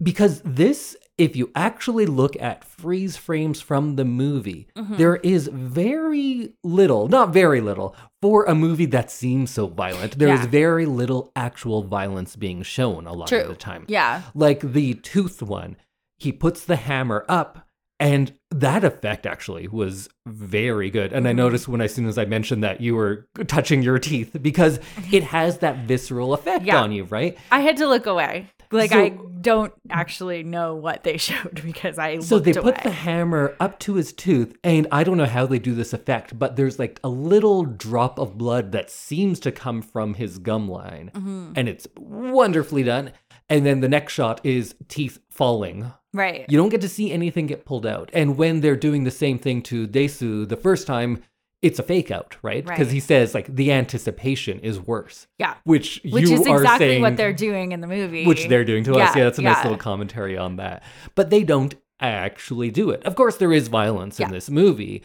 Because 0.02 0.40
this, 0.44 0.96
if 1.18 1.36
you 1.36 1.50
actually 1.54 2.06
look 2.06 2.34
at 2.40 2.64
freeze 2.64 3.16
frames 3.16 3.60
from 3.60 3.96
the 3.96 4.04
movie, 4.04 4.66
Mhm. 4.76 4.96
there 4.96 5.16
is 5.16 5.48
very 5.52 6.52
little, 6.64 7.08
not 7.08 7.32
very 7.32 7.60
little, 7.60 7.94
for 8.20 8.44
a 8.44 8.54
movie 8.54 8.86
that 8.86 9.10
seems 9.10 9.50
so 9.50 9.66
violent. 9.68 10.18
There 10.18 10.32
is 10.34 10.40
Yeah. 10.40 10.46
very 10.64 10.86
little 10.86 11.30
actual 11.36 11.82
violence 11.84 12.34
being 12.36 12.62
shown 12.62 13.06
a 13.06 13.12
lot 13.12 13.28
True. 13.28 13.40
of 13.42 13.48
the 13.48 13.54
time. 13.56 13.84
yeah 13.88 14.22
Like 14.34 14.60
the 14.60 14.94
tooth 14.94 15.42
one, 15.42 15.76
he 16.24 16.32
puts 16.32 16.64
the 16.64 16.76
hammer 16.76 17.24
up, 17.28 17.66
and 18.00 18.32
that 18.50 18.82
effect 18.82 19.24
actually 19.26 19.68
was 19.68 20.08
very 20.26 20.90
good. 20.90 21.12
And 21.12 21.28
I 21.28 21.32
Mhm. 21.32 21.36
noticed 21.36 21.68
when 21.68 21.80
as 21.80 21.94
soon 21.94 22.06
as 22.06 22.18
I 22.18 22.24
mentioned 22.24 22.64
that 22.64 22.80
you 22.80 22.94
were 22.96 23.26
touching 23.46 23.82
your 23.82 23.98
teeth 23.98 24.36
because 24.42 24.80
it 25.12 25.22
has 25.36 25.58
that 25.58 25.86
visceral 25.86 26.32
effect 26.34 26.64
Yeah. 26.64 26.80
on 26.82 26.92
you, 26.92 27.04
right? 27.04 27.36
i 27.52 27.60
had 27.60 27.76
to 27.76 27.86
look 27.86 28.06
away 28.06 28.46
like 28.72 28.90
So- 28.90 28.98
i 29.00 29.12
don't 29.40 29.74
actually 29.90 30.42
know 30.42 30.74
what 30.74 31.04
they 31.04 31.16
showed 31.28 31.60
because 31.62 31.98
i 31.98 32.18
So 32.20 32.38
they 32.38 32.52
away. 32.52 32.72
put 32.72 32.82
the 32.82 32.90
hammer 32.90 33.54
up 33.60 33.78
to 33.80 33.94
his 33.94 34.12
tooth, 34.14 34.56
and 34.64 34.86
I 34.90 35.04
don't 35.04 35.18
know 35.18 35.26
how 35.26 35.44
they 35.46 35.58
do 35.58 35.74
this 35.74 35.92
effect, 35.92 36.38
but 36.38 36.56
there's 36.56 36.78
like 36.78 36.98
a 37.04 37.10
little 37.10 37.64
drop 37.64 38.18
of 38.18 38.38
blood 38.38 38.72
that 38.72 38.90
seems 38.90 39.38
to 39.40 39.52
come 39.52 39.82
from 39.82 40.14
his 40.14 40.38
gum 40.38 40.66
line, 40.68 41.10
Mhm. 41.14 41.52
and 41.56 41.68
it's 41.68 41.86
wonderfully 41.98 42.82
done. 42.82 43.12
And 43.48 43.64
then 43.66 43.80
the 43.80 43.88
next 43.88 44.12
shot 44.14 44.40
is 44.44 44.74
teeth 44.88 45.18
falling. 45.30 45.92
right 46.12 46.46
You 46.48 46.56
don't 46.56 46.70
get 46.70 46.80
to 46.80 46.88
see 46.88 47.12
anything 47.12 47.46
get 47.46 47.64
pulled 47.64 47.84
out. 47.86 48.10
And 48.14 48.36
when 48.38 48.60
they're 48.60 48.76
doing 48.76 49.04
the 49.04 49.10
same 49.10 49.38
thing 49.38 49.62
to 49.62 49.86
Dae-su 49.86 50.46
the 50.46 50.56
first 50.56 50.86
time, 50.86 51.22
it's 51.60 51.78
a 51.78 51.82
fake 51.82 52.10
out, 52.10 52.36
right? 52.42 52.64
Because 52.64 52.86
Right. 52.88 52.94
he 52.94 53.00
says 53.00 53.34
like 53.34 53.54
the 53.54 53.72
anticipation 53.72 54.60
is 54.60 54.78
worse, 54.80 55.26
yeah 55.38 55.54
which, 55.64 56.00
which 56.10 56.24
is 56.24 56.40
exactly 56.46 56.86
saying 56.88 57.02
what 57.02 57.16
they're 57.16 57.32
doing 57.32 57.72
in 57.72 57.80
the 57.80 57.86
movie 57.86 58.26
which 58.26 58.48
they're 58.48 58.64
doing 58.64 58.84
to 58.84 58.92
us. 58.92 58.98
Yeah, 58.98 59.18
Yeah, 59.18 59.24
that's 59.24 59.38
a 59.38 59.42
nice 59.42 59.62
little 59.64 59.78
commentary 59.78 60.36
on 60.38 60.56
that. 60.56 60.82
But 61.14 61.30
they 61.30 61.42
don't 61.42 61.74
actually 62.00 62.70
do 62.70 62.90
it. 62.90 63.02
Of 63.04 63.14
course, 63.14 63.36
there 63.36 63.52
is 63.52 63.68
violence 63.68 64.20
in 64.20 64.30
this 64.30 64.50
movie, 64.50 65.02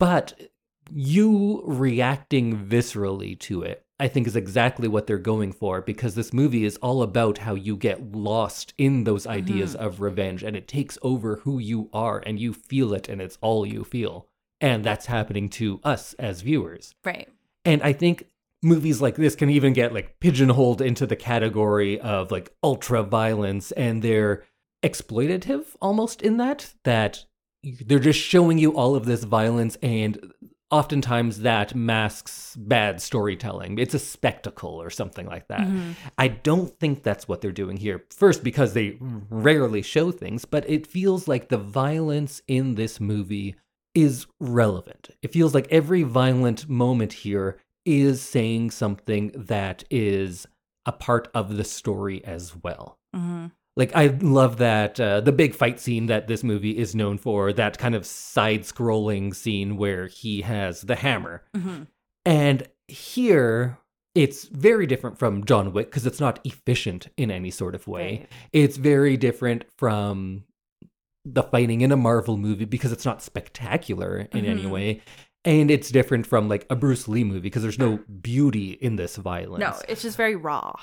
but 0.00 0.34
you 0.94 1.62
reacting 1.66 2.56
viscerally 2.58 3.38
to 3.40 3.62
it, 3.62 3.81
I 4.02 4.08
think, 4.08 4.26
is 4.26 4.34
exactly 4.34 4.88
what 4.88 5.06
they're 5.06 5.16
going 5.32 5.52
for 5.52 5.80
because 5.80 6.16
this 6.16 6.32
movie 6.32 6.64
is 6.64 6.76
all 6.78 7.02
about 7.02 7.38
how 7.38 7.54
you 7.54 7.76
get 7.76 8.10
lost 8.12 8.74
in 8.76 9.04
those 9.04 9.28
ideas 9.28 9.74
Mm-hmm. 9.74 9.84
of 9.84 10.00
revenge 10.00 10.42
and 10.42 10.56
it 10.56 10.66
takes 10.66 10.98
over 11.02 11.36
who 11.36 11.60
you 11.60 11.88
are 11.92 12.18
and 12.26 12.40
you 12.40 12.52
feel 12.52 12.92
it 12.94 13.08
and 13.08 13.22
it's 13.22 13.38
all 13.40 13.64
you 13.64 13.84
feel. 13.84 14.26
And 14.60 14.84
that's 14.84 15.06
happening 15.06 15.48
to 15.50 15.80
us 15.84 16.14
as 16.14 16.40
viewers. 16.40 16.94
right 17.04 17.28
And 17.64 17.80
I 17.82 17.92
think 17.92 18.26
movies 18.60 19.00
like 19.00 19.14
this 19.16 19.36
can 19.36 19.50
even 19.50 19.72
get 19.72 19.94
like 19.94 20.18
pigeonholed 20.18 20.80
into 20.82 21.06
the 21.06 21.16
category 21.16 22.00
of 22.00 22.32
like 22.32 22.52
ultra 22.62 23.04
violence 23.04 23.70
and 23.72 24.02
they're 24.02 24.42
exploitative 24.82 25.64
almost 25.80 26.22
in 26.22 26.36
that 26.38 26.74
that 26.82 27.24
they're 27.86 27.98
just 28.00 28.18
showing 28.18 28.58
you 28.58 28.76
all 28.76 28.96
of 28.96 29.04
this 29.04 29.22
violence 29.24 29.76
and 29.82 30.32
oftentimes 30.72 31.40
that 31.40 31.74
masks 31.74 32.56
bad 32.58 33.00
storytelling. 33.00 33.78
It's 33.78 33.94
a 33.94 33.98
spectacle 33.98 34.70
or 34.82 34.90
something 34.90 35.26
like 35.26 35.46
that. 35.48 35.60
Mhm. 35.68 35.94
i 36.18 36.28
don't 36.28 36.70
think 36.80 37.02
that's 37.02 37.28
what 37.28 37.40
they're 37.40 37.52
doing 37.52 37.76
here. 37.76 38.04
First 38.10 38.42
because 38.42 38.72
they 38.74 38.96
rarely 39.30 39.82
show 39.82 40.10
things 40.10 40.44
but 40.44 40.68
it 40.68 40.86
feels 40.86 41.28
like 41.28 41.48
the 41.48 41.58
violence 41.58 42.42
in 42.48 42.74
this 42.74 42.98
movie 43.00 43.54
is 43.94 44.26
relevant. 44.40 45.10
It 45.22 45.32
feels 45.32 45.54
like 45.54 45.68
every 45.70 46.02
violent 46.02 46.68
moment 46.68 47.12
here 47.12 47.58
is 47.84 48.22
saying 48.22 48.70
something 48.70 49.30
that 49.36 49.84
is 49.90 50.46
a 50.86 50.92
part 50.92 51.28
of 51.34 51.56
the 51.56 51.64
story 51.64 52.24
as 52.24 52.56
well. 52.56 52.98
Mhm. 53.14 53.52
Like 53.76 53.94
I 53.96 54.08
love 54.20 54.58
that 54.58 55.00
uh, 55.00 55.20
the 55.20 55.32
big 55.32 55.54
fight 55.54 55.80
scene 55.80 56.06
that 56.06 56.28
this 56.28 56.44
movie 56.44 56.76
is 56.76 56.94
known 56.94 57.18
for, 57.18 57.52
that 57.52 57.78
kind 57.78 57.94
of 57.94 58.04
side-scrolling 58.06 59.34
scene 59.34 59.76
where 59.76 60.06
he 60.06 60.42
has 60.42 60.82
the 60.82 60.96
hammer. 60.96 61.42
Mhm. 61.56 61.86
And 62.24 62.68
here 62.88 63.78
it's 64.14 64.44
very 64.44 64.86
different 64.86 65.18
from 65.18 65.44
John 65.44 65.72
Wick 65.72 65.86
because 65.90 66.04
it's 66.06 66.20
not 66.20 66.38
efficient 66.44 67.08
in 67.16 67.30
any 67.30 67.50
sort 67.50 67.74
of 67.74 67.88
way. 67.88 68.18
Right. 68.18 68.28
It's 68.52 68.76
very 68.76 69.16
different 69.16 69.64
from 69.78 70.44
the 71.24 71.42
fighting 71.42 71.80
in 71.80 71.92
a 71.92 71.96
Marvel 71.96 72.36
movie 72.36 72.66
because 72.66 72.92
it's 72.92 73.06
not 73.06 73.22
spectacular 73.22 74.28
in 74.32 74.44
any 74.44 74.64
Mhm. 74.64 74.70
way. 74.70 75.00
And 75.44 75.70
it's 75.70 75.90
different 75.90 76.26
from 76.26 76.48
like 76.48 76.66
a 76.68 76.76
Bruce 76.76 77.08
Lee 77.08 77.24
movie 77.24 77.40
because 77.40 77.62
there's 77.62 77.78
no 77.78 78.00
beauty 78.20 78.72
in 78.72 78.96
this 78.96 79.16
violence. 79.16 79.60
no 79.60 79.74
it's 79.88 80.02
just 80.02 80.16
very 80.16 80.36
raw 80.36 80.74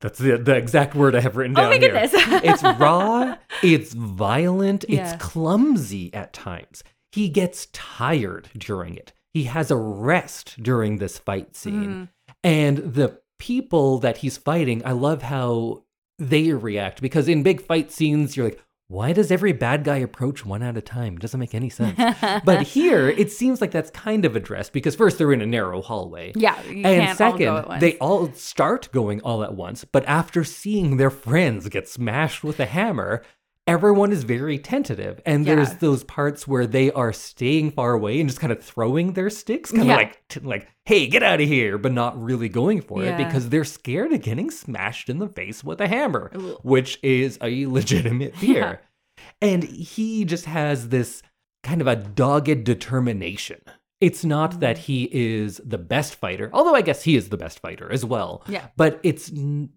That's 0.00 0.18
the, 0.18 0.38
the 0.38 0.54
exact 0.54 0.94
word 0.94 1.14
I 1.16 1.20
have 1.20 1.36
written 1.36 1.56
oh 1.58 1.62
down 1.62 1.70
my 1.70 1.78
here 1.78 1.90
goodness 1.92 2.12
it's 2.44 2.62
raw, 2.62 3.36
it's 3.62 3.92
violent, 3.94 4.84
Yeah. 4.88 5.12
it's 5.14 5.22
clumsy 5.24 6.12
at 6.14 6.32
times. 6.32 6.84
He 7.12 7.28
gets 7.28 7.66
tired 7.72 8.48
during 8.56 8.94
it. 8.96 9.12
He 9.34 9.44
has 9.44 9.70
a 9.70 9.76
rest 9.76 10.62
during 10.62 10.98
this 10.98 11.18
fight 11.18 11.56
scene. 11.56 12.08
Mhm. 12.28 12.34
And 12.44 12.78
the 12.78 13.20
people 13.38 13.98
that 13.98 14.18
he's 14.18 14.36
fighting, 14.36 14.82
I 14.84 14.92
love 14.92 15.22
how 15.22 15.84
they 16.18 16.52
react 16.52 17.00
because 17.00 17.28
in 17.28 17.42
big 17.42 17.60
fight 17.60 17.90
scenes, 17.92 18.36
you're 18.36 18.46
like, 18.50 18.62
why 18.88 19.12
does 19.12 19.30
every 19.30 19.52
bad 19.52 19.84
guy 19.84 19.96
approach 19.98 20.46
one 20.46 20.62
at 20.62 20.76
a 20.76 20.80
time? 20.80 21.14
It 21.16 21.20
doesn't 21.20 21.38
make 21.38 21.54
any 21.54 21.68
sense. 21.68 21.96
but 22.44 22.62
here, 22.68 23.08
it 23.08 23.30
seems 23.30 23.60
like 23.60 23.70
that's 23.70 23.90
kind 23.90 24.24
of 24.24 24.34
addressed 24.34 24.72
because 24.72 24.96
first 24.96 25.18
they're 25.18 25.32
in 25.32 25.42
a 25.42 25.46
narrow 25.46 25.82
hallway. 25.82 26.32
yeah 26.34 26.60
you 26.62 26.76
And 26.84 27.02
can't 27.04 27.18
second, 27.18 27.48
all 27.48 27.54
go 27.54 27.58
at 27.60 27.68
once. 27.68 27.80
they 27.82 27.98
all 27.98 28.32
start 28.32 28.88
going 28.90 29.20
all 29.20 29.44
at 29.44 29.54
once, 29.54 29.84
but 29.84 30.04
after 30.06 30.42
seeing 30.42 30.96
their 30.96 31.10
friends 31.10 31.68
get 31.68 31.86
smashed 31.88 32.42
with 32.42 32.58
a 32.60 32.66
hammer, 32.66 33.22
everyone 33.68 34.10
is 34.10 34.24
very 34.24 34.58
tentative. 34.58 35.20
And 35.24 35.46
there's 35.46 35.74
those 35.76 36.02
parts 36.02 36.48
where 36.48 36.66
they 36.66 36.90
are 36.90 37.12
staying 37.12 37.70
far 37.72 37.92
away 37.92 38.18
and 38.18 38.28
just 38.28 38.40
kind 38.40 38.52
of 38.52 38.62
throwing 38.62 39.12
their 39.12 39.30
sticks, 39.30 39.70
kind 39.70 39.82
of 39.82 39.96
like 39.96 40.26
t- 40.28 40.40
like, 40.40 40.66
"Hey, 40.86 41.06
get 41.06 41.22
out 41.22 41.40
of 41.40 41.46
here," 41.46 41.78
but 41.78 41.92
not 41.92 42.20
really 42.20 42.48
going 42.48 42.80
for 42.80 43.04
Yeah. 43.04 43.14
it 43.18 43.24
because 43.24 43.50
they're 43.50 43.64
scared 43.64 44.12
of 44.12 44.22
getting 44.22 44.50
smashed 44.50 45.08
in 45.08 45.18
the 45.18 45.28
face 45.28 45.62
with 45.62 45.80
a 45.80 45.86
hammer, 45.86 46.30
Ooh. 46.34 46.58
which 46.62 46.98
is 47.02 47.38
a 47.42 47.66
legitimate 47.66 48.34
fear. 48.42 48.80
And 49.40 49.62
he 49.64 50.24
just 50.24 50.46
has 50.46 50.88
this 50.88 51.22
kind 51.62 51.80
of 51.80 51.86
a 51.86 51.96
dogged 51.96 52.64
determination. 52.64 53.60
It's 54.00 54.24
not 54.24 54.60
that 54.60 54.76
mm. 54.76 54.80
he 54.80 55.08
is 55.12 55.60
the 55.64 55.78
best 55.78 56.14
fighter, 56.14 56.50
although 56.52 56.74
I 56.74 56.82
guess 56.82 57.02
he 57.02 57.16
is 57.16 57.28
the 57.28 57.36
best 57.36 57.58
fighter 57.58 57.90
as 57.90 58.04
well. 58.04 58.44
Yeah. 58.48 58.66
But 58.76 59.00
it's 59.02 59.32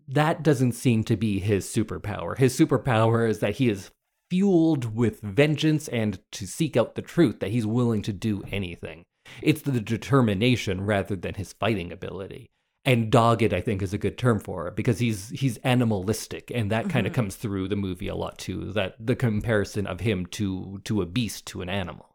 that 0.08 0.44
doesn't 0.44 0.74
seem 0.74 1.04
to 1.06 1.18
be 1.18 1.40
his 1.40 1.66
superpower. 1.66 2.38
His 2.38 2.58
superpower 2.58 3.28
is 3.28 3.40
that 3.40 3.56
he 3.56 3.70
is 3.70 3.90
fueled 4.30 4.96
with 4.96 5.22
vengeance 5.22 5.88
and 5.88 6.20
to 6.32 6.48
seek 6.48 6.78
out 6.78 6.96
the 6.96 7.02
truth, 7.02 7.40
that 7.40 7.52
he's 7.52 7.66
willing 7.66 8.02
to 8.04 8.14
do 8.14 8.44
anything. 8.52 9.04
It's 9.42 9.62
the 9.62 9.80
determination 9.80 10.82
rather 10.82 11.16
than 11.16 11.36
his 11.36 11.54
fighting 11.54 11.92
ability. 11.92 12.50
And 12.84 13.12
dogged, 13.12 13.54
I 13.54 13.62
think, 13.62 13.82
is 13.82 13.94
a 13.94 14.00
good 14.00 14.18
term 14.18 14.40
for 14.40 14.68
it 14.68 14.76
because 14.76 14.98
he's 14.98 15.30
he's 15.30 15.58
animalistic, 15.58 16.52
and 16.54 16.72
that 16.72 16.90
kind 16.90 17.06
of 17.06 17.14
mm-hmm. 17.14 17.22
comes 17.22 17.36
through 17.36 17.68
the 17.68 17.76
movie 17.76 18.08
a 18.08 18.16
lot 18.16 18.40
too. 18.40 18.72
That 18.72 18.96
the 19.00 19.16
comparison 19.16 19.86
of 19.86 20.00
him 20.00 20.26
to 20.28 20.82
to 20.86 21.02
a 21.04 21.06
beast, 21.06 21.46
to 21.48 21.62
an 21.62 21.70
animal. 21.70 22.11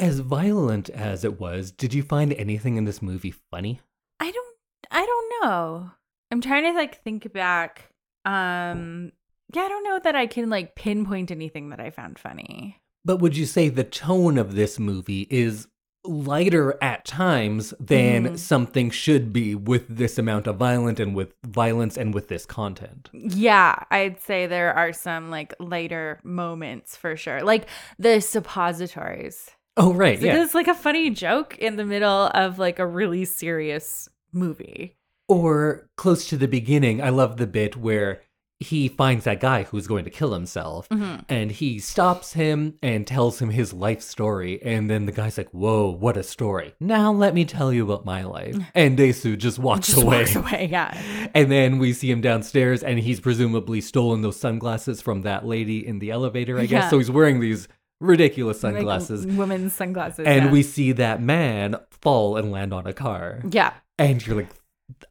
As 0.00 0.18
violent 0.18 0.90
as 0.90 1.24
it 1.24 1.38
was, 1.38 1.70
did 1.70 1.94
you 1.94 2.02
find 2.02 2.32
anything 2.32 2.76
in 2.76 2.84
this 2.84 3.00
movie 3.00 3.34
funny? 3.50 3.80
I 4.20 4.30
don't 4.30 4.56
I 4.90 5.06
don't 5.06 5.32
know. 5.50 5.90
I'm 6.30 6.40
trying 6.40 6.64
to 6.64 6.72
like 6.72 7.02
think 7.04 7.32
back. 7.32 7.88
Um 8.24 9.12
yeah, 9.52 9.62
I 9.62 9.68
don't 9.68 9.84
know 9.84 10.00
that 10.02 10.16
I 10.16 10.26
can 10.26 10.50
like 10.50 10.74
pinpoint 10.74 11.30
anything 11.30 11.68
that 11.70 11.78
I 11.80 11.90
found 11.90 12.18
funny. 12.18 12.80
But 13.04 13.18
would 13.18 13.36
you 13.36 13.46
say 13.46 13.68
the 13.68 13.84
tone 13.84 14.36
of 14.38 14.54
this 14.56 14.78
movie 14.80 15.26
is 15.30 15.68
lighter 16.06 16.76
at 16.82 17.04
times 17.04 17.72
than 17.78 18.24
Mhm. 18.24 18.38
something 18.38 18.90
should 18.90 19.32
be 19.32 19.54
with 19.54 19.86
this 19.88 20.18
amount 20.18 20.46
of 20.46 20.56
violence 20.56 20.98
and 21.00 21.14
with 21.14 21.34
violence 21.46 21.96
and 21.96 22.12
with 22.12 22.28
this 22.28 22.44
content? 22.46 23.10
Yeah, 23.12 23.76
I'd 23.90 24.20
say 24.20 24.46
there 24.46 24.74
are 24.74 24.92
some 24.92 25.30
like 25.30 25.54
lighter 25.60 26.18
moments 26.24 26.96
for 26.96 27.16
sure. 27.16 27.42
Like 27.42 27.68
the 27.98 28.20
suppositories. 28.20 29.50
Oh 29.76 29.92
right, 29.92 30.18
So 30.20 30.26
yeah. 30.26 30.42
It's 30.42 30.54
like 30.54 30.68
a 30.68 30.74
funny 30.74 31.10
joke 31.10 31.58
in 31.58 31.76
the 31.76 31.84
middle 31.84 32.26
of 32.34 32.58
like 32.58 32.78
a 32.78 32.86
really 32.86 33.24
serious 33.24 34.08
movie. 34.32 34.96
Or 35.28 35.88
close 35.96 36.28
to 36.28 36.36
the 36.36 36.48
beginning, 36.48 37.02
I 37.02 37.08
love 37.08 37.38
the 37.38 37.46
bit 37.46 37.76
where 37.76 38.20
he 38.60 38.88
finds 38.88 39.24
that 39.24 39.40
guy 39.40 39.64
who's 39.64 39.86
going 39.88 40.04
to 40.04 40.10
kill 40.10 40.32
himself 40.32 40.88
Mhm. 40.88 41.24
and 41.28 41.50
he 41.50 41.78
stops 41.80 42.34
him 42.34 42.74
and 42.82 43.04
tells 43.06 43.40
him 43.42 43.50
his 43.50 43.72
life 43.72 44.00
story 44.00 44.62
and 44.62 44.88
then 44.88 45.06
the 45.06 45.12
guy's 45.12 45.36
like, 45.36 45.50
"Whoa, 45.50 45.90
what 45.90 46.16
a 46.16 46.22
story. 46.22 46.72
Now 46.78 47.12
let 47.12 47.34
me 47.34 47.44
tell 47.44 47.72
you 47.72 47.82
about 47.84 48.04
my 48.04 48.22
life." 48.22 48.56
And 48.74 48.96
Dae-su 48.96 49.36
just 49.36 49.58
walks 49.58 49.88
Just 49.88 50.02
away. 50.02 50.18
walks 50.20 50.36
away, 50.36 50.68
yeah. 50.70 50.96
And 51.34 51.50
then 51.50 51.78
we 51.78 51.92
see 51.92 52.10
him 52.10 52.20
downstairs, 52.20 52.82
and 52.84 52.98
he's 53.00 53.18
presumably 53.18 53.80
stolen 53.80 54.22
those 54.22 54.38
sunglasses 54.38 55.02
from 55.02 55.22
that 55.22 55.44
lady 55.44 55.84
in 55.84 55.98
the 55.98 56.10
elevator, 56.12 56.56
I 56.58 56.66
guess. 56.66 56.84
Yeah. 56.84 56.90
So 56.90 56.98
he's 56.98 57.10
wearing 57.10 57.40
these 57.40 57.66
ridiculous 58.04 58.62
Like, 58.62 58.74
sunglasses. 58.74 59.26
women's 59.26 59.72
sunglasses. 59.72 60.26
and 60.26 60.46
yeah. 60.46 60.50
we 60.50 60.62
see 60.62 60.92
that 60.92 61.20
man 61.22 61.76
fall 61.90 62.36
and 62.36 62.50
land 62.52 62.72
on 62.72 62.86
a 62.86 62.92
car. 62.92 63.42
Yeah. 63.48 63.72
And 63.98 64.24
you're 64.26 64.36
like, 64.36 64.48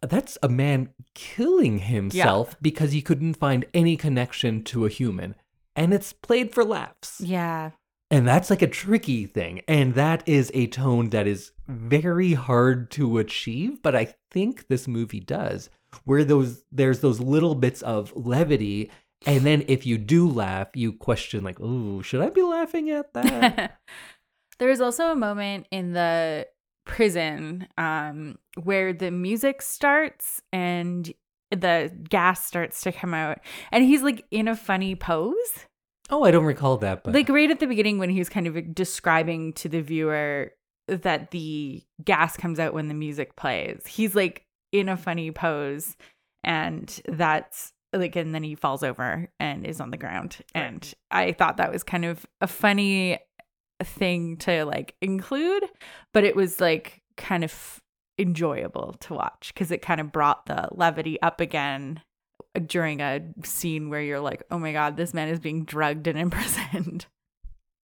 that's 0.01 0.37
a 0.43 0.49
man 0.49 0.89
killing 1.15 1.79
himself 1.79 2.55
because 2.61 2.91
he 2.91 3.01
couldn't 3.01 3.35
find 3.35 3.65
any 3.73 3.97
connection 3.97 4.63
to 4.65 4.85
a 4.85 4.89
human. 4.89 5.35
And 5.75 5.93
it's 5.93 6.13
played 6.13 6.53
for 6.53 6.63
laughs. 6.63 7.19
Yeah. 7.19 7.71
And 8.11 8.27
that's 8.27 8.51
like 8.51 8.61
a 8.61 8.67
tricky 8.67 9.25
thing. 9.25 9.61
And 9.67 9.95
that 9.95 10.21
is 10.27 10.51
a 10.53 10.67
tone 10.67 11.09
that 11.09 11.25
is 11.25 11.51
very 11.67 12.33
hard 12.33 12.91
to 12.91 13.17
achieve, 13.17 13.81
but 13.81 13.95
I 13.95 14.13
think 14.29 14.67
this 14.67 14.87
movie 14.87 15.19
does. 15.21 15.69
Where 16.05 16.23
those 16.23 16.63
there's 16.71 16.99
those 16.99 17.19
little 17.19 17.55
bits 17.55 17.81
of 17.83 18.11
levity 18.15 18.91
and 19.25 19.41
then 19.41 19.63
if 19.67 19.85
you 19.85 19.97
do 19.97 20.29
laugh, 20.29 20.69
you 20.73 20.93
question 20.93 21.43
like, 21.43 21.57
"Oh, 21.61 22.01
should 22.01 22.21
I 22.21 22.29
be 22.29 22.41
laughing 22.41 22.89
at 22.89 23.13
that?" 23.13 23.79
there 24.59 24.69
was 24.69 24.81
also 24.81 25.11
a 25.11 25.15
moment 25.15 25.67
in 25.71 25.93
the 25.93 26.47
prison 26.85 27.67
um, 27.77 28.37
where 28.61 28.93
the 28.93 29.11
music 29.11 29.61
starts 29.61 30.41
and 30.51 31.11
the 31.51 31.91
gas 32.09 32.45
starts 32.45 32.81
to 32.81 32.91
come 32.91 33.13
out, 33.13 33.39
and 33.71 33.83
he's 33.83 34.01
like 34.01 34.25
in 34.31 34.47
a 34.47 34.55
funny 34.55 34.95
pose. 34.95 35.65
oh, 36.09 36.23
I 36.23 36.31
don't 36.31 36.45
recall 36.45 36.77
that, 36.77 37.03
but 37.03 37.13
Like 37.13 37.29
right 37.29 37.49
at 37.49 37.59
the 37.59 37.67
beginning 37.67 37.97
when 37.97 38.09
he's 38.09 38.29
kind 38.29 38.47
of 38.47 38.75
describing 38.75 39.53
to 39.53 39.69
the 39.69 39.81
viewer 39.81 40.51
that 40.87 41.31
the 41.31 41.81
gas 42.03 42.35
comes 42.35 42.59
out 42.59 42.73
when 42.73 42.87
the 42.87 42.93
music 42.93 43.35
plays. 43.35 43.85
He's 43.87 44.15
like 44.15 44.43
in 44.71 44.89
a 44.89 44.97
funny 44.97 45.31
pose 45.31 45.95
and 46.43 47.01
that's 47.07 47.71
like 47.93 48.15
and 48.15 48.33
then 48.33 48.43
he 48.43 48.55
falls 48.55 48.83
over 48.83 49.29
and 49.39 49.65
is 49.65 49.79
on 49.79 49.91
the 49.91 49.97
ground 49.97 50.37
and 50.55 50.93
I 51.11 51.31
thought 51.31 51.57
that 51.57 51.71
was 51.71 51.83
kind 51.83 52.05
of 52.05 52.25
a 52.41 52.47
funny 52.47 53.19
thing 53.83 54.37
to 54.37 54.65
like 54.65 54.95
include, 55.01 55.63
but 56.13 56.23
it 56.23 56.35
was 56.35 56.59
like 56.59 57.01
kind 57.17 57.43
of 57.43 57.81
enjoyable 58.19 58.95
to 59.01 59.13
watch 59.13 59.51
because 59.53 59.71
it 59.71 59.81
kind 59.81 59.99
of 59.99 60.11
brought 60.11 60.45
the 60.45 60.67
levity 60.71 61.21
up 61.21 61.41
again 61.41 62.01
during 62.67 63.01
a 63.01 63.21
scene 63.43 63.89
where 63.89 64.01
you're 64.01 64.19
like, 64.19 64.43
oh 64.51 64.59
my 64.59 64.71
God, 64.71 64.97
this 64.97 65.13
man 65.13 65.29
is 65.29 65.39
being 65.39 65.65
drugged 65.65 66.07
and 66.07 66.17
imprisoned. 66.19 67.05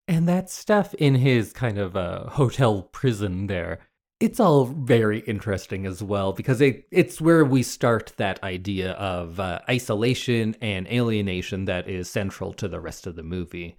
And 0.07 0.27
that 0.27 0.49
stuff 0.49 0.93
in 0.95 1.15
his 1.15 1.53
kind 1.53 1.77
of 1.77 1.95
uh, 1.95 2.29
hotel 2.29 2.81
prison 2.81 3.45
there, 3.47 3.79
it's 4.19 4.39
all 4.39 4.65
very 4.65 5.19
interesting 5.21 5.85
as 5.85 6.03
well 6.03 6.33
because 6.33 6.59
it, 6.61 6.85
it's 6.91 7.21
where 7.21 7.45
we 7.45 7.63
start 7.63 8.11
that 8.17 8.41
idea 8.43 8.91
of 8.93 9.39
uh, 9.39 9.59
isolation 9.69 10.55
and 10.61 10.87
alienation 10.87 11.65
that 11.65 11.87
is 11.87 12.09
central 12.09 12.51
to 12.53 12.67
the 12.67 12.79
rest 12.79 13.07
of 13.07 13.15
the 13.15 13.23
movie. 13.23 13.77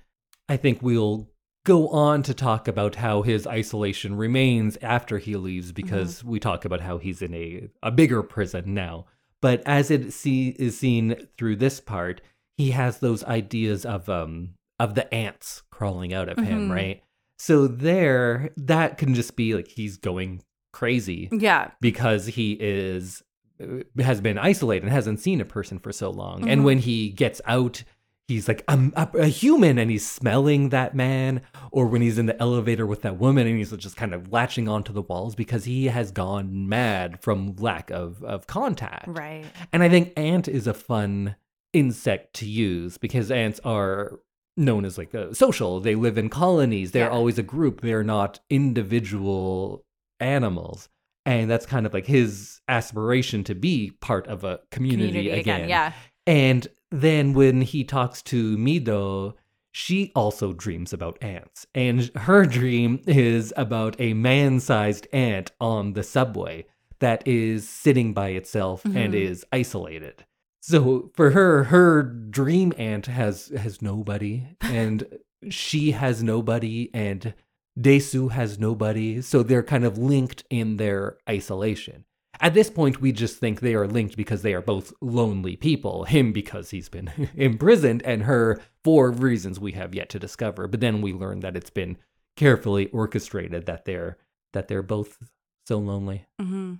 I 0.48 0.56
think 0.56 0.80
we'll 0.82 1.28
go 1.66 1.88
on 1.88 2.22
to 2.22 2.32
talk 2.32 2.66
about 2.66 2.94
how 2.94 3.20
his 3.22 3.46
isolation 3.46 4.16
remains 4.16 4.78
after 4.80 5.18
he 5.18 5.36
leaves 5.36 5.72
because 5.72 6.24
we 6.24 6.40
talk 6.40 6.64
about 6.64 6.80
how 6.80 6.96
he's 6.96 7.20
in 7.20 7.34
a, 7.34 7.68
a 7.82 7.90
bigger 7.90 8.22
prison 8.22 8.72
now. 8.72 9.04
But 9.42 9.62
as 9.66 9.90
it 9.90 10.12
see, 10.12 10.48
is 10.58 10.78
seen 10.78 11.28
through 11.36 11.56
this 11.56 11.80
part, 11.80 12.20
he 12.56 12.70
has 12.70 12.98
those 12.98 13.24
ideas 13.24 13.84
of 13.84 14.08
um 14.08 14.54
of 14.78 14.94
the 14.94 15.12
ants 15.14 15.62
crawling 15.70 16.14
out 16.14 16.30
of 16.30 16.38
him, 16.38 16.68
Mhm. 16.68 16.74
right? 16.74 17.02
So 17.42 17.66
there, 17.66 18.50
that 18.58 18.98
can 18.98 19.14
just 19.14 19.34
be 19.34 19.54
like 19.54 19.68
he's 19.68 19.96
going 19.96 20.42
crazy 20.74 21.30
Yeah. 21.32 21.70
because 21.80 22.26
he 22.26 22.52
is 22.60 23.22
uh, 23.62 23.82
has 24.02 24.20
been 24.20 24.36
isolated 24.36 24.84
and 24.84 24.92
hasn't 24.92 25.20
seen 25.20 25.40
a 25.40 25.44
person 25.46 25.78
for 25.78 25.90
so 25.92 26.10
long. 26.10 26.46
And 26.48 26.60
Mhm. 26.60 26.64
when 26.64 26.78
he 26.80 27.08
gets 27.10 27.40
out, 27.46 27.82
he's 28.28 28.46
like 28.46 28.62
I'm 28.68 28.92
a, 28.94 29.08
a 29.14 29.26
human, 29.26 29.78
and 29.78 29.90
he's 29.90 30.06
smelling 30.06 30.68
that 30.68 30.94
man. 30.94 31.40
Or 31.72 31.86
when 31.86 32.02
he's 32.02 32.18
in 32.18 32.26
the 32.26 32.38
elevator 32.40 32.86
with 32.86 33.00
that 33.02 33.18
woman, 33.18 33.46
and 33.46 33.56
he's 33.56 33.70
just 33.72 33.96
kind 33.96 34.12
of 34.14 34.30
latching 34.30 34.68
onto 34.68 34.92
the 34.92 35.02
walls 35.02 35.34
because 35.34 35.64
he 35.64 35.86
has 35.86 36.10
gone 36.10 36.68
mad 36.68 37.20
from 37.22 37.56
lack 37.56 37.90
of 37.90 38.22
of 38.22 38.46
contact. 38.46 39.08
Right. 39.08 39.46
And 39.72 39.82
I 39.82 39.88
think 39.88 40.12
ant 40.16 40.46
is 40.46 40.66
a 40.66 40.74
fun 40.74 41.36
insect 41.72 42.34
to 42.34 42.46
use 42.46 42.98
because 42.98 43.30
ants 43.30 43.60
are 43.64 44.20
known 44.56 44.84
as 44.84 44.98
like 44.98 45.14
uh, 45.14 45.32
social. 45.32 45.80
They 45.80 45.94
live 45.94 46.18
in 46.18 46.28
colonies. 46.28 46.92
They're 46.92 47.06
Yeah. 47.06 47.10
always 47.10 47.38
a 47.38 47.42
group. 47.42 47.80
They're 47.80 48.04
not 48.04 48.40
individual 48.50 49.84
animals. 50.18 50.88
And 51.26 51.50
that's 51.50 51.66
kind 51.66 51.86
of 51.86 51.94
like 51.94 52.06
his 52.06 52.60
aspiration 52.68 53.44
to 53.44 53.54
be 53.54 53.92
part 54.00 54.26
of 54.26 54.42
a 54.42 54.60
community, 54.70 55.30
again. 55.30 55.68
Yeah. 55.68 55.92
And 56.26 56.66
then 56.90 57.34
when 57.34 57.60
he 57.62 57.84
talks 57.84 58.22
to 58.22 58.56
Mido, 58.56 59.34
she 59.70 60.10
also 60.16 60.52
dreams 60.52 60.92
about 60.92 61.22
ants. 61.22 61.66
And 61.74 62.10
her 62.16 62.46
dream 62.46 63.00
is 63.06 63.52
about 63.56 63.94
a 64.00 64.14
man 64.14 64.60
sized 64.60 65.06
ant 65.12 65.52
on 65.60 65.92
the 65.92 66.02
subway 66.02 66.66
that 66.98 67.26
is 67.26 67.68
sitting 67.68 68.12
by 68.12 68.30
itself 68.30 68.84
and 68.84 69.14
Mhm. 69.14 69.30
is 69.30 69.44
isolated. 69.52 70.24
So 70.60 71.10
for 71.14 71.30
her, 71.30 71.64
her 71.64 72.02
dream 72.02 72.72
ant 72.76 73.06
has 73.06 73.48
has 73.48 73.80
nobody, 73.80 74.46
and 74.60 75.18
she 75.48 75.92
has 75.92 76.22
nobody, 76.22 76.90
and 76.92 77.34
Dae-su 77.80 78.28
has 78.28 78.58
nobody. 78.58 79.22
So 79.22 79.42
they're 79.42 79.62
kind 79.62 79.84
of 79.84 79.96
linked 79.96 80.44
in 80.50 80.76
their 80.76 81.16
isolation. 81.28 82.04
At 82.42 82.54
this 82.54 82.70
point, 82.70 83.00
we 83.00 83.12
just 83.12 83.38
think 83.38 83.60
they 83.60 83.74
are 83.74 83.86
linked 83.86 84.16
because 84.16 84.42
they 84.42 84.54
are 84.54 84.62
both 84.62 84.92
lonely 85.00 85.56
people. 85.56 86.04
Him 86.04 86.32
because 86.32 86.70
he's 86.70 86.88
been 86.88 87.10
imprisoned, 87.34 88.02
and 88.04 88.24
her 88.24 88.60
for 88.84 89.10
reasons 89.10 89.58
we 89.58 89.72
have 89.72 89.94
yet 89.94 90.08
to 90.10 90.18
discover. 90.18 90.66
But 90.66 90.80
then 90.80 91.00
we 91.00 91.12
learn 91.12 91.40
that 91.40 91.56
it's 91.56 91.70
been 91.70 91.96
carefully 92.36 92.88
orchestrated 92.88 93.66
that 93.66 93.84
they're 93.84 94.16
that 94.52 94.68
they're 94.68 94.82
both 94.82 95.18
so 95.66 95.78
lonely. 95.78 96.26
hmm 96.38 96.74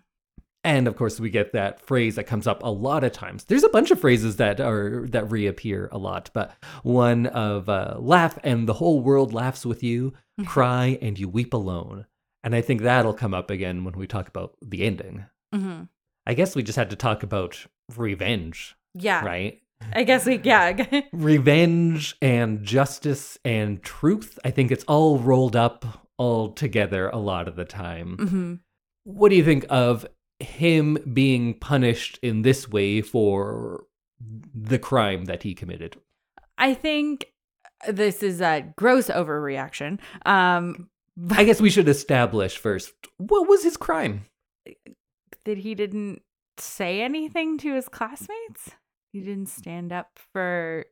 And 0.62 0.86
of 0.86 0.94
course, 0.96 1.18
we 1.18 1.30
get 1.30 1.52
that 1.52 1.80
phrase 1.80 2.16
that 2.16 2.24
comes 2.24 2.46
up 2.46 2.62
a 2.62 2.68
lot 2.70 3.02
of 3.02 3.12
times. 3.12 3.44
There's 3.44 3.64
a 3.64 3.68
bunch 3.70 3.90
of 3.90 4.00
phrases 4.00 4.36
that 4.36 4.60
are 4.60 5.06
that 5.08 5.30
reappear 5.30 5.88
a 5.90 5.96
lot, 5.98 6.30
but 6.34 6.52
one 6.82 7.26
of 7.26 7.68
uh, 7.68 7.96
laugh 7.98 8.38
and 8.44 8.68
the 8.68 8.74
whole 8.74 9.00
world 9.00 9.32
laughs 9.32 9.64
with 9.64 9.82
you, 9.82 10.12
cry 10.46 10.98
and 11.00 11.18
you 11.18 11.28
weep 11.28 11.54
alone. 11.54 12.04
And 12.44 12.54
I 12.54 12.60
think 12.60 12.82
that'll 12.82 13.14
come 13.14 13.32
up 13.34 13.50
again 13.50 13.84
when 13.84 13.94
we 13.94 14.06
talk 14.06 14.28
about 14.28 14.56
the 14.62 14.82
ending. 14.84 15.24
hmm 15.54 15.82
I 16.26 16.34
guess 16.34 16.54
we 16.54 16.62
just 16.62 16.76
had 16.76 16.90
to 16.90 16.96
talk 16.96 17.22
about 17.22 17.66
revenge, 17.96 18.76
Yeah. 18.94 19.24
right? 19.24 19.60
I 19.94 20.04
guess 20.04 20.26
we, 20.26 20.38
yeah. 20.44 21.00
Revenge 21.12 22.16
and 22.20 22.62
justice 22.62 23.38
and 23.46 23.82
truth. 23.82 24.38
I 24.44 24.50
think 24.50 24.70
it's 24.70 24.84
all 24.84 25.18
rolled 25.18 25.56
up 25.56 26.06
all 26.18 26.52
together 26.52 27.08
a 27.08 27.16
lot 27.16 27.48
of 27.48 27.56
the 27.56 27.64
time. 27.64 28.16
hmm 28.18 28.54
What 29.04 29.30
do 29.30 29.36
you 29.36 29.44
think 29.44 29.64
of 29.70 30.06
him 30.40 30.98
being 31.12 31.54
punished 31.54 32.18
in 32.22 32.42
this 32.42 32.68
way 32.68 33.02
for 33.02 33.84
the 34.54 34.78
crime 34.78 35.26
that 35.26 35.42
he 35.42 35.54
committed? 35.54 35.96
I 36.58 36.74
think 36.74 37.26
this 37.88 38.22
is 38.22 38.40
a 38.40 38.72
gross 38.76 39.08
overreaction. 39.08 39.98
Um, 40.26 40.88
I 41.30 41.44
guess 41.44 41.60
we 41.60 41.70
should 41.70 41.88
establish 41.88 42.56
first 42.56 42.92
what 43.18 43.48
was 43.48 43.62
his 43.62 43.76
crime? 43.76 44.26
that 45.44 45.58
he 45.58 45.74
didn't 45.74 46.22
say 46.58 47.00
anything 47.00 47.58
to 47.58 47.74
his 47.74 47.88
classmates? 47.88 48.70
He 49.12 49.20
didn't 49.20 49.48
stand 49.48 49.92
up 49.92 50.18
for 50.32 50.86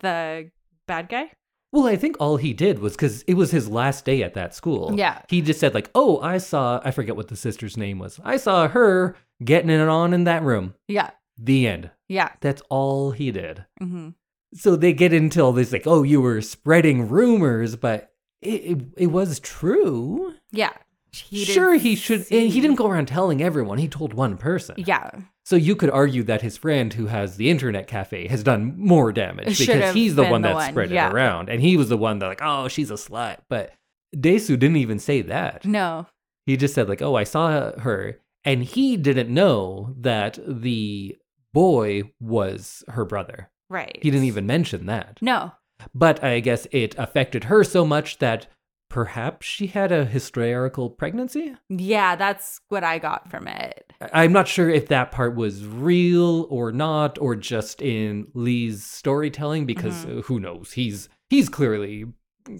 the 0.00 0.50
bad 0.86 1.08
guy? 1.08 1.32
Well, 1.72 1.86
I 1.86 1.96
think 1.96 2.16
all 2.20 2.36
he 2.36 2.52
did 2.52 2.80
was 2.80 2.92
because 2.92 3.22
it 3.22 3.34
was 3.34 3.50
his 3.50 3.68
last 3.68 4.04
day 4.04 4.22
at 4.22 4.34
that 4.34 4.54
school. 4.54 4.92
Yeah. 4.94 5.22
He 5.28 5.40
just 5.40 5.58
said, 5.58 5.72
like, 5.74 5.90
oh, 5.94 6.20
I 6.20 6.36
saw, 6.38 6.80
I 6.84 6.90
forget 6.90 7.16
what 7.16 7.28
the 7.28 7.36
sister's 7.36 7.76
name 7.78 7.98
was. 7.98 8.20
I 8.22 8.36
saw 8.36 8.68
her 8.68 9.16
getting 9.42 9.70
it 9.70 9.80
on 9.88 10.12
in 10.12 10.24
that 10.24 10.42
room. 10.42 10.74
Yeah. 10.86 11.10
The 11.38 11.66
end. 11.66 11.90
Yeah. 12.08 12.28
That's 12.40 12.62
all 12.68 13.12
he 13.12 13.30
did. 13.30 13.64
hmm 13.80 14.10
So 14.54 14.76
they 14.76 14.92
get 14.92 15.14
into 15.14 15.40
all 15.40 15.52
this, 15.52 15.72
like, 15.72 15.86
oh, 15.86 16.02
you 16.02 16.20
were 16.20 16.42
spreading 16.42 17.08
rumors, 17.08 17.74
but 17.74 18.12
it, 18.42 18.48
it, 18.62 18.78
it 18.98 19.06
was 19.06 19.40
true. 19.40 20.34
Yeah. 20.50 20.72
He 21.12 21.44
sure, 21.44 21.74
he 21.74 21.94
should. 21.94 22.24
see- 22.26 22.44
and 22.44 22.52
He 22.52 22.60
didn't 22.60 22.76
go 22.76 22.86
around 22.86 23.06
telling 23.06 23.42
everyone. 23.42 23.78
He 23.78 23.88
told 23.88 24.14
one 24.14 24.38
person. 24.38 24.76
Yeah. 24.78 25.10
So 25.44 25.56
you 25.56 25.76
could 25.76 25.90
argue 25.90 26.22
that 26.22 26.40
his 26.40 26.56
friend 26.56 26.92
who 26.94 27.06
has 27.06 27.36
the 27.36 27.50
internet 27.50 27.86
cafe 27.86 28.28
has 28.28 28.42
done 28.42 28.74
more 28.78 29.12
damage 29.12 29.56
Should 29.56 29.66
because 29.66 29.94
he's 29.94 30.14
the 30.14 30.24
one 30.24 30.40
the 30.42 30.48
that 30.48 30.54
one, 30.54 30.70
spread 30.70 30.90
yeah. 30.90 31.08
it 31.08 31.12
around, 31.12 31.48
and 31.50 31.60
he 31.60 31.76
was 31.76 31.88
the 31.88 31.96
one 31.98 32.18
that 32.20 32.28
like, 32.28 32.40
oh, 32.42 32.68
she's 32.68 32.90
a 32.90 32.94
slut. 32.94 33.38
But 33.50 33.72
Dae-su 34.18 34.56
didn't 34.56 34.76
even 34.76 34.98
say 34.98 35.20
that. 35.22 35.64
No. 35.66 36.06
He 36.46 36.56
just 36.56 36.74
said 36.74 36.88
like, 36.88 37.02
oh, 37.02 37.14
I 37.16 37.24
saw 37.24 37.72
her, 37.78 38.20
and 38.44 38.64
he 38.64 38.96
didn't 38.96 39.28
know 39.28 39.94
that 39.98 40.38
the 40.46 41.16
boy 41.52 42.04
was 42.20 42.84
her 42.88 43.04
brother. 43.04 43.50
Right. 43.68 43.98
He 44.00 44.10
didn't 44.10 44.26
even 44.26 44.46
mention 44.46 44.86
that. 44.86 45.18
No. 45.20 45.52
But 45.94 46.22
I 46.22 46.40
guess 46.40 46.66
it 46.70 46.94
affected 46.96 47.44
her 47.44 47.64
so 47.64 47.84
much 47.84 48.18
that 48.18 48.46
perhaps 48.92 49.46
she 49.46 49.68
had 49.68 49.90
a 49.90 50.04
hysterical 50.04 50.90
pregnancy. 50.90 51.56
Yeah, 51.70 52.14
that's 52.14 52.60
what 52.68 52.84
I 52.84 52.98
got 52.98 53.30
from 53.30 53.48
it. 53.48 53.90
I'm 54.12 54.32
not 54.32 54.46
sure 54.46 54.68
if 54.68 54.88
that 54.88 55.10
part 55.10 55.34
was 55.34 55.66
real 55.66 56.46
or 56.50 56.70
not, 56.72 57.18
or 57.18 57.34
just 57.34 57.80
in 57.80 58.28
Lee's 58.34 58.84
storytelling, 58.84 59.64
because 59.66 60.04
Mm-hmm. 60.04 60.20
who 60.20 60.38
knows? 60.38 60.72
He's 60.72 61.08
he's 61.30 61.48
clearly 61.48 62.04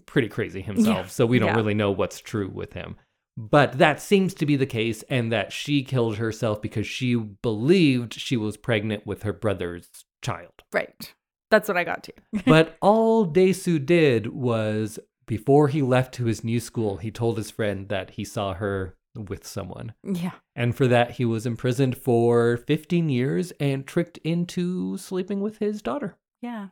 pretty 0.07 0.29
crazy 0.29 0.62
himself, 0.62 0.97
Yeah. 1.07 1.07
so 1.07 1.27
we 1.27 1.38
don't 1.38 1.51
Yeah. 1.51 1.57
really 1.57 1.75
know 1.75 1.90
what's 1.90 2.21
true 2.21 2.49
with 2.49 2.73
him. 2.73 2.97
But 3.37 3.79
that 3.79 4.01
seems 4.01 4.33
to 4.35 4.47
be 4.47 4.57
the 4.57 4.66
case, 4.66 5.03
and 5.11 5.31
that 5.33 5.53
she 5.53 5.83
killed 5.83 6.16
herself 6.16 6.62
because 6.62 6.87
she 6.87 7.14
believed 7.14 8.14
she 8.14 8.37
was 8.37 8.57
pregnant 8.57 9.07
with 9.07 9.23
her 9.25 9.33
brother's 9.33 9.88
child. 10.23 10.53
Right. 10.73 11.14
That's 11.51 11.68
what 11.68 11.77
I 11.77 11.85
got 11.85 12.03
to. 12.05 12.12
but 12.47 12.77
all 12.81 13.25
Dae-su 13.27 13.79
did 13.79 14.29
was 14.29 14.99
before 15.26 15.68
he 15.68 15.82
left 15.82 16.14
to 16.14 16.24
his 16.24 16.44
new 16.44 16.61
school, 16.61 16.98
he 16.98 17.11
told 17.11 17.37
his 17.37 17.50
friend 17.50 17.88
that 17.88 18.11
he 18.11 18.24
saw 18.24 18.54
her 18.54 18.96
with 19.14 19.46
someone. 19.46 19.94
yeah. 20.02 20.32
And 20.56 20.74
for 20.74 20.87
that, 20.88 21.12
he 21.12 21.24
was 21.24 21.46
imprisoned 21.46 21.96
for 21.98 22.56
15 22.56 23.08
years 23.08 23.52
and 23.61 23.87
tricked 23.87 24.18
into 24.18 24.96
sleeping 24.96 25.40
with 25.40 25.58
his 25.58 25.82
daughter. 25.82 26.16
Yeah. 26.40 26.68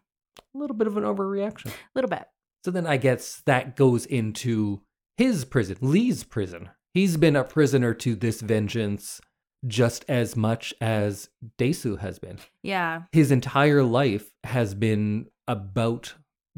A 0.54 0.58
little 0.58 0.76
bit 0.76 0.86
of 0.86 0.96
an 0.96 1.04
overreaction. 1.04 1.66
A 1.66 1.72
little 1.94 2.08
bit. 2.08 2.24
So 2.64 2.70
then 2.70 2.86
I 2.86 2.96
guess 2.96 3.42
that 3.46 3.76
goes 3.76 4.06
into 4.06 4.80
his 5.16 5.44
prison, 5.44 5.76
Lee's 5.80 6.24
prison. 6.24 6.70
He's 6.94 7.16
been 7.16 7.36
a 7.36 7.44
prisoner 7.44 7.94
to 7.94 8.14
this 8.14 8.40
vengeance 8.40 9.20
just 9.66 10.04
as 10.08 10.36
much 10.36 10.72
as 10.80 11.28
Dae-su 11.58 11.96
has 11.96 12.18
been. 12.18 12.38
Yeah. 12.62 13.02
His 13.12 13.30
entire 13.30 13.82
life 13.82 14.34
has 14.44 14.74
been 14.74 15.26
about 15.46 16.14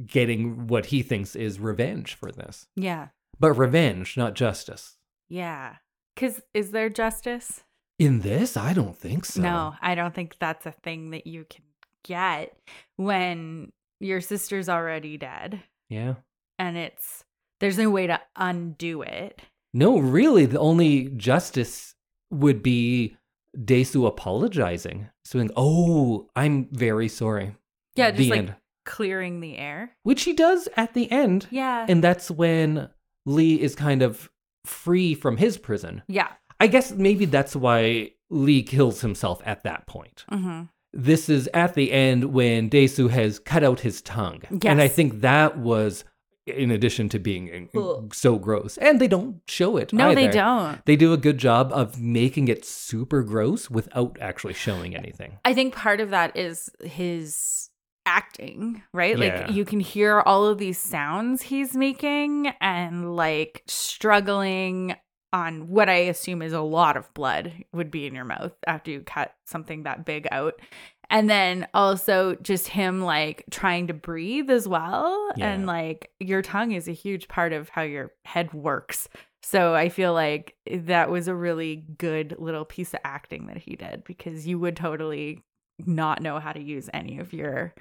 getting 0.07 0.66
what 0.66 0.87
he 0.87 1.02
thinks 1.02 1.37
is 1.37 1.61
revenge 1.61 2.14
for 2.14 2.31
this. 2.33 2.66
Yeah. 2.76 3.09
But 3.38 3.52
revenge, 3.55 4.16
not 4.16 4.35
justice. 4.35 4.96
Yeah. 5.28 5.76
Cause 6.16 6.40
is 6.55 6.70
there 6.70 6.88
justice? 6.88 7.62
In 7.98 8.20
this, 8.20 8.57
I 8.57 8.72
don't 8.72 8.96
think 8.96 9.24
so. 9.24 9.40
No, 9.42 9.74
I 9.81 9.94
don't 9.94 10.14
think 10.14 10.37
that's 10.38 10.66
a 10.66 10.72
thing 10.72 11.11
that 11.11 11.26
you 11.26 11.44
can 11.48 11.62
get 12.05 12.57
when 12.96 13.72
your 14.00 14.20
sister's 14.20 14.68
already 14.68 15.16
dead 15.16 15.62
Yeah. 15.88 16.14
and 16.59 16.76
it's 16.76 17.24
there's 17.61 17.78
no 17.78 17.90
way 17.90 18.09
to 18.09 18.20
undo 18.37 19.02
it. 19.02 19.40
No, 19.72 19.98
really, 19.98 20.44
the 20.46 20.59
only 20.59 21.09
justice 21.16 21.94
would 22.31 22.62
be 22.62 23.16
Dae-su 23.64 24.07
apologizing. 24.07 25.09
Saying, 25.24 25.50
Oh, 25.57 26.28
I'm 26.35 26.68
very 26.72 27.09
sorry. 27.09 27.55
Yeah, 27.94 28.11
just 28.11 28.18
the 28.22 28.31
like 28.31 28.38
end. 28.38 28.55
Clearing 28.85 29.40
the 29.40 29.59
air. 29.59 29.92
Which 30.03 30.25
he 30.25 30.33
does 30.33 30.68
at 30.77 30.95
the 30.95 31.11
end. 31.11 31.47
Yeah. 31.51 31.87
And 31.88 32.03
that's 32.03 32.31
when 32.31 32.88
Lee 33.25 33.61
is 33.61 33.75
kind 33.75 34.03
of 34.03 34.31
free 34.64 35.14
from 35.14 35.37
his 35.37 35.59
prison. 35.59 36.03
yeah. 36.09 36.29
I 36.61 36.68
guess 36.68 36.92
maybe 36.92 37.25
that's 37.25 37.57
why 37.57 38.12
Lee 38.31 38.62
kills 38.62 39.01
himself 39.01 39.42
at 39.45 39.64
that 39.64 39.87
point. 39.88 40.25
Mm-hmm. 40.31 40.62
This 40.92 41.29
is 41.29 41.49
at 41.53 41.75
the 41.75 41.90
end 41.90 42.27
when 42.27 42.68
Dae-su 42.68 43.09
has 43.09 43.40
cut 43.40 43.64
out 43.64 43.81
his 43.81 44.01
tongue. 44.01 44.42
And 44.64 44.81
I 44.81 44.87
think 44.87 45.23
that 45.23 45.59
was 45.59 46.05
in 46.47 46.71
addition 46.71 47.09
to 47.09 47.18
being 47.18 47.68
Ugh. 47.75 48.14
so 48.14 48.38
gross. 48.38 48.77
And 48.79 49.01
they 49.01 49.09
don't 49.09 49.40
show 49.49 49.77
it. 49.77 49.92
No, 49.92 50.14
they 50.14 50.29
don't. 50.29 50.85
They 50.87 50.95
do 50.95 51.12
a 51.12 51.16
good 51.16 51.38
job 51.38 51.73
of 51.73 52.01
making 52.01 52.47
it 52.47 52.64
super 52.64 53.23
gross 53.23 53.68
without 53.68 54.16
actually 54.21 54.55
showing 54.55 54.95
anything. 54.95 55.38
I 55.45 55.55
think 55.55 55.75
part 55.75 56.01
of 56.01 56.11
that 56.11 56.37
is 56.37 56.71
his 56.85 57.62
acting, 58.07 58.83
right? 58.93 59.19
Yeah. 59.19 59.45
Like 59.47 59.55
you 59.55 59.65
can 59.65 59.81
hear 59.81 60.21
all 60.21 60.47
of 60.47 60.59
these 60.59 60.79
sounds 60.79 61.43
he's 61.43 61.77
making 61.77 62.53
and 62.61 63.17
like 63.17 63.62
struggling 63.67 64.97
on 65.33 65.69
what 65.69 65.88
I 65.88 65.97
assume 65.97 66.43
is 66.43 66.53
a 66.53 66.61
lot 66.61 66.97
of 66.97 67.12
blood 67.15 67.53
would 67.73 67.91
be 67.91 68.07
in 68.07 68.15
your 68.15 68.25
mouth 68.25 68.53
after 68.67 68.91
you 68.91 69.01
cut 69.01 69.35
something 69.47 69.85
that 69.85 70.05
big 70.05 70.29
out. 70.31 70.61
And 71.09 71.29
then 71.29 71.67
also 71.75 72.37
just 72.37 72.69
him 72.69 73.03
like 73.03 73.45
trying 73.51 73.87
to 73.88 73.95
breathe 73.95 74.51
as 74.51 74.67
well. 74.67 75.31
Yeah. 75.37 75.53
And 75.53 75.67
like 75.67 76.11
your 76.21 76.43
tongue 76.43 76.73
is 76.73 76.88
a 76.88 76.93
huge 76.93 77.29
part 77.29 77.53
of 77.53 77.69
how 77.71 77.83
your 77.83 78.12
head 78.25 78.53
works. 78.53 79.09
So 79.43 79.75
I 79.75 79.88
feel 79.88 80.12
like 80.12 80.55
that 80.71 81.11
was 81.11 81.29
a 81.29 81.35
really 81.35 81.85
good 81.99 82.37
little 82.38 82.65
piece 82.65 82.95
of 82.95 83.01
acting 83.05 83.47
that 83.47 83.59
he 83.59 83.77
did 83.77 84.05
because 84.05 84.47
you 84.47 84.59
would 84.59 84.77
totally 84.77 85.43
not 85.85 86.23
know 86.23 86.38
how 86.38 86.53
to 86.53 86.62
use 86.62 86.88
any 86.95 87.19
of 87.19 87.33
your 87.33 87.75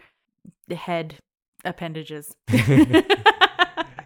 head 0.70 1.16
appendages. 1.64 2.36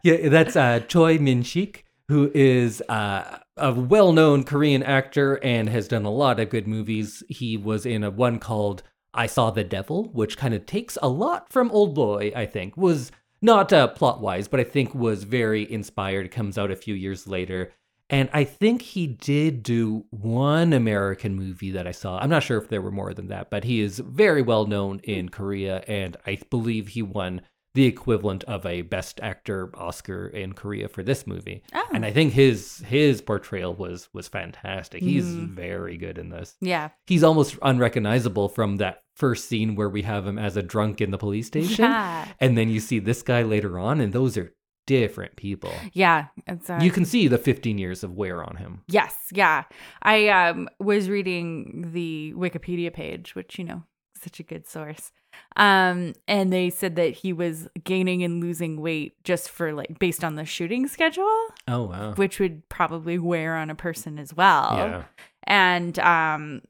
Yeah, 0.05 0.29
that's 0.29 0.55
uh, 0.55 0.81
Choi 0.81 1.17
Min-sik, 1.17 1.83
who 2.09 2.29
is 2.35 2.79
uh, 2.89 3.39
a 3.57 3.73
well 3.73 4.13
known 4.13 4.43
Korean 4.43 4.83
actor 4.83 5.43
and 5.43 5.67
has 5.67 5.87
done 5.87 6.05
a 6.05 6.11
lot 6.11 6.39
of 6.39 6.51
good 6.51 6.67
movies. 6.67 7.23
He 7.27 7.57
was 7.57 7.87
in 7.87 8.03
a 8.03 8.11
one 8.11 8.37
called 8.37 8.83
I 9.15 9.25
Saw 9.25 9.49
the 9.49 9.63
Devil, 9.63 10.11
which 10.13 10.37
kind 10.37 10.53
of 10.53 10.67
takes 10.67 10.95
a 11.01 11.09
lot 11.09 11.51
from 11.51 11.71
Oldboy, 11.71 12.35
I 12.35 12.45
think. 12.45 12.77
Was 12.77 13.11
not 13.41 13.73
uh, 13.73 13.87
plot 13.87 14.21
wise, 14.21 14.47
but 14.47 14.59
I 14.59 14.63
think 14.63 14.93
was 14.93 15.23
very 15.23 15.71
inspired. 15.71 16.29
Comes 16.29 16.59
out 16.59 16.69
a 16.69 16.75
few 16.75 16.93
years 16.93 17.25
later. 17.25 17.71
And 18.09 18.29
I 18.33 18.43
think 18.43 18.81
he 18.83 19.07
did 19.07 19.63
do 19.63 20.05
one 20.11 20.73
American 20.73 21.35
movie 21.35 21.71
that 21.71 21.87
I 21.87 21.91
saw. 21.91 22.19
I'm 22.19 22.29
not 22.29 22.43
sure 22.43 22.57
if 22.59 22.69
there 22.69 22.81
were 22.81 22.91
more 22.91 23.13
than 23.13 23.29
that, 23.29 23.49
but 23.49 23.63
he 23.63 23.81
is 23.81 23.97
very 23.99 24.41
well 24.43 24.67
known 24.67 24.99
in 25.03 25.29
Korea, 25.29 25.83
and 25.87 26.15
I 26.25 26.37
believe 26.51 26.89
he 26.89 27.01
won 27.01 27.41
the 27.73 27.85
equivalent 27.85 28.41
of 28.45 28.65
a 28.65 28.83
Best 28.83 29.19
Actor 29.21 29.69
Oscar 29.77 30.27
in 30.27 30.53
Korea 30.53 30.87
for 30.87 31.03
this 31.03 31.27
movie. 31.27 31.61
Oh. 31.73 31.83
And 31.93 32.05
I 32.05 32.11
think 32.11 32.31
his 32.31 32.77
his 32.87 33.21
portrayal 33.21 33.73
was 33.73 34.07
was 34.13 34.29
fantastic. 34.29 35.03
He's 35.03 35.25
Mhm. 35.25 35.49
very 35.49 35.97
good 35.97 36.17
in 36.17 36.29
this. 36.29 36.55
yeah. 36.61 36.89
He's 37.05 37.23
almost 37.23 37.57
unrecognizable 37.61 38.47
from 38.47 38.77
that 38.77 39.01
first 39.17 39.49
scene 39.49 39.75
where 39.75 39.89
we 39.89 40.03
have 40.03 40.25
him 40.25 40.37
as 40.39 40.55
a 40.55 40.61
drunk 40.63 41.01
in 41.01 41.11
the 41.11 41.17
police 41.17 41.47
station, 41.47 41.83
Yeah. 41.85 42.27
and 42.39 42.57
then 42.57 42.69
you 42.69 42.79
see 42.79 42.99
this 42.99 43.21
guy 43.21 43.41
later 43.43 43.77
on, 43.77 43.99
and 43.99 44.13
those 44.13 44.37
are 44.37 44.53
different 44.85 45.35
people. 45.35 45.73
Yeah. 45.93 46.27
It's, 46.47 46.69
uh, 46.69 46.79
You 46.81 46.91
can 46.91 47.05
see 47.05 47.27
the 47.27 47.37
15 47.37 47.77
years 47.77 48.03
of 48.03 48.13
wear 48.13 48.43
on 48.43 48.55
him. 48.57 48.81
Yes, 48.87 49.15
yeah. 49.33 49.63
I 50.01 50.27
um 50.29 50.69
was 50.79 51.09
reading 51.09 51.91
the 51.93 52.33
Wikipedia 52.35 52.93
page, 52.93 53.35
which 53.35 53.57
you 53.57 53.65
know, 53.65 53.83
such 54.21 54.39
a 54.39 54.43
good 54.43 54.67
source. 54.67 55.11
Um 55.57 56.13
and 56.27 56.51
they 56.53 56.69
said 56.69 56.95
that 56.95 57.13
he 57.13 57.33
was 57.33 57.67
gaining 57.83 58.23
and 58.23 58.41
losing 58.41 58.79
weight 58.81 59.21
just 59.23 59.49
for 59.49 59.73
like 59.73 59.99
based 59.99 60.23
on 60.23 60.35
the 60.35 60.45
shooting 60.45 60.87
schedule, 60.87 61.47
Oh 61.67 61.83
wow. 61.83 62.13
which 62.13 62.39
would 62.39 62.67
probably 62.69 63.17
wear 63.19 63.55
on 63.55 63.69
a 63.69 63.75
person 63.75 64.17
as 64.19 64.33
well. 64.33 64.71
Yeah. 64.77 65.03
And 65.43 65.99
um 65.99 66.61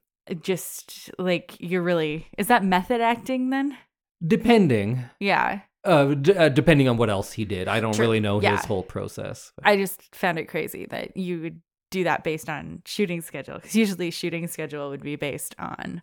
just 0.41 1.11
like 1.20 1.55
you're 1.59 1.84
really 1.84 2.28
is 2.38 2.47
that 2.47 2.63
method 2.63 3.01
acting 3.01 3.49
then? 3.51 3.78
Depending, 4.26 5.03
Yeah. 5.20 5.59
Uh, 5.86 6.14
d- 6.16 6.34
uh, 6.36 6.50
depending 6.50 6.88
on 6.90 6.98
what 6.98 7.10
else 7.10 7.32
he 7.34 7.46
did, 7.46 7.68
I 7.68 7.80
don't 7.80 7.94
True. 7.94 8.06
really 8.06 8.20
know 8.20 8.42
Yeah. 8.42 8.56
his 8.58 8.66
whole 8.66 8.84
process. 8.84 9.52
I 9.64 9.78
just 9.78 10.14
found 10.16 10.40
it 10.40 10.46
crazy 10.46 10.86
that 10.88 11.16
you 11.16 11.42
would 11.42 11.62
do 11.92 12.04
that 12.04 12.24
based 12.24 12.50
on 12.50 12.82
shooting 12.86 13.22
schedule 13.22 13.56
because 13.56 13.76
usually 13.76 14.12
shooting 14.12 14.48
schedule 14.48 14.90
would 14.90 15.04
be 15.04 15.16
based 15.16 15.56
on 15.60 16.02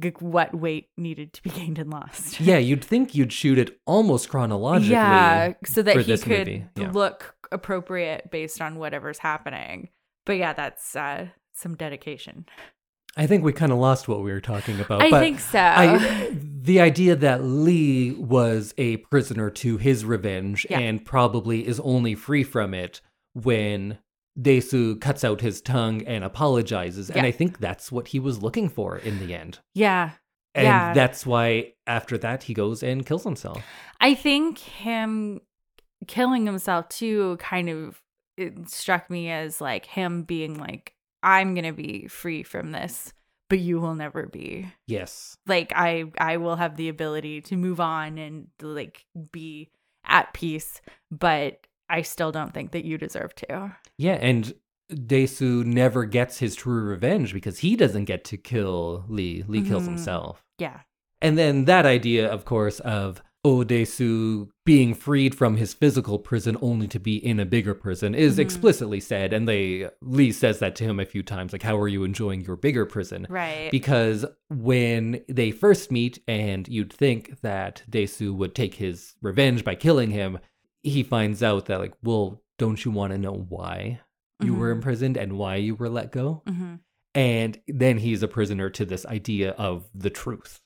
g- 0.00 0.12
what 0.18 0.54
weight 0.54 0.88
needed 0.96 1.32
to 1.34 1.42
be 1.42 1.50
gained 1.60 1.78
and 1.78 1.90
lost. 1.90 2.40
yeah, 2.40 2.58
you'd 2.58 2.84
think 2.84 3.14
you'd 3.14 3.32
shoot 3.32 3.58
it 3.58 3.78
almost 3.86 4.28
chronologically. 4.28 4.92
yeah, 4.92 5.52
so 5.64 5.82
that 5.82 5.96
he 6.04 6.18
could 6.18 6.68
yeah. 6.76 6.90
look 6.92 7.34
appropriate 7.52 8.30
based 8.30 8.60
on 8.60 8.76
whatever's 8.78 9.18
happening. 9.18 9.88
But 10.26 10.36
yeah, 10.36 10.52
that's 10.52 10.94
uh, 10.94 11.28
some 11.54 11.74
dedication. 11.76 12.44
I 13.16 13.26
think 13.26 13.42
we 13.44 13.52
kind 13.52 13.72
of 13.72 13.78
lost 13.78 14.06
what 14.08 14.22
we 14.22 14.30
were 14.30 14.40
talking 14.40 14.80
about. 14.80 15.02
I 15.02 15.10
think 15.10 15.40
so. 15.40 15.58
I, 15.58 16.30
the 16.62 16.80
idea 16.80 17.16
that 17.16 17.42
Lee 17.42 18.12
was 18.12 18.72
a 18.78 18.98
prisoner 18.98 19.50
to 19.50 19.76
his 19.78 20.04
revenge 20.04 20.66
Yeah. 20.70 20.78
and 20.78 21.04
probably 21.04 21.66
is 21.66 21.80
only 21.80 22.14
free 22.14 22.44
from 22.44 22.72
it 22.72 23.00
when 23.34 23.98
Dae-su 24.40 24.96
cuts 24.96 25.24
out 25.24 25.40
his 25.40 25.60
tongue 25.60 26.02
and 26.06 26.22
apologizes. 26.22 27.10
And 27.10 27.26
I 27.26 27.30
think 27.32 27.58
that's 27.58 27.90
what 27.90 28.08
he 28.08 28.20
was 28.20 28.42
looking 28.42 28.68
for 28.68 28.96
in 28.96 29.18
the 29.18 29.34
end. 29.34 29.58
yeah. 29.74 30.12
And 30.52 30.64
Yeah. 30.64 30.92
that's 30.94 31.24
why 31.24 31.74
after 31.86 32.18
that 32.18 32.44
he 32.44 32.54
goes 32.54 32.82
and 32.82 33.06
kills 33.06 33.22
himself. 33.22 33.62
I 34.00 34.14
think 34.14 34.58
him 34.58 35.40
killing 36.08 36.44
himself 36.46 36.88
too 36.88 37.36
kind 37.38 37.68
of 37.68 38.00
it 38.36 38.68
struck 38.68 39.08
me 39.10 39.30
as 39.30 39.60
like 39.60 39.84
him 39.86 40.22
being 40.24 40.58
like, 40.58 40.94
I'm 41.22 41.54
gonna 41.54 41.72
be 41.72 42.06
free 42.08 42.42
from 42.42 42.72
this, 42.72 43.12
but 43.48 43.58
you 43.58 43.80
will 43.80 43.94
never 43.94 44.26
be. 44.26 44.68
Yes. 44.86 45.36
Like 45.46 45.72
I 45.74 46.04
I 46.18 46.36
will 46.38 46.56
have 46.56 46.76
the 46.76 46.88
ability 46.88 47.40
to 47.42 47.56
move 47.56 47.80
on 47.80 48.18
and 48.18 48.48
like 48.62 49.04
be 49.32 49.70
at 50.04 50.32
peace, 50.32 50.80
but 51.10 51.66
I 51.88 52.02
still 52.02 52.32
don't 52.32 52.54
think 52.54 52.72
that 52.72 52.84
you 52.84 52.98
deserve 52.98 53.34
to. 53.36 53.76
Yeah, 53.98 54.14
and 54.14 54.54
Dae-su 55.06 55.62
never 55.64 56.04
gets 56.04 56.38
his 56.38 56.56
true 56.56 56.82
revenge 56.82 57.32
because 57.32 57.58
he 57.58 57.76
doesn't 57.76 58.06
get 58.06 58.24
to 58.24 58.36
kill 58.36 59.04
Lee. 59.08 59.44
Lee 59.46 59.62
kills 59.62 59.84
Mhm. 59.84 59.88
himself. 59.88 60.44
Yeah. 60.58 60.80
And 61.22 61.36
then 61.36 61.66
that 61.66 61.86
idea, 61.86 62.28
of 62.28 62.44
course, 62.44 62.80
of 62.80 63.22
Odesu 63.44 64.48
being 64.66 64.92
freed 64.94 65.34
from 65.34 65.56
his 65.56 65.72
physical 65.72 66.18
prison 66.18 66.56
only 66.60 66.86
to 66.88 67.00
be 67.00 67.16
in 67.16 67.40
a 67.40 67.46
bigger 67.46 67.74
prison 67.74 68.14
is 68.14 68.36
Mhm. 68.36 68.40
explicitly 68.40 69.00
said. 69.00 69.32
And 69.32 69.48
they 69.48 69.88
Lee 70.02 70.30
says 70.32 70.58
that 70.58 70.76
to 70.76 70.84
him 70.84 71.00
a 71.00 71.06
few 71.06 71.22
times, 71.22 71.52
like, 71.52 71.62
how 71.62 71.78
are 71.78 71.88
you 71.88 72.04
enjoying 72.04 72.42
your 72.42 72.56
bigger 72.56 72.84
prison? 72.84 73.26
Right. 73.30 73.70
Because 73.70 74.26
when 74.48 75.24
they 75.28 75.50
first 75.50 75.90
meet, 75.90 76.22
and 76.28 76.68
you'd 76.68 76.92
think 76.92 77.40
that 77.40 77.82
Dae-su 77.88 78.34
would 78.34 78.54
take 78.54 78.74
his 78.74 79.14
revenge 79.22 79.64
by 79.64 79.74
killing 79.74 80.10
him, 80.10 80.38
he 80.82 81.02
finds 81.02 81.42
out 81.42 81.66
that, 81.66 81.78
like, 81.80 81.94
well, 82.02 82.42
don't 82.58 82.84
you 82.84 82.90
want 82.90 83.12
to 83.12 83.18
know 83.18 83.46
why 83.48 84.00
you 84.42 84.54
were 84.54 84.68
Mhm. 84.70 84.76
imprisoned 84.76 85.16
and 85.16 85.38
why 85.38 85.56
you 85.56 85.74
were 85.74 85.88
let 85.88 86.12
go? 86.12 86.42
hmm 86.46 86.74
And 87.14 87.58
then 87.66 87.98
he's 87.98 88.22
a 88.22 88.28
prisoner 88.28 88.70
to 88.70 88.84
this 88.84 89.04
idea 89.06 89.50
of 89.52 89.88
the 89.94 90.10
truth 90.10 90.60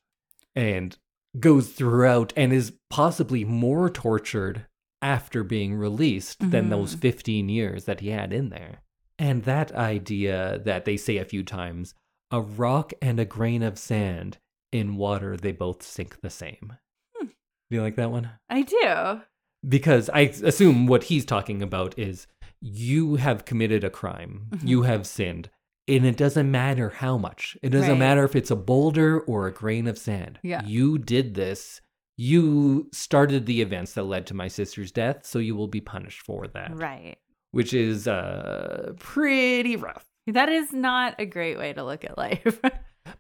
and 0.55 0.97
goes 1.39 1.71
throughout 1.71 2.33
and 2.37 2.53
is 2.53 2.73
possibly 2.91 3.45
more 3.45 3.91
tortured 3.91 4.67
after 5.03 5.43
being 5.45 5.75
released 5.75 6.39
than 6.51 6.67
Mhm. 6.67 6.71
those 6.71 6.95
15 6.95 7.49
years 7.49 7.85
that 7.85 8.01
he 8.01 8.09
had 8.09 8.33
in 8.33 8.49
there. 8.51 8.83
And 9.19 9.45
that 9.45 9.73
idea 9.73 10.61
that 10.65 10.85
they 10.85 10.97
say 10.97 11.19
a 11.19 11.25
few 11.25 11.43
times 11.43 11.95
a 12.31 12.41
rock 12.41 12.93
and 13.03 13.21
a 13.21 13.25
grain 13.25 13.63
of 13.63 13.79
sand 13.79 14.39
in 14.73 14.97
water, 14.97 15.37
they 15.37 15.53
both 15.53 15.83
sink 15.83 16.21
the 16.21 16.31
same. 16.31 16.73
Hmm. 17.17 17.27
Do 17.27 17.77
you 17.77 17.83
like 17.83 17.97
that 17.97 18.11
one? 18.11 18.31
I 18.49 18.63
do. 18.63 19.23
because 19.67 20.11
I 20.11 20.21
assume 20.43 20.87
what 20.87 21.05
he's 21.05 21.25
talking 21.25 21.63
about 21.63 21.99
is 21.99 22.27
you 22.61 23.15
have 23.17 23.47
committed 23.47 23.83
a 23.83 23.89
crime, 23.89 24.49
Mhm. 24.51 24.69
you 24.69 24.83
have 24.83 25.07
sinned, 25.07 25.49
and 25.89 26.05
it 26.07 26.17
doesn't 26.17 26.51
matter 26.51 26.91
how 26.91 27.19
much. 27.19 27.57
It 27.63 27.71
doesn't 27.71 27.91
Right. 27.91 27.99
matter 27.99 28.25
if 28.25 28.35
it's 28.37 28.51
a 28.51 28.57
boulder 28.57 29.21
or 29.21 29.47
a 29.47 29.53
grain 29.53 29.87
of 29.87 29.99
sand. 29.99 30.39
Yeah. 30.43 30.65
You 30.65 30.99
did 30.99 31.35
this. 31.35 31.81
You 32.17 32.89
started 32.93 33.47
the 33.47 33.61
events 33.61 33.95
that 33.95 34.05
led 34.05 34.27
to 34.29 34.35
my 34.35 34.49
sister's 34.49 34.93
death, 34.93 35.27
so 35.27 35.39
you 35.41 35.57
will 35.57 35.67
be 35.69 35.81
punished 35.81 36.23
for 36.23 36.47
that, 36.49 36.75
Right. 36.77 37.17
which 37.51 37.75
is 37.75 38.07
uh 38.09 38.93
pretty 38.99 39.77
rough. 39.77 40.05
That 40.27 40.49
is 40.49 40.73
not 40.73 41.17
a 41.19 41.27
great 41.27 41.59
way 41.59 41.73
to 41.73 41.85
look 41.85 42.05
at 42.05 42.17
life. 42.19 42.61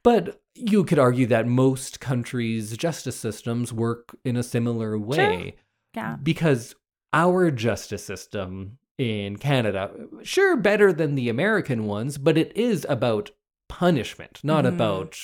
But 0.02 0.40
you 0.54 0.82
could 0.84 0.98
argue 0.98 1.26
that 1.26 1.46
most 1.46 2.00
countries' 2.00 2.74
justice 2.74 3.16
systems 3.16 3.70
work 3.70 4.16
in 4.24 4.34
a 4.36 4.42
similar 4.42 4.98
way. 4.98 5.56
yeah. 5.94 6.16
because 6.22 6.74
our 7.12 7.50
justice 7.50 8.02
system 8.04 8.78
in 8.98 9.36
Canada, 9.36 9.90
sure, 10.22 10.56
better 10.56 10.92
than 10.92 11.14
the 11.14 11.28
American 11.28 11.84
ones, 11.86 12.16
but 12.18 12.38
it 12.38 12.56
is 12.56 12.86
about 12.88 13.30
punishment, 13.68 14.40
not 14.44 14.64
Mhm. 14.64 14.68
about 14.68 15.18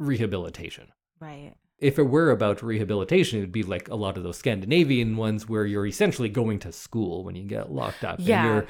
rehabilitation. 0.00 0.88
Right. 1.20 1.54
If 1.78 1.98
it 1.98 2.04
were 2.04 2.30
about 2.30 2.62
rehabilitation, 2.62 3.38
it 3.38 3.42
would 3.42 3.52
be 3.52 3.62
like 3.62 3.88
a 3.88 3.94
lot 3.96 4.16
of 4.16 4.22
those 4.22 4.36
Scandinavian 4.38 5.16
ones 5.16 5.48
where 5.48 5.66
you're 5.66 5.86
essentially 5.86 6.28
going 6.28 6.58
to 6.60 6.72
school 6.72 7.24
when 7.24 7.34
you 7.36 7.44
get 7.44 7.70
locked 7.72 8.04
up 8.04 8.18
Yeah. 8.20 8.44
and 8.44 8.66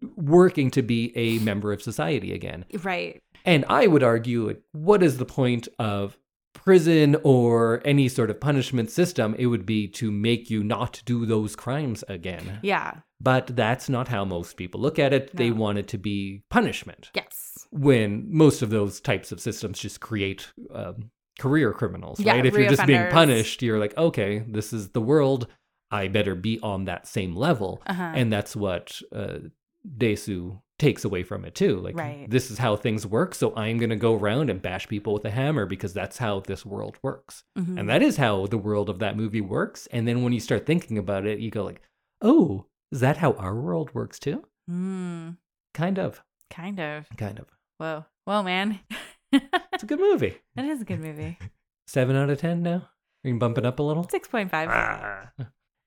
you're 0.00 0.10
working 0.16 0.70
to 0.72 0.82
be 0.82 1.12
a 1.16 1.38
member 1.40 1.72
of 1.72 1.82
society 1.82 2.32
again. 2.32 2.64
Right. 2.82 3.20
And 3.44 3.64
I 3.68 3.86
would 3.86 4.02
argue, 4.02 4.56
what 4.72 5.02
is 5.02 5.18
the 5.18 5.24
point 5.26 5.68
of 5.78 6.16
prison 6.54 7.16
or 7.24 7.82
any 7.84 8.08
sort 8.08 8.30
of 8.30 8.40
punishment 8.40 8.90
system? 8.90 9.34
It 9.38 9.46
would 9.46 9.66
be 9.66 9.86
to 9.88 10.10
make 10.10 10.48
you 10.50 10.62
not 10.64 11.02
do 11.04 11.26
those 11.26 11.54
crimes 11.56 12.04
again. 12.08 12.58
Yeah. 12.62 13.00
But 13.24 13.46
that's 13.56 13.88
not 13.88 14.08
how 14.08 14.24
most 14.24 14.56
people 14.56 14.80
look 14.80 14.98
at 14.98 15.12
it. 15.12 15.34
They 15.36 15.50
want 15.50 15.78
it 15.78 15.88
to 15.88 15.98
be 15.98 16.42
punishment. 16.50 17.10
Yes. 17.14 17.66
When 17.70 18.26
most 18.28 18.62
of 18.62 18.70
those 18.70 19.00
types 19.00 19.32
of 19.32 19.40
systems 19.40 19.78
just 19.80 20.00
create 20.00 20.52
um, 20.72 21.10
career 21.38 21.72
criminals, 21.72 22.20
Yeah, 22.20 22.32
right? 22.34 22.46
If 22.46 22.54
you're 22.54 22.68
just 22.68 22.86
being 22.86 23.10
punished, 23.10 23.62
you're 23.62 23.80
like, 23.80 23.96
okay, 23.98 24.44
this 24.46 24.72
is 24.72 24.90
the 24.90 25.00
world. 25.00 25.48
I 25.90 26.08
better 26.08 26.34
be 26.34 26.60
on 26.62 26.84
that 26.84 27.06
same 27.06 27.34
level 27.34 27.82
Uh-huh. 27.86 28.12
and 28.14 28.32
that's 28.32 28.54
what 28.54 29.00
uh, 29.12 29.38
Dae-su 29.96 30.60
takes 30.78 31.04
away 31.04 31.22
from 31.22 31.44
it 31.44 31.54
too. 31.54 31.78
Like 31.80 31.96
Right. 31.96 32.26
this 32.28 32.50
is 32.50 32.58
how 32.58 32.74
things 32.76 33.06
work, 33.06 33.34
so 33.34 33.54
I'm 33.56 33.78
gonna 33.78 33.96
go 33.96 34.14
around 34.14 34.50
and 34.50 34.60
bash 34.60 34.88
people 34.88 35.12
with 35.14 35.24
a 35.24 35.30
hammer 35.30 35.66
because 35.66 35.92
that's 35.94 36.18
how 36.18 36.40
this 36.40 36.66
world 36.66 36.96
works, 37.02 37.44
Mhm. 37.58 37.78
and 37.78 37.88
that 37.88 38.02
is 38.02 38.16
how 38.16 38.46
the 38.46 38.58
world 38.58 38.88
of 38.90 38.98
that 38.98 39.16
movie 39.16 39.40
works. 39.40 39.86
And 39.92 40.06
then 40.08 40.22
when 40.24 40.32
you 40.32 40.40
start 40.40 40.66
thinking 40.66 40.98
about 40.98 41.26
it, 41.26 41.38
you 41.38 41.50
go 41.50 41.64
like, 41.64 41.80
oh, 42.22 42.66
is 42.94 43.00
that 43.00 43.18
how 43.18 43.32
our 43.32 43.54
world 43.54 43.92
works 43.94 44.18
too? 44.18 44.44
Mm, 44.70 45.36
Kind 45.74 45.98
of, 45.98 46.22
kind 46.50 46.80
of. 46.80 47.06
kind 47.18 47.38
of. 47.38 47.46
Whoa. 47.78 48.04
Whoa, 48.24 48.42
man. 48.42 48.80
It's 49.32 49.82
a 49.82 49.86
good 49.86 50.00
movie. 50.00 50.36
It 50.56 50.64
is 50.64 50.80
a 50.80 50.84
good 50.84 51.00
movie. 51.00 51.36
Seven 51.88 52.16
out 52.16 52.30
of 52.30 52.38
ten 52.38 52.62
now. 52.62 52.88
We 53.24 53.30
can 53.30 53.38
bump 53.38 53.58
it 53.58 53.66
up 53.66 53.78
a 53.80 53.82
little. 53.82 54.04
6.5. 54.04 54.50
Ah. 54.52 55.32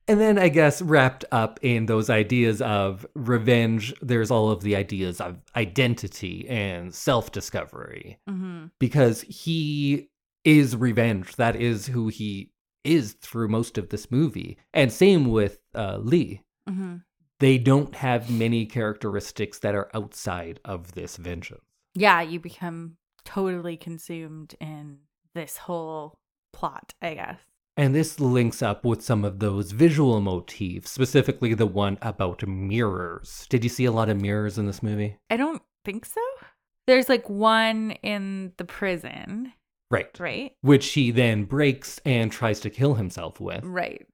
And 0.10 0.22
then 0.22 0.40
I 0.40 0.48
guess 0.48 0.82
wrapped 0.82 1.26
up 1.34 1.60
in 1.62 1.86
those 1.86 2.10
ideas 2.10 2.62
of 2.62 3.06
revenge, 3.14 3.94
there's 4.02 4.32
all 4.32 4.52
of 4.52 4.62
the 4.62 4.74
ideas 4.78 5.20
of 5.20 5.36
identity 5.54 6.48
and 6.48 6.96
self 6.96 7.32
discovery 7.34 8.18
hmm 8.28 8.68
because 8.80 9.22
he 9.24 10.10
is 10.46 10.78
revenge. 10.78 11.36
That 11.36 11.58
is 11.58 11.88
who 11.88 12.08
he 12.08 12.52
is 12.86 13.14
through 13.22 13.50
most 13.50 13.78
of 13.78 13.90
this 13.90 14.10
movie. 14.10 14.58
And 14.74 14.94
same 14.94 15.30
with 15.30 15.60
uh, 15.76 15.98
Lee. 16.00 16.42
Hmm 16.68 16.98
They 17.40 17.58
don't 17.58 17.96
have 17.96 18.30
many 18.30 18.66
characteristics 18.66 19.60
that 19.60 19.76
are 19.76 19.90
outside 19.94 20.60
of 20.66 20.94
this 20.94 21.18
vengeance. 21.18 21.62
Yeah, 21.94 22.22
you 22.22 22.40
become 22.40 22.98
totally 23.26 23.78
consumed 23.78 24.56
in 24.60 25.00
this 25.34 25.58
whole 25.58 26.20
plot, 26.54 26.94
I 27.02 27.14
guess. 27.16 27.40
And 27.76 27.94
this 27.94 28.20
links 28.20 28.64
up 28.64 28.84
with 28.84 29.04
some 29.04 29.24
of 29.24 29.38
those 29.40 29.72
visual 29.72 30.20
motifs, 30.20 30.90
specifically 30.90 31.54
the 31.54 31.68
one 31.68 32.00
about 32.02 32.48
mirrors. 32.48 33.46
Did 33.50 33.64
you 33.64 33.70
see 33.70 33.86
a 33.86 33.92
lot 33.92 34.10
of 34.10 34.20
mirrors 34.20 34.58
in 34.58 34.66
this 34.66 34.82
movie? 34.82 35.18
I 35.30 35.38
don't 35.38 35.62
think 35.86 36.06
so. 36.06 36.22
There's 36.88 37.08
like 37.10 37.30
one 37.30 37.92
in 38.02 38.54
the 38.58 38.66
prison, 38.66 39.54
Right. 39.92 40.10
right? 40.20 40.54
Which 40.62 40.88
he 40.94 41.12
then 41.12 41.44
breaks 41.44 42.00
and 42.04 42.32
tries 42.32 42.60
to 42.62 42.70
kill 42.72 42.96
himself 42.96 43.40
with. 43.40 43.64
Right. 43.64 44.08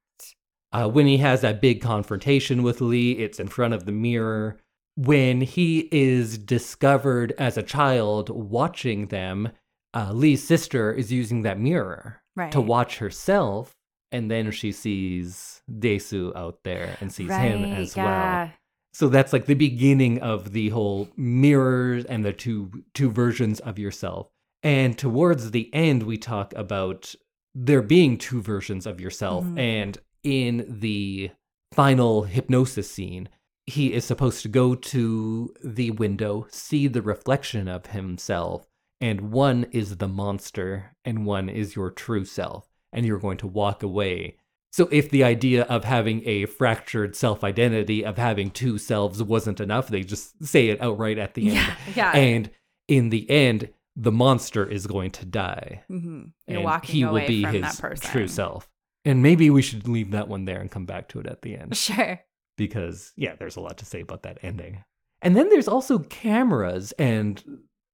Uh, 0.73 0.89
when 0.89 1.05
he 1.05 1.17
has 1.17 1.41
that 1.41 1.61
big 1.61 1.81
confrontation 1.81 2.63
with 2.63 2.81
Lee, 2.81 3.11
it's 3.13 3.39
in 3.39 3.47
front 3.47 3.73
of 3.73 3.85
the 3.85 3.91
mirror. 3.91 4.57
When 4.95 5.41
he 5.41 5.87
is 5.91 6.37
discovered 6.37 7.33
as 7.37 7.57
a 7.57 7.63
child 7.63 8.29
watching 8.29 9.07
them, 9.07 9.49
uh, 9.93 10.11
Lee's 10.13 10.43
sister 10.43 10.91
is 10.91 11.11
using 11.11 11.43
that 11.43 11.59
mirror 11.59 12.21
Right. 12.35 12.51
to 12.51 12.59
watch 12.61 12.97
herself, 12.97 13.75
and 14.11 14.29
then 14.31 14.49
she 14.51 14.71
sees 14.71 15.61
Dae-su 15.79 16.33
out 16.35 16.59
there 16.63 16.97
and 16.99 17.11
sees 17.11 17.29
him 17.31 17.61
Right, 17.63 17.73
as 17.77 17.95
well. 17.95 18.51
So 18.93 19.07
that's 19.09 19.33
like 19.33 19.45
the 19.45 19.53
beginning 19.55 20.19
of 20.21 20.51
the 20.53 20.69
whole 20.69 21.09
mirrors 21.17 22.05
and 22.05 22.23
the 22.25 22.33
two 22.33 22.83
two 22.93 23.11
versions 23.11 23.59
of 23.59 23.77
yourself. 23.79 24.29
And 24.63 24.97
towards 24.97 25.51
the 25.51 25.71
end 25.73 26.03
we 26.03 26.17
talk 26.17 26.53
about 26.55 27.13
there 27.55 27.81
being 27.81 28.17
two 28.17 28.41
versions 28.41 28.85
of 28.85 28.99
yourself 29.01 29.45
Mhm. 29.45 29.59
and 29.59 29.97
in 30.23 30.65
the 30.67 31.31
final 31.73 32.23
hypnosis 32.23 32.89
scene 32.89 33.29
he 33.65 33.93
is 33.93 34.03
supposed 34.03 34.41
to 34.41 34.49
go 34.49 34.75
to 34.75 35.53
the 35.63 35.91
window, 35.91 36.45
see 36.49 36.87
the 36.87 37.01
reflection 37.01 37.69
of 37.69 37.87
himself, 37.87 38.67
and 38.99 39.31
one 39.31 39.65
is 39.71 39.97
the 39.97 40.07
monster 40.07 40.97
and 41.05 41.25
one 41.25 41.47
is 41.47 41.73
your 41.73 41.89
true 41.89 42.25
self, 42.25 42.67
and 42.91 43.05
you're 43.05 43.19
going 43.19 43.37
to 43.37 43.47
walk 43.47 43.81
away 43.81 44.35
so 44.73 44.89
if 44.91 45.11
the 45.11 45.23
idea 45.23 45.65
of 45.65 45.83
having 45.83 46.27
a 46.27 46.47
fractured 46.47 47.15
self-identity 47.15 48.03
of 48.03 48.17
having 48.17 48.49
two 48.49 48.79
selves 48.79 49.21
wasn't 49.21 49.59
enough, 49.59 49.87
they 49.87 50.01
just 50.01 50.43
say 50.43 50.69
it 50.69 50.81
outright 50.81 51.19
at 51.19 51.35
the 51.35 51.49
end. 51.49 51.55
Yeah. 51.57 51.75
Yeah. 51.95 52.11
And 52.13 52.49
in 52.87 53.09
the 53.09 53.29
end, 53.29 53.69
the 53.95 54.11
monster 54.11 54.67
is 54.67 54.87
going 54.87 55.11
to 55.11 55.25
die. 55.27 55.83
hmm 55.87 56.23
You're 56.47 56.67
and 56.67 56.85
he 56.85 57.05
will 57.05 57.27
be 57.27 57.43
his 57.43 57.79
true 58.01 58.27
self. 58.27 58.67
And 59.05 59.21
maybe 59.21 59.49
we 59.49 59.61
should 59.61 59.87
leave 59.87 60.11
that 60.11 60.27
one 60.27 60.45
there 60.45 60.59
and 60.61 60.71
come 60.71 60.85
back 60.85 61.09
to 61.09 61.19
it 61.19 61.27
at 61.27 61.41
the 61.41 61.55
end 61.57 61.75
Sure. 61.77 62.19
because 62.57 63.11
yeah, 63.17 63.35
there's 63.35 63.55
a 63.57 63.61
lot 63.61 63.77
to 63.79 63.85
say 63.85 64.01
about 64.01 64.23
that 64.23 64.39
ending. 64.41 64.83
And 65.21 65.35
then 65.35 65.49
there's 65.49 65.67
also 65.67 65.99
cameras 65.99 66.91
and 66.93 67.43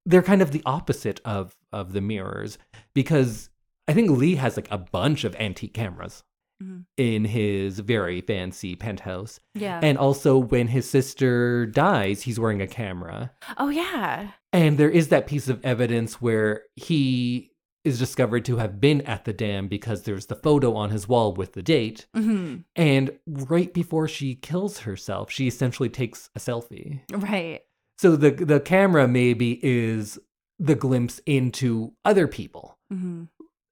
they're 0.06 0.24
kind 0.24 0.42
of 0.42 0.52
the 0.52 0.64
opposite 0.66 1.20
of 1.26 1.56
of 1.72 1.94
the 1.94 2.02
mirrors 2.02 2.58
because 2.96 3.50
I 3.88 3.94
think 3.94 4.10
Lee 4.12 4.36
has 4.36 4.56
like 4.56 4.68
a 4.72 4.78
bunch 4.78 5.24
of 5.24 5.36
antique 5.36 5.74
cameras 5.74 6.24
Mhm. 6.62 6.86
in 6.98 7.24
his 7.26 7.80
very 7.80 8.20
fancy 8.22 8.76
penthouse. 8.76 9.40
Yeah. 9.56 9.80
And 9.82 9.98
also 9.98 10.38
when 10.38 10.68
his 10.68 10.90
sister 10.90 11.66
dies, 11.66 12.24
he's 12.24 12.40
wearing 12.40 12.62
a 12.62 12.68
camera. 12.68 13.32
oh 13.58 13.70
yeah. 13.70 14.32
And 14.52 14.78
there 14.78 14.90
is 14.90 15.08
that 15.10 15.26
piece 15.28 15.48
of 15.48 15.64
evidence 15.64 16.22
where 16.22 16.64
he 16.76 17.49
is 17.86 17.98
discovered 18.00 18.44
to 18.46 18.58
have 18.58 18.82
been 18.82 19.02
at 19.02 19.26
the 19.26 19.34
dam 19.34 19.68
because 19.68 20.04
there's 20.04 20.26
the 20.26 20.36
photo 20.36 20.76
on 20.76 20.90
his 20.90 21.08
wall 21.08 21.34
with 21.34 21.54
the 21.54 21.62
date. 21.64 22.08
hmm 22.14 22.58
And 22.76 23.12
right 23.28 23.74
before 23.74 24.08
she 24.08 24.36
kills 24.36 24.80
herself, 24.80 25.32
she 25.32 25.48
essentially 25.48 25.90
takes 25.90 26.30
a 26.36 26.40
selfie. 26.40 27.02
Right. 27.12 27.62
So 27.98 28.16
the 28.16 28.32
the 28.32 28.60
camera 28.60 29.08
maybe 29.08 29.60
is 29.64 30.20
the 30.58 30.76
glimpse 30.76 31.22
into 31.26 31.94
other 32.04 32.28
people. 32.28 32.78
hmm 32.92 33.24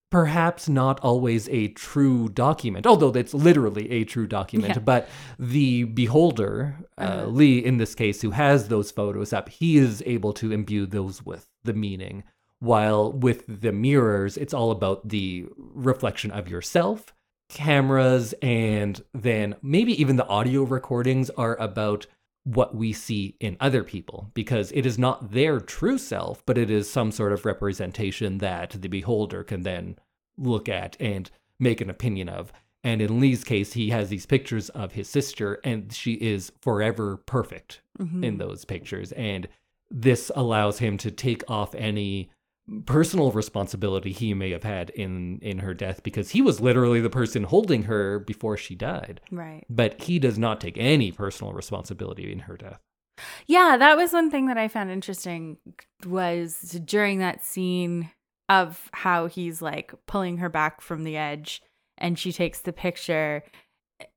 Perhaps 0.10 0.70
not 0.70 1.02
always 1.02 1.50
a 1.50 1.68
true 1.68 2.30
document, 2.30 2.88
although 2.88 3.10
it's 3.10 3.34
literally 3.34 3.92
a 3.92 4.06
true 4.06 4.26
document. 4.26 4.76
Yeah. 4.76 4.80
But 4.80 5.10
the 5.38 5.84
beholder, 5.84 6.78
uh, 6.98 7.02
Uh-huh. 7.02 7.26
Lee 7.26 7.58
in 7.60 7.76
this 7.76 7.94
case, 7.94 8.22
who 8.22 8.32
has 8.32 8.70
those 8.70 8.90
photos 8.90 9.34
up, 9.34 9.50
he 9.50 9.76
is 9.78 10.02
able 10.06 10.32
to 10.36 10.54
imbue 10.54 10.86
those 10.86 11.26
with 11.26 11.46
the 11.66 11.74
meaning. 11.74 12.24
While 12.60 13.12
with 13.12 13.44
the 13.48 13.72
mirrors, 13.72 14.38
it's 14.38 14.54
all 14.54 14.72
about 14.72 15.10
the 15.10 15.46
reflection 15.58 16.32
of 16.32 16.50
yourself. 16.50 17.14
Cameras 17.50 18.34
and 18.42 19.02
then 19.14 19.56
maybe 19.62 20.00
even 20.00 20.16
the 20.16 20.28
audio 20.28 20.64
recordings 20.64 21.30
are 21.32 21.56
about 21.62 22.08
what 22.44 22.76
we 22.76 22.94
see 22.94 23.36
in 23.40 23.58
other 23.60 23.84
people 23.84 24.32
because 24.34 24.72
it 24.72 24.86
is 24.86 24.98
not 24.98 25.32
their 25.32 25.60
true 25.60 25.98
self, 25.98 26.46
but 26.46 26.58
it 26.58 26.70
is 26.70 26.90
some 26.90 27.12
sort 27.12 27.34
of 27.34 27.46
representation 27.46 28.38
that 28.38 28.72
the 28.82 28.88
beholder 28.88 29.44
can 29.44 29.64
then 29.64 29.98
look 30.38 30.70
at 30.70 30.96
and 31.00 31.30
make 31.60 31.82
an 31.82 31.90
opinion 31.90 32.30
of. 32.30 32.54
And 32.84 33.02
in 33.02 33.20
Lee's 33.20 33.44
case, 33.44 33.74
he 33.74 33.90
has 33.90 34.08
these 34.10 34.26
pictures 34.26 34.70
of 34.70 34.94
his 34.94 35.10
sister, 35.10 35.60
and 35.64 35.92
she 35.92 36.14
is 36.14 36.52
forever 36.62 37.18
perfect 37.18 37.82
hmm 37.98 38.24
in 38.24 38.38
those 38.38 38.64
pictures. 38.64 39.12
And 39.14 39.48
this 39.90 40.32
allows 40.36 40.80
him 40.80 40.98
to 41.00 41.12
take 41.12 41.44
off 41.50 41.76
any 41.76 42.30
personal 42.86 43.32
responsibility 43.32 44.12
he 44.12 44.34
may 44.34 44.52
have 44.52 44.64
had 44.64 44.90
in 44.92 45.40
in 45.42 45.60
her 45.60 45.74
death 45.74 46.04
because 46.04 46.32
he 46.32 46.42
was 46.42 46.60
literally 46.60 47.00
the 47.00 47.10
person 47.10 47.44
holding 47.44 47.84
her 47.84 48.20
before 48.20 48.58
she 48.58 48.76
died 48.76 49.22
Right. 49.32 49.64
but 49.70 50.02
he 50.04 50.20
does 50.20 50.38
not 50.38 50.60
take 50.60 50.78
any 50.78 51.12
personal 51.12 51.54
responsibility 51.54 52.32
in 52.32 52.40
her 52.40 52.58
death 52.58 52.82
Yeah, 53.48 53.78
that 53.80 53.96
was 53.98 54.12
one 54.14 54.30
thing 54.30 54.48
that 54.48 54.58
I 54.58 54.68
found 54.68 54.92
interesting 54.92 55.58
was 56.06 56.60
during 56.86 57.20
that 57.20 57.44
scene 57.44 58.12
of 58.50 58.90
how 58.94 59.28
he's 59.28 59.62
like 59.62 59.94
pulling 60.06 60.38
her 60.38 60.50
back 60.50 60.82
from 60.82 61.04
the 61.04 61.18
edge 61.18 61.62
and 61.98 62.20
she 62.20 62.32
takes 62.32 62.60
the 62.62 62.72
picture. 62.74 63.44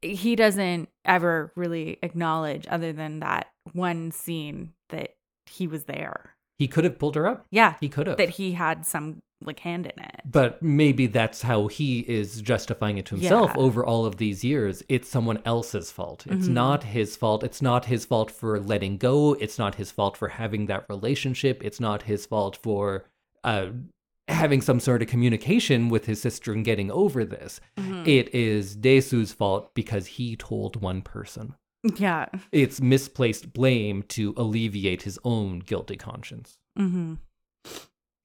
He 0.02 0.36
doesn't 0.36 0.88
ever 1.06 1.52
really 1.56 1.98
acknowledge 2.02 2.66
other 2.68 2.92
than 2.92 3.20
that 3.20 3.46
one 3.72 4.10
scene 4.10 4.74
that 4.90 5.14
he 5.46 5.66
was 5.66 5.84
there. 5.84 6.36
He 6.60 6.68
could 6.68 6.84
have 6.84 6.98
pulled 6.98 7.16
her 7.16 7.26
up. 7.26 7.46
Yeah, 7.50 7.74
he 7.80 7.88
could 7.88 8.06
have. 8.06 8.18
That 8.18 8.28
he 8.40 8.52
had 8.52 8.84
some 8.86 9.22
like 9.42 9.60
hand 9.60 9.86
in 9.86 10.04
it. 10.04 10.20
but 10.30 10.62
maybe 10.62 11.06
that's 11.06 11.40
how 11.40 11.66
he 11.68 12.00
is 12.00 12.42
justifying 12.42 12.98
it 12.98 13.06
to 13.06 13.14
himself 13.16 13.52
Yeah. 13.54 13.62
over 13.62 13.82
all 13.82 14.04
of 14.04 14.18
these 14.18 14.44
years. 14.44 14.82
It's 14.90 15.08
someone 15.08 15.38
else's 15.46 15.90
fault. 15.90 16.26
It's 16.26 16.46
Mhm. 16.46 16.52
not 16.52 16.84
his 16.84 17.16
fault. 17.16 17.42
It's 17.42 17.62
not 17.62 17.86
his 17.86 18.04
fault 18.04 18.30
for 18.30 18.60
letting 18.60 18.98
go. 18.98 19.32
It's 19.40 19.58
not 19.58 19.76
his 19.76 19.90
fault 19.90 20.18
for 20.18 20.28
having 20.28 20.66
that 20.66 20.84
relationship. 20.90 21.64
It's 21.64 21.80
not 21.80 22.02
his 22.02 22.26
fault 22.26 22.54
for 22.62 23.06
uh 23.42 23.68
having 24.28 24.60
some 24.60 24.78
sort 24.78 25.00
of 25.02 25.08
communication 25.08 25.88
with 25.88 26.04
his 26.04 26.20
sister 26.20 26.52
and 26.52 26.64
getting 26.64 26.90
over 26.90 27.24
this. 27.24 27.60
Mhm. 27.78 28.06
it 28.06 28.32
is 28.34 28.76
Dae-su's 28.76 29.32
fault 29.32 29.74
because 29.74 30.06
he 30.06 30.36
told 30.36 30.80
one 30.82 31.00
person 31.02 31.54
Yeah. 31.82 32.26
it's 32.52 32.80
misplaced 32.80 33.52
blame 33.52 34.02
to 34.08 34.34
alleviate 34.36 35.02
his 35.02 35.18
own 35.24 35.60
guilty 35.60 35.96
conscience 35.96 36.58
hmm 36.76 37.14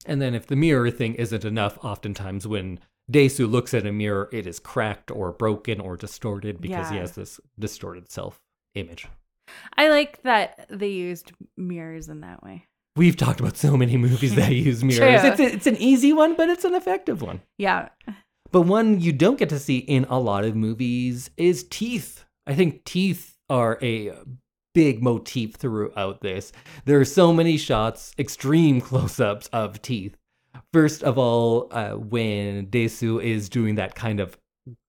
And 0.06 0.20
then 0.20 0.34
if 0.34 0.46
the 0.46 0.56
mirror 0.56 0.90
thing 0.90 1.14
isn't 1.14 1.44
enough, 1.44 1.78
oftentimes 1.84 2.46
when 2.46 2.78
Dae-su 3.10 3.46
looks 3.46 3.72
at 3.72 3.86
a 3.86 3.92
mirror, 3.92 4.28
it 4.32 4.46
is 4.46 4.58
cracked 4.58 5.10
or 5.10 5.32
broken 5.32 5.80
or 5.80 5.96
distorted 5.96 6.60
because 6.60 6.90
he 6.90 6.96
has 6.96 7.12
this 7.12 7.40
distorted 7.58 8.10
self 8.10 8.40
image. 8.74 9.06
I 9.76 9.88
like 9.88 10.22
that 10.22 10.66
they 10.68 10.88
used 10.88 11.32
mirrors 11.56 12.08
in 12.08 12.20
that 12.20 12.42
way. 12.42 12.66
We've 12.96 13.16
talked 13.16 13.40
about 13.40 13.56
so 13.56 13.76
many 13.76 13.96
movies 13.96 14.34
that 14.34 14.52
use 14.68 14.82
mirrors. 14.82 15.22
It's, 15.24 15.40
a, 15.40 15.44
it's 15.44 15.66
an 15.66 15.76
easy 15.76 16.12
one, 16.12 16.34
but 16.34 16.48
it's 16.48 16.64
an 16.64 16.74
effective 16.74 17.22
one. 17.22 17.42
Yeah. 17.58 17.88
But 18.50 18.62
one 18.62 19.00
you 19.00 19.12
don't 19.12 19.38
get 19.38 19.50
to 19.50 19.58
see 19.58 19.78
in 19.78 20.04
a 20.08 20.18
lot 20.18 20.44
of 20.44 20.56
movies 20.56 21.30
is 21.36 21.64
teeth. 21.64 22.24
I 22.46 22.54
think 22.54 22.84
teeth 22.84 23.35
are 23.48 23.78
a 23.82 24.12
big 24.74 25.02
motif 25.02 25.54
throughout 25.54 26.20
this. 26.20 26.52
There 26.84 27.00
are 27.00 27.04
so 27.04 27.32
many 27.32 27.56
shots, 27.56 28.12
extreme 28.18 28.80
close 28.88 29.18
ups 29.20 29.48
of 29.52 29.80
teeth. 29.82 30.16
First 30.72 31.02
of 31.02 31.18
all, 31.18 31.68
uh, 31.70 31.92
when 31.92 32.66
Dae-su 32.70 33.20
is 33.20 33.48
doing 33.48 33.76
that 33.76 33.94
kind 33.94 34.20
of 34.20 34.36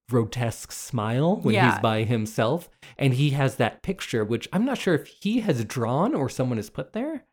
grotesque 0.09 0.71
smile 0.71 1.37
when 1.37 1.53
Yeah. 1.55 1.71
he's 1.73 1.81
by 1.81 2.03
himself, 2.03 2.69
and 2.97 3.13
he 3.13 3.31
has 3.31 3.55
that 3.57 3.81
picture, 3.83 4.23
which 4.23 4.47
I'm 4.53 4.63
not 4.65 4.77
sure 4.77 4.93
if 4.95 5.07
he 5.07 5.41
has 5.41 5.63
drawn 5.65 6.15
or 6.15 6.29
someone 6.29 6.57
has 6.57 6.69
put 6.69 6.93
there. 6.93 7.23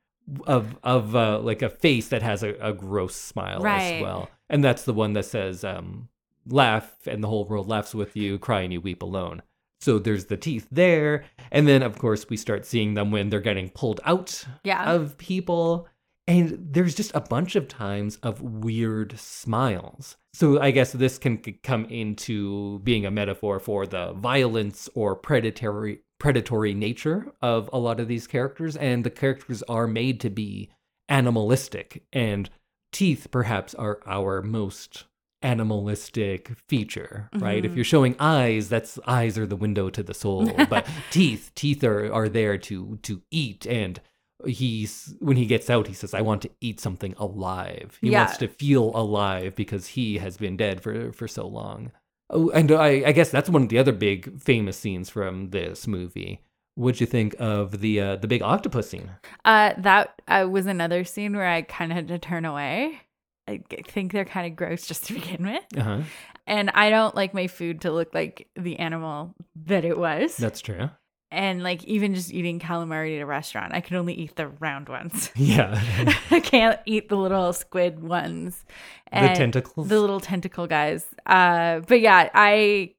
Of 0.47 0.77
of 0.83 1.15
uh, 1.15 1.39
like 1.41 1.61
a 1.61 1.69
face 1.69 2.09
that 2.09 2.23
has 2.23 2.43
a, 2.43 2.55
a 2.55 2.73
gross 2.73 3.15
smile 3.15 3.61
Right. 3.61 3.97
as 3.97 4.03
well, 4.03 4.31
and 4.49 4.65
that's 4.65 4.85
the 4.85 4.95
one 4.95 5.13
that 5.13 5.27
says 5.27 5.63
um, 5.65 6.09
"laugh 6.49 6.97
and 7.07 7.23
the 7.23 7.29
whole 7.29 7.45
world 7.45 7.69
laughs 7.69 7.95
with 7.95 8.17
you, 8.17 8.39
cry 8.39 8.63
and 8.63 8.73
you 8.73 8.81
weep 8.81 9.03
alone." 9.03 9.43
So 9.85 9.99
there's 9.99 10.25
the 10.27 10.39
teeth 10.39 10.67
there, 10.73 11.25
and 11.53 11.69
then 11.69 11.83
of 11.83 11.99
course 11.99 12.31
we 12.31 12.39
start 12.39 12.65
seeing 12.65 12.95
them 12.95 13.11
when 13.11 13.29
they're 13.29 13.39
getting 13.41 13.69
pulled 13.69 14.01
out 14.07 14.43
Yeah. 14.65 14.91
of 14.91 15.19
people. 15.19 15.87
And 16.27 16.57
there's 16.71 16.95
just 16.95 17.13
a 17.15 17.21
bunch 17.21 17.55
of 17.55 17.69
times 17.69 18.17
of 18.23 18.41
weird 18.41 19.19
smiles. 19.19 20.17
So 20.33 20.59
I 20.59 20.71
guess 20.71 20.93
this 20.93 21.19
can 21.19 21.37
come 21.63 21.85
into 21.85 22.79
being 22.79 23.05
a 23.05 23.11
metaphor 23.11 23.61
for 23.61 23.87
the 23.87 24.15
violence 24.15 24.89
or 24.95 25.15
predatory 25.17 26.01
predatory 26.19 26.73
nature 26.73 27.27
of 27.43 27.69
a 27.71 27.79
lot 27.79 28.01
of 28.01 28.09
these 28.09 28.27
characters 28.27 28.77
and 28.77 29.05
the 29.05 29.11
characters 29.11 29.63
are 29.65 29.87
made 29.87 30.19
to 30.21 30.31
be 30.31 30.71
animalistic 31.11 32.05
and 32.11 32.49
teeth 32.91 33.27
perhaps 33.31 33.75
are 33.75 34.01
our 34.07 34.41
most 34.41 35.05
animalistic 35.45 36.51
feature, 36.69 37.29
right? 37.35 37.65
If 37.65 37.73
Mhm. 37.73 37.77
you're 37.77 37.85
showing 37.85 38.17
eyes, 38.19 38.69
that's 38.69 38.99
eyes 39.07 39.37
are 39.39 39.47
the 39.47 39.57
window 39.57 39.91
to 39.91 40.03
the 40.03 40.15
soul, 40.15 40.57
but 40.69 40.87
teeth, 41.11 41.53
teeth 41.55 41.85
are 41.85 42.13
are 42.13 42.29
there 42.29 42.59
to 42.59 42.99
to 43.03 43.23
eat 43.31 43.67
and 43.67 44.01
he's 44.47 45.15
when 45.21 45.37
he 45.37 45.47
gets 45.47 45.71
out 45.71 45.87
he 45.87 45.95
says 45.95 46.13
I 46.13 46.21
want 46.21 46.43
to 46.43 46.51
eat 46.61 46.81
something 46.81 47.15
alive. 47.19 47.99
He 48.03 48.11
wants 48.11 48.37
to 48.39 48.49
feel 48.49 48.91
alive 48.95 49.55
because 49.55 49.89
he 49.89 50.19
has 50.19 50.37
been 50.37 50.57
dead 50.57 50.81
for 50.83 51.13
for 51.13 51.29
so 51.29 51.47
long. 51.47 51.93
Oh, 52.31 52.51
and 52.51 52.71
I 52.73 53.05
I 53.07 53.13
guess 53.13 53.31
that's 53.31 53.49
one 53.51 53.63
of 53.65 53.69
the 53.69 53.79
other 53.79 53.93
big 53.93 54.41
famous 54.41 54.77
scenes 54.77 55.09
from 55.11 55.51
this 55.51 55.87
movie. 55.87 56.41
What'd 56.77 57.01
you 57.01 57.07
think 57.07 57.37
of 57.39 57.81
the 57.81 58.01
uh, 58.01 58.17
the 58.17 58.27
big 58.27 58.43
octopus 58.43 58.91
scene? 58.91 59.11
Uh, 59.45 59.75
that 59.79 60.21
uh, 60.27 60.49
was 60.51 60.67
another 60.67 61.05
scene 61.05 61.37
where 61.37 61.47
I 61.49 61.63
kind 61.63 61.93
of 61.93 61.97
had 61.97 62.09
to 62.09 62.19
turn 62.19 62.45
away. 62.45 63.01
I 63.47 63.61
think 63.87 64.13
they're 64.13 64.25
kind 64.25 64.47
of 64.47 64.57
gross 64.57 64.87
just 64.87 65.05
to 65.07 65.15
begin 65.21 65.45
with. 65.47 65.65
Uh-huh. 65.79 66.03
And 66.47 66.71
I 66.75 66.91
don't 66.91 67.15
like 67.15 67.35
my 67.35 67.47
food 67.47 67.83
to 67.83 67.93
look 67.93 68.15
like 68.15 68.49
the 68.57 68.79
animal 68.79 69.35
that 69.67 69.85
it 69.85 69.99
was. 69.99 70.37
That's 70.37 70.61
true. 70.61 70.91
and 71.31 71.63
like 71.63 71.83
even 71.85 72.15
just 72.15 72.33
eating 72.33 72.61
calamari 72.61 73.17
at 73.17 73.23
a 73.23 73.27
restaurant, 73.27 73.75
I 73.75 73.81
can 73.81 73.97
only 73.97 74.15
eat 74.15 74.37
the 74.37 74.49
round 74.49 74.89
ones. 74.89 75.31
Yeah. 75.37 75.81
I 76.31 76.41
can't 76.41 76.79
eat 76.87 77.09
the 77.09 77.17
little 77.17 77.53
squid 77.53 78.03
ones. 78.03 78.65
the 79.13 79.29
tentacles. 79.35 79.89
The 79.89 80.01
little 80.01 80.21
tentacle 80.21 80.67
guys. 80.67 81.05
Uh, 81.27 81.81
but 81.81 82.01
yeah, 82.01 82.29
I 82.35 82.95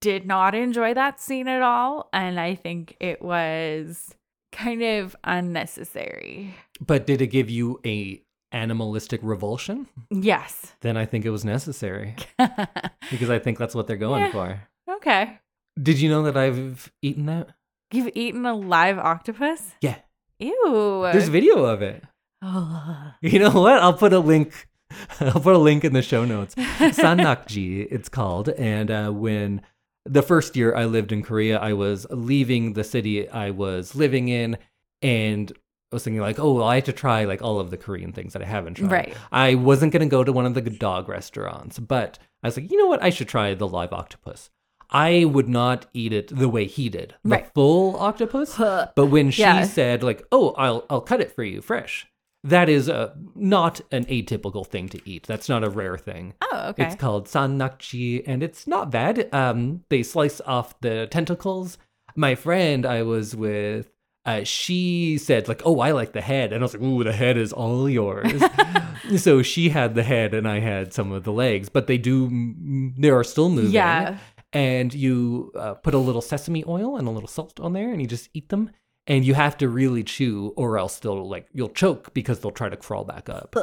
did 0.00 0.26
not 0.26 0.54
enjoy 0.54 0.94
that 0.94 1.20
scene 1.20 1.48
at 1.48 1.62
all. 1.62 2.08
And 2.12 2.40
I 2.40 2.54
think 2.54 2.96
it 2.98 3.20
was 3.22 4.14
kind 4.52 4.82
of 4.82 5.14
unnecessary. 5.24 6.54
But 6.80 7.06
did 7.06 7.20
it 7.22 7.26
give 7.28 7.50
you 7.50 7.80
a 7.84 8.22
animalistic 8.52 9.20
revulsion? 9.22 9.86
Yes. 10.10 10.72
Then 10.80 10.96
I 10.96 11.04
think 11.06 11.24
it 11.24 11.30
was 11.30 11.44
necessary 11.44 12.14
because 13.10 13.30
I 13.30 13.38
think 13.38 13.58
that's 13.58 13.74
what 13.74 13.86
they're 13.86 13.96
going 13.96 14.24
Yeah. 14.26 14.32
for. 14.32 14.62
okay. 14.96 15.38
Did 15.80 16.00
you 16.00 16.08
know 16.08 16.22
that 16.22 16.36
I've 16.36 16.90
eaten 17.02 17.26
that? 17.26 17.48
You've 17.92 18.10
eaten 18.14 18.46
a 18.46 18.54
live 18.54 18.98
octopus? 18.98 19.72
Yeah. 19.80 19.96
Ew. 20.38 21.08
There's 21.12 21.28
video 21.28 21.64
of 21.64 21.82
it. 21.82 22.02
Oh. 22.42 23.12
You 23.20 23.38
know 23.38 23.50
what? 23.50 23.80
I'll 23.80 23.92
put 23.94 24.12
a 24.12 24.18
link. 24.18 24.66
I'll 25.20 25.40
put 25.40 25.54
a 25.54 25.58
link 25.58 25.84
in 25.84 25.92
the 25.92 26.02
show 26.02 26.24
notes. 26.24 26.54
Sannakji, 27.00 27.86
it's 27.90 28.08
called. 28.08 28.48
And 28.50 28.90
uh, 28.90 29.10
when 29.10 29.62
the 30.04 30.22
first 30.22 30.56
year 30.56 30.74
I 30.74 30.84
lived 30.84 31.12
in 31.12 31.22
Korea, 31.22 31.58
I 31.58 31.72
was 31.72 32.06
leaving 32.10 32.72
the 32.74 32.84
city 32.84 33.28
I 33.28 33.50
was 33.50 33.94
living 33.94 34.28
in, 34.28 34.56
and 35.02 35.52
was 35.94 36.04
thinking 36.04 36.20
like, 36.20 36.38
oh, 36.38 36.52
well, 36.54 36.64
I 36.64 36.76
have 36.76 36.84
to 36.84 36.92
try 36.92 37.24
like 37.24 37.42
all 37.42 37.60
of 37.60 37.70
the 37.70 37.76
Korean 37.76 38.12
things 38.12 38.32
that 38.32 38.42
I 38.42 38.46
haven't 38.46 38.74
tried. 38.74 38.90
Right. 38.90 39.16
I 39.30 39.54
wasn't 39.54 39.92
gonna 39.92 40.06
go 40.06 40.24
to 40.24 40.32
one 40.32 40.46
of 40.46 40.54
the 40.54 40.62
dog 40.62 41.08
restaurants, 41.08 41.78
but 41.78 42.18
I 42.42 42.48
was 42.48 42.56
like, 42.56 42.70
you 42.70 42.76
know 42.76 42.86
what? 42.86 43.02
I 43.02 43.10
should 43.10 43.28
try 43.28 43.54
the 43.54 43.68
live 43.68 43.92
octopus. 43.92 44.50
I 44.90 45.24
would 45.24 45.48
not 45.48 45.86
eat 45.94 46.12
it 46.12 46.28
the 46.36 46.48
way 46.48 46.66
he 46.66 46.88
did, 46.88 47.14
the 47.24 47.30
Right. 47.30 47.52
full 47.54 47.96
octopus. 47.96 48.54
Huh. 48.54 48.88
But 48.94 49.06
when 49.06 49.30
she 49.32 49.42
Yeah. 49.42 49.64
said 49.64 50.02
like, 50.04 50.24
"Oh, 50.30 50.50
I'll 50.56 50.84
I'll 50.88 51.00
cut 51.00 51.20
it 51.20 51.32
for 51.32 51.42
you 51.42 51.60
fresh," 51.60 52.06
that 52.44 52.68
is 52.68 52.88
uh, 52.88 53.12
not 53.34 53.80
an 53.90 54.04
atypical 54.04 54.64
thing 54.64 54.88
to 54.90 55.00
eat. 55.04 55.26
That's 55.26 55.48
not 55.48 55.64
a 55.64 55.70
rare 55.70 55.98
thing. 55.98 56.34
Oh, 56.40 56.68
okay. 56.68 56.84
It's 56.84 56.94
called 56.94 57.26
sannakji, 57.26 58.22
and 58.26 58.44
it's 58.44 58.68
not 58.68 58.90
bad. 58.92 59.28
Um, 59.34 59.82
they 59.88 60.04
slice 60.04 60.40
off 60.42 60.78
the 60.80 61.08
tentacles. 61.08 61.78
My 62.14 62.36
friend 62.36 62.86
I 62.86 63.02
was 63.02 63.34
with, 63.34 63.90
uh, 64.26 64.42
she 64.44 65.18
said 65.18 65.48
like, 65.48 65.62
"Oh, 65.64 65.80
I 65.80 65.92
like 65.92 66.12
the 66.12 66.20
head," 66.20 66.52
and 66.52 66.62
I 66.62 66.64
was 66.64 66.74
like, 66.74 66.82
"Ooh, 66.82 67.04
the 67.04 67.12
head 67.12 67.38
is 67.38 67.52
all 67.52 67.88
yours." 67.88 68.42
so 69.16 69.40
she 69.40 69.68
had 69.68 69.94
the 69.94 70.02
head, 70.02 70.34
and 70.34 70.48
I 70.48 70.58
had 70.58 70.92
some 70.92 71.12
of 71.12 71.24
the 71.24 71.32
legs, 71.32 71.68
but 71.68 71.86
they 71.86 71.96
do. 71.96 72.92
They 72.98 73.10
are 73.10 73.24
still 73.24 73.48
moving 73.48 73.70
yeah. 73.70 74.18
and 74.52 74.92
you 74.92 75.52
uh, 75.54 75.74
put 75.74 75.94
a 75.94 75.98
little 75.98 76.20
sesame 76.20 76.64
oil 76.66 76.96
and 76.96 77.06
a 77.06 77.10
little 77.10 77.28
salt 77.28 77.60
on 77.60 77.72
there 77.72 77.90
and 77.92 78.00
you 78.00 78.06
just 78.06 78.28
eat 78.34 78.48
them 78.48 78.70
and 79.06 79.24
you 79.24 79.34
have 79.34 79.56
to 79.58 79.68
really 79.68 80.02
chew 80.02 80.52
or 80.56 80.78
else 80.78 80.98
they'll 80.98 81.28
like 81.28 81.46
you'll 81.52 81.68
choke 81.68 82.12
because 82.14 82.40
they'll 82.40 82.50
try 82.50 82.68
to 82.68 82.76
crawl 82.76 83.04
back 83.04 83.28
up 83.28 83.54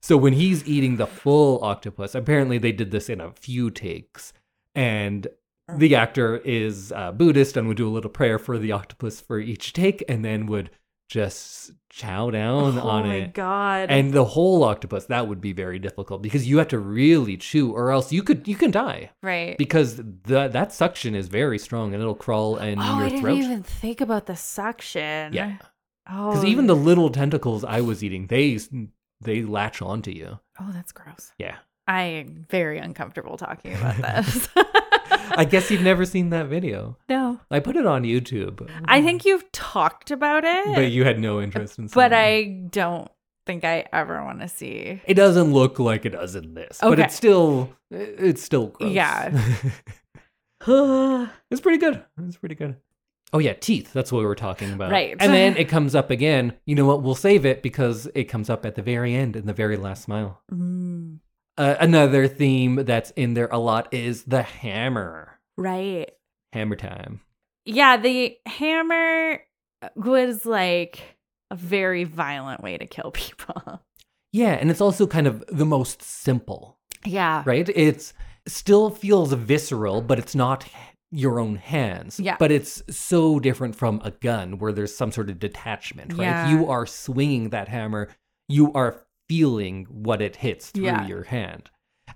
so 0.00 0.16
when 0.16 0.32
he's 0.32 0.66
eating 0.66 0.96
the 0.96 1.06
full 1.06 1.62
octopus 1.64 2.14
apparently 2.14 2.58
they 2.58 2.72
did 2.72 2.90
this 2.90 3.08
in 3.08 3.20
a 3.20 3.32
few 3.32 3.70
takes 3.70 4.32
and 4.74 5.26
the 5.76 5.94
actor 5.94 6.38
is 6.38 6.92
uh, 6.92 7.12
buddhist 7.12 7.56
and 7.56 7.68
would 7.68 7.76
do 7.76 7.88
a 7.88 7.90
little 7.90 8.10
prayer 8.10 8.38
for 8.38 8.58
the 8.58 8.72
octopus 8.72 9.20
for 9.20 9.38
each 9.38 9.72
take 9.72 10.04
and 10.08 10.24
then 10.24 10.46
would 10.46 10.70
just 11.08 11.72
chow 11.90 12.30
down 12.30 12.78
on 12.78 12.78
it. 12.78 12.80
oh 12.80 12.88
on 12.88 13.06
my 13.06 13.14
it 13.16 13.34
god. 13.34 13.90
and 13.90 14.12
the 14.12 14.24
whole 14.24 14.64
octopus 14.64 15.04
that 15.06 15.28
would 15.28 15.42
be 15.42 15.52
very 15.52 15.78
difficult 15.78 16.22
because 16.22 16.48
you 16.48 16.56
have 16.56 16.68
to 16.68 16.78
really 16.78 17.36
chew 17.36 17.70
or 17.72 17.90
else 17.90 18.12
you 18.12 18.22
could 18.22 18.48
you 18.48 18.56
can 18.56 18.70
die 18.70 19.10
right. 19.22 19.58
because 19.58 19.96
the 19.96 20.48
that 20.48 20.72
suction 20.72 21.14
is 21.14 21.28
very 21.28 21.58
strong 21.58 21.92
and 21.92 22.02
it'll 22.02 22.14
crawl 22.14 22.56
in 22.56 22.78
oh, 22.78 22.82
your 22.82 23.04
I 23.04 23.08
didn't 23.10 23.20
throat. 23.20 23.36
even 23.38 23.62
think 23.62 24.00
about 24.00 24.24
the 24.24 24.36
suction. 24.36 25.34
Yeah. 25.34 25.58
Oh. 26.10 26.30
Because 26.30 26.46
even 26.46 26.66
the 26.66 26.76
little 26.76 27.10
tentacles 27.10 27.62
I 27.62 27.82
was 27.82 28.02
eating, 28.02 28.28
they 28.28 28.58
they 29.20 29.42
latch 29.42 29.82
onto 29.82 30.10
you. 30.10 30.40
Oh, 30.60 30.70
that's 30.72 30.92
gross. 30.92 31.32
Yeah. 31.38 31.56
I 31.86 32.02
am 32.02 32.46
very 32.48 32.78
uncomfortable 32.78 33.36
talking 33.36 33.74
about 33.74 33.96
this. 34.24 34.48
I 35.36 35.44
guess 35.44 35.70
you've 35.70 35.82
never 35.82 36.04
seen 36.04 36.30
that 36.30 36.46
video. 36.46 36.96
no. 37.08 37.40
I 37.50 37.60
put 37.60 37.76
it 37.76 37.86
on 37.86 38.02
YouTube. 38.04 38.68
I 38.86 39.02
think 39.02 39.24
you've 39.24 39.50
talked 39.52 40.10
about 40.10 40.44
it, 40.44 40.74
but 40.74 40.90
you 40.90 41.04
had 41.04 41.18
no 41.18 41.40
interest 41.40 41.78
in. 41.78 41.88
but 41.88 42.12
it. 42.12 42.16
I 42.16 42.44
don't 42.70 43.10
think 43.46 43.64
I 43.64 43.86
ever 43.92 44.22
want 44.24 44.40
to 44.40 44.48
see. 44.48 45.00
It 45.04 45.14
doesn't 45.14 45.52
look 45.52 45.78
like 45.78 46.04
it 46.06 46.10
does 46.10 46.34
in 46.34 46.54
this, 46.54 46.78
but 46.80 46.98
it's 46.98 47.14
still 47.14 47.72
it's 47.90 48.42
still 48.42 48.68
gross. 48.68 48.92
Yeah. 48.92 49.30
it's 51.50 51.60
pretty 51.60 51.78
good. 51.78 52.02
It's 52.18 52.36
pretty 52.36 52.54
good. 52.54 52.76
Oh 53.34 53.38
yeah, 53.38 53.54
teeth. 53.54 53.92
That's 53.92 54.12
what 54.12 54.18
we 54.20 54.26
were 54.26 54.34
talking 54.34 54.72
about. 54.72 54.92
Right. 54.92 55.16
And 55.18 55.32
then 55.32 55.56
it 55.56 55.64
comes 55.68 55.94
up 55.94 56.10
again. 56.10 56.52
You 56.66 56.74
know 56.74 56.84
what? 56.84 57.02
We'll 57.02 57.14
save 57.14 57.46
it 57.46 57.62
because 57.62 58.06
it 58.14 58.24
comes 58.24 58.50
up 58.50 58.66
at 58.66 58.74
the 58.74 58.82
very 58.82 59.14
end 59.14 59.36
in 59.36 59.46
the 59.46 59.54
very 59.54 59.76
last 59.76 60.02
smile. 60.04 60.42
Mm, 60.52 61.18
Uh, 61.58 61.76
another 61.80 62.26
theme 62.28 62.76
that's 62.76 63.10
in 63.12 63.34
there 63.34 63.48
a 63.52 63.58
lot 63.58 63.92
is 63.92 64.24
the 64.24 64.42
hammer. 64.42 65.38
right. 65.56 66.10
Hammer 66.52 66.76
time. 66.76 67.20
Yeah, 67.64 67.96
the 67.96 68.36
hammer 68.46 69.42
was 69.94 70.44
like 70.44 71.16
a 71.50 71.56
very 71.56 72.04
violent 72.04 72.62
way 72.62 72.76
to 72.78 72.86
kill 72.86 73.10
people. 73.14 73.82
Yeah, 74.32 74.52
and 74.52 74.70
it's 74.70 74.80
also 74.80 75.06
kind 75.06 75.26
of 75.26 75.44
the 75.48 75.64
most 75.66 76.02
simple, 76.02 76.78
Yeah. 77.04 77.42
right? 77.46 77.68
It's 77.74 78.12
still 78.46 78.90
feels 78.90 79.32
visceral, 79.34 80.00
but 80.02 80.18
it's 80.18 80.34
not 80.34 80.66
your 81.10 81.38
own 81.38 81.56
hands. 81.56 82.18
Yeah. 82.18 82.36
But 82.38 82.50
it's 82.50 82.82
so 82.90 83.38
different 83.38 83.76
from 83.76 84.00
a 84.04 84.10
gun 84.10 84.58
where 84.58 84.72
there's 84.72 84.94
some 84.96 85.12
sort 85.12 85.28
of 85.30 85.38
detachment, 85.38 86.12
right? 86.14 86.20
Yeah. 86.24 86.50
You 86.50 86.68
are 86.70 86.86
swinging 86.86 87.50
that 87.50 87.68
hammer, 87.68 88.08
you 88.48 88.72
are 88.72 89.04
feeling 89.32 89.86
what 89.88 90.20
it 90.20 90.36
hits 90.36 90.70
through 90.70 90.84
Yeah. 90.84 91.06
your 91.06 91.24
hand. 91.24 91.70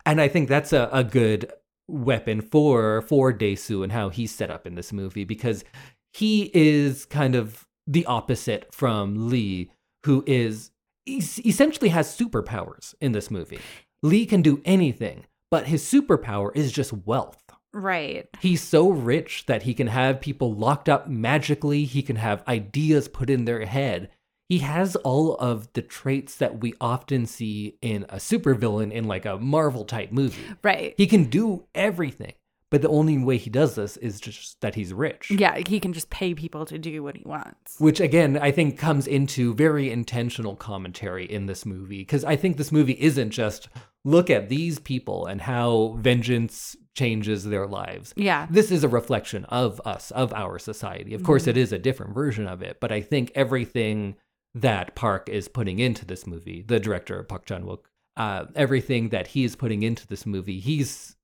And 0.04 0.20
I 0.20 0.28
think 0.28 0.48
that's 0.48 0.72
a, 0.72 0.88
a 0.92 1.02
good 1.02 1.50
weapon 1.88 2.40
for 2.42 3.00
for 3.02 3.32
Dae-su 3.32 3.82
and 3.82 3.92
how 3.92 4.08
he's 4.10 4.34
set 4.34 4.50
up 4.50 4.66
in 4.66 4.74
this 4.74 4.92
movie 4.92 5.24
because 5.24 5.64
he 6.12 6.50
is 6.52 7.06
kind 7.06 7.34
of 7.34 7.66
the 7.86 8.04
opposite 8.06 8.74
from 8.74 9.28
Lee, 9.30 9.70
who 10.04 10.24
is 10.26 10.70
essentially 11.08 11.88
has 11.90 12.08
superpowers 12.14 12.94
in 13.00 13.12
this 13.12 13.30
movie. 13.30 13.60
Lee 14.02 14.26
can 14.26 14.42
do 14.42 14.60
anything, 14.64 15.24
but 15.50 15.66
his 15.68 15.82
superpower 15.84 16.50
is 16.54 16.70
just 16.72 16.92
wealth. 16.92 17.42
Right. 17.72 18.28
He's 18.40 18.62
so 18.62 18.88
rich 18.90 19.46
that 19.46 19.62
he 19.62 19.72
can 19.74 19.86
have 19.86 20.20
people 20.20 20.52
locked 20.54 20.88
up 20.88 21.08
magically. 21.08 21.84
He 21.84 22.02
can 22.02 22.16
have 22.16 22.42
ideas 22.48 23.08
put 23.08 23.30
in 23.30 23.44
their 23.46 23.64
head. 23.64 24.10
He 24.49 24.59
has 24.59 24.94
all 24.97 25.34
of 25.36 25.72
the 25.72 25.82
traits 25.82 26.36
that 26.36 26.61
we 26.61 26.74
often 26.80 27.26
see 27.26 27.78
in 27.82 28.05
a 28.09 28.16
supervillain 28.16 28.92
in 28.92 29.05
like 29.05 29.26
a 29.26 29.38
Marvel 29.38 29.84
type 29.84 30.12
movie. 30.12 30.42
Right. 30.62 30.94
He 30.97 31.07
can 31.07 31.24
do 31.24 31.66
everything, 31.74 32.34
but 32.70 32.80
the 32.80 32.88
only 32.88 33.18
way 33.18 33.38
he 33.38 33.51
does 33.51 33.74
this 33.74 33.97
is 33.97 34.20
just 34.20 34.61
that 34.61 34.76
he's 34.76 34.92
rich. 34.92 35.30
yeah, 35.32 35.59
he 35.66 35.80
can 35.80 35.92
just 35.92 36.11
pay 36.11 36.32
people 36.32 36.64
to 36.66 36.78
do 36.78 37.03
what 37.03 37.16
he 37.16 37.24
wants. 37.26 37.80
Which 37.80 37.99
again, 37.99 38.38
I 38.38 38.53
think 38.53 38.78
comes 38.78 39.09
into 39.09 39.53
very 39.55 39.90
intentional 39.90 40.55
commentary 40.55 41.24
in 41.24 41.47
this 41.47 41.66
movie. 41.66 41.99
Because 41.99 42.24
I 42.24 42.36
think 42.36 42.57
this 42.57 42.70
movie 42.70 42.97
isn't 43.01 43.30
just 43.30 43.68
look 44.05 44.30
at 44.30 44.49
these 44.49 44.78
people 44.78 45.26
and 45.26 45.40
how 45.40 45.97
vengeance 45.99 46.76
changes 46.94 47.44
their 47.44 47.66
lives. 47.66 48.14
Yeah. 48.16 48.47
This 48.49 48.70
is 48.70 48.84
a 48.84 48.88
reflection 48.88 49.44
of 49.47 49.80
us, 49.84 50.12
of 50.12 50.32
our 50.32 50.61
society. 50.61 51.14
Of 51.14 51.24
course, 51.24 51.42
mm-hmm. 51.42 51.51
it 51.51 51.57
is 51.57 51.72
a 51.72 51.78
different 51.78 52.14
version 52.14 52.47
of 52.47 52.62
it, 52.62 52.78
but 52.80 52.92
I 52.92 53.01
think 53.01 53.32
everything 53.34 54.14
that 54.57 54.94
Park 54.94 55.28
is 55.28 55.48
putting 55.48 55.78
into 55.78 56.04
this 56.04 56.26
movie, 56.26 56.62
the 56.66 56.80
director 56.80 57.22
Park 57.22 57.46
Chan 57.46 57.64
Wook, 57.64 57.80
uh, 58.16 58.46
everything 58.54 59.11
that 59.11 59.28
he 59.28 59.44
is 59.44 59.54
putting 59.54 59.82
into 59.82 60.07
this 60.07 60.24
movie, 60.26 60.59
he's 60.61 61.14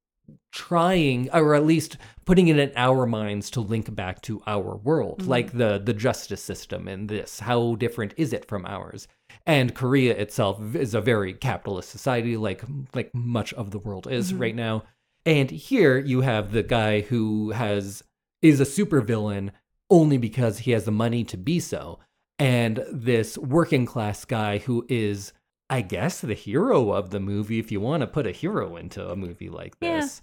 trying 0.53 1.29
or 1.33 1.55
at 1.55 1.65
least 1.67 1.97
putting 2.27 2.49
it 2.49 2.59
in 2.59 2.71
our 2.77 3.07
minds 3.07 3.51
to 3.51 3.61
link 3.61 3.93
back 3.95 4.23
to 4.23 4.41
our 4.47 4.77
world 4.77 5.27
like 5.27 5.51
the 5.53 5.81
the 5.85 5.93
justice 5.93 6.41
system 6.43 6.87
in 6.87 7.09
this 7.09 7.41
how 7.41 7.75
different 7.75 8.15
is 8.17 8.33
it 8.33 8.47
from 8.47 8.65
ours? 8.67 9.09
And 9.47 9.75
korea 9.75 10.15
itself 10.17 10.77
is 10.77 10.95
a 10.95 11.01
very 11.01 11.33
capitalist 11.35 11.89
society 11.91 12.37
like 12.37 12.63
like 12.95 13.11
much 13.15 13.53
of 13.55 13.73
the 13.73 13.79
world 13.81 14.07
is 14.07 14.33
Mhm. 14.33 14.41
right 14.41 14.55
now. 14.55 14.85
And 15.27 15.51
here 15.51 15.99
you 15.99 16.21
have 16.21 16.53
the 16.53 16.63
guy 16.63 17.01
who 17.01 17.51
has 17.51 18.03
is 18.43 18.61
a 18.61 18.65
supervillain 18.65 19.51
only 19.91 20.19
because 20.19 20.61
he 20.61 20.71
has 20.73 20.85
the 20.85 20.93
money 20.93 21.25
to 21.25 21.37
be 21.37 21.59
so 21.61 21.99
and 22.39 22.85
this 22.91 23.37
working 23.39 23.87
class 23.87 24.25
guy 24.25 24.59
who 24.59 24.85
is 24.89 25.33
I 25.71 25.81
guess 25.81 26.21
the 26.21 26.35
hero 26.35 26.91
of 26.93 27.09
the 27.11 27.21
movie, 27.21 27.59
if 27.59 27.73
you 27.73 27.81
want 27.81 28.03
to 28.03 28.07
put 28.07 28.27
a 28.27 28.31
hero 28.33 28.77
into 28.77 29.09
a 29.09 29.17
movie 29.17 29.49
like 29.49 29.75
Yeah. 29.81 30.01
this. 30.01 30.21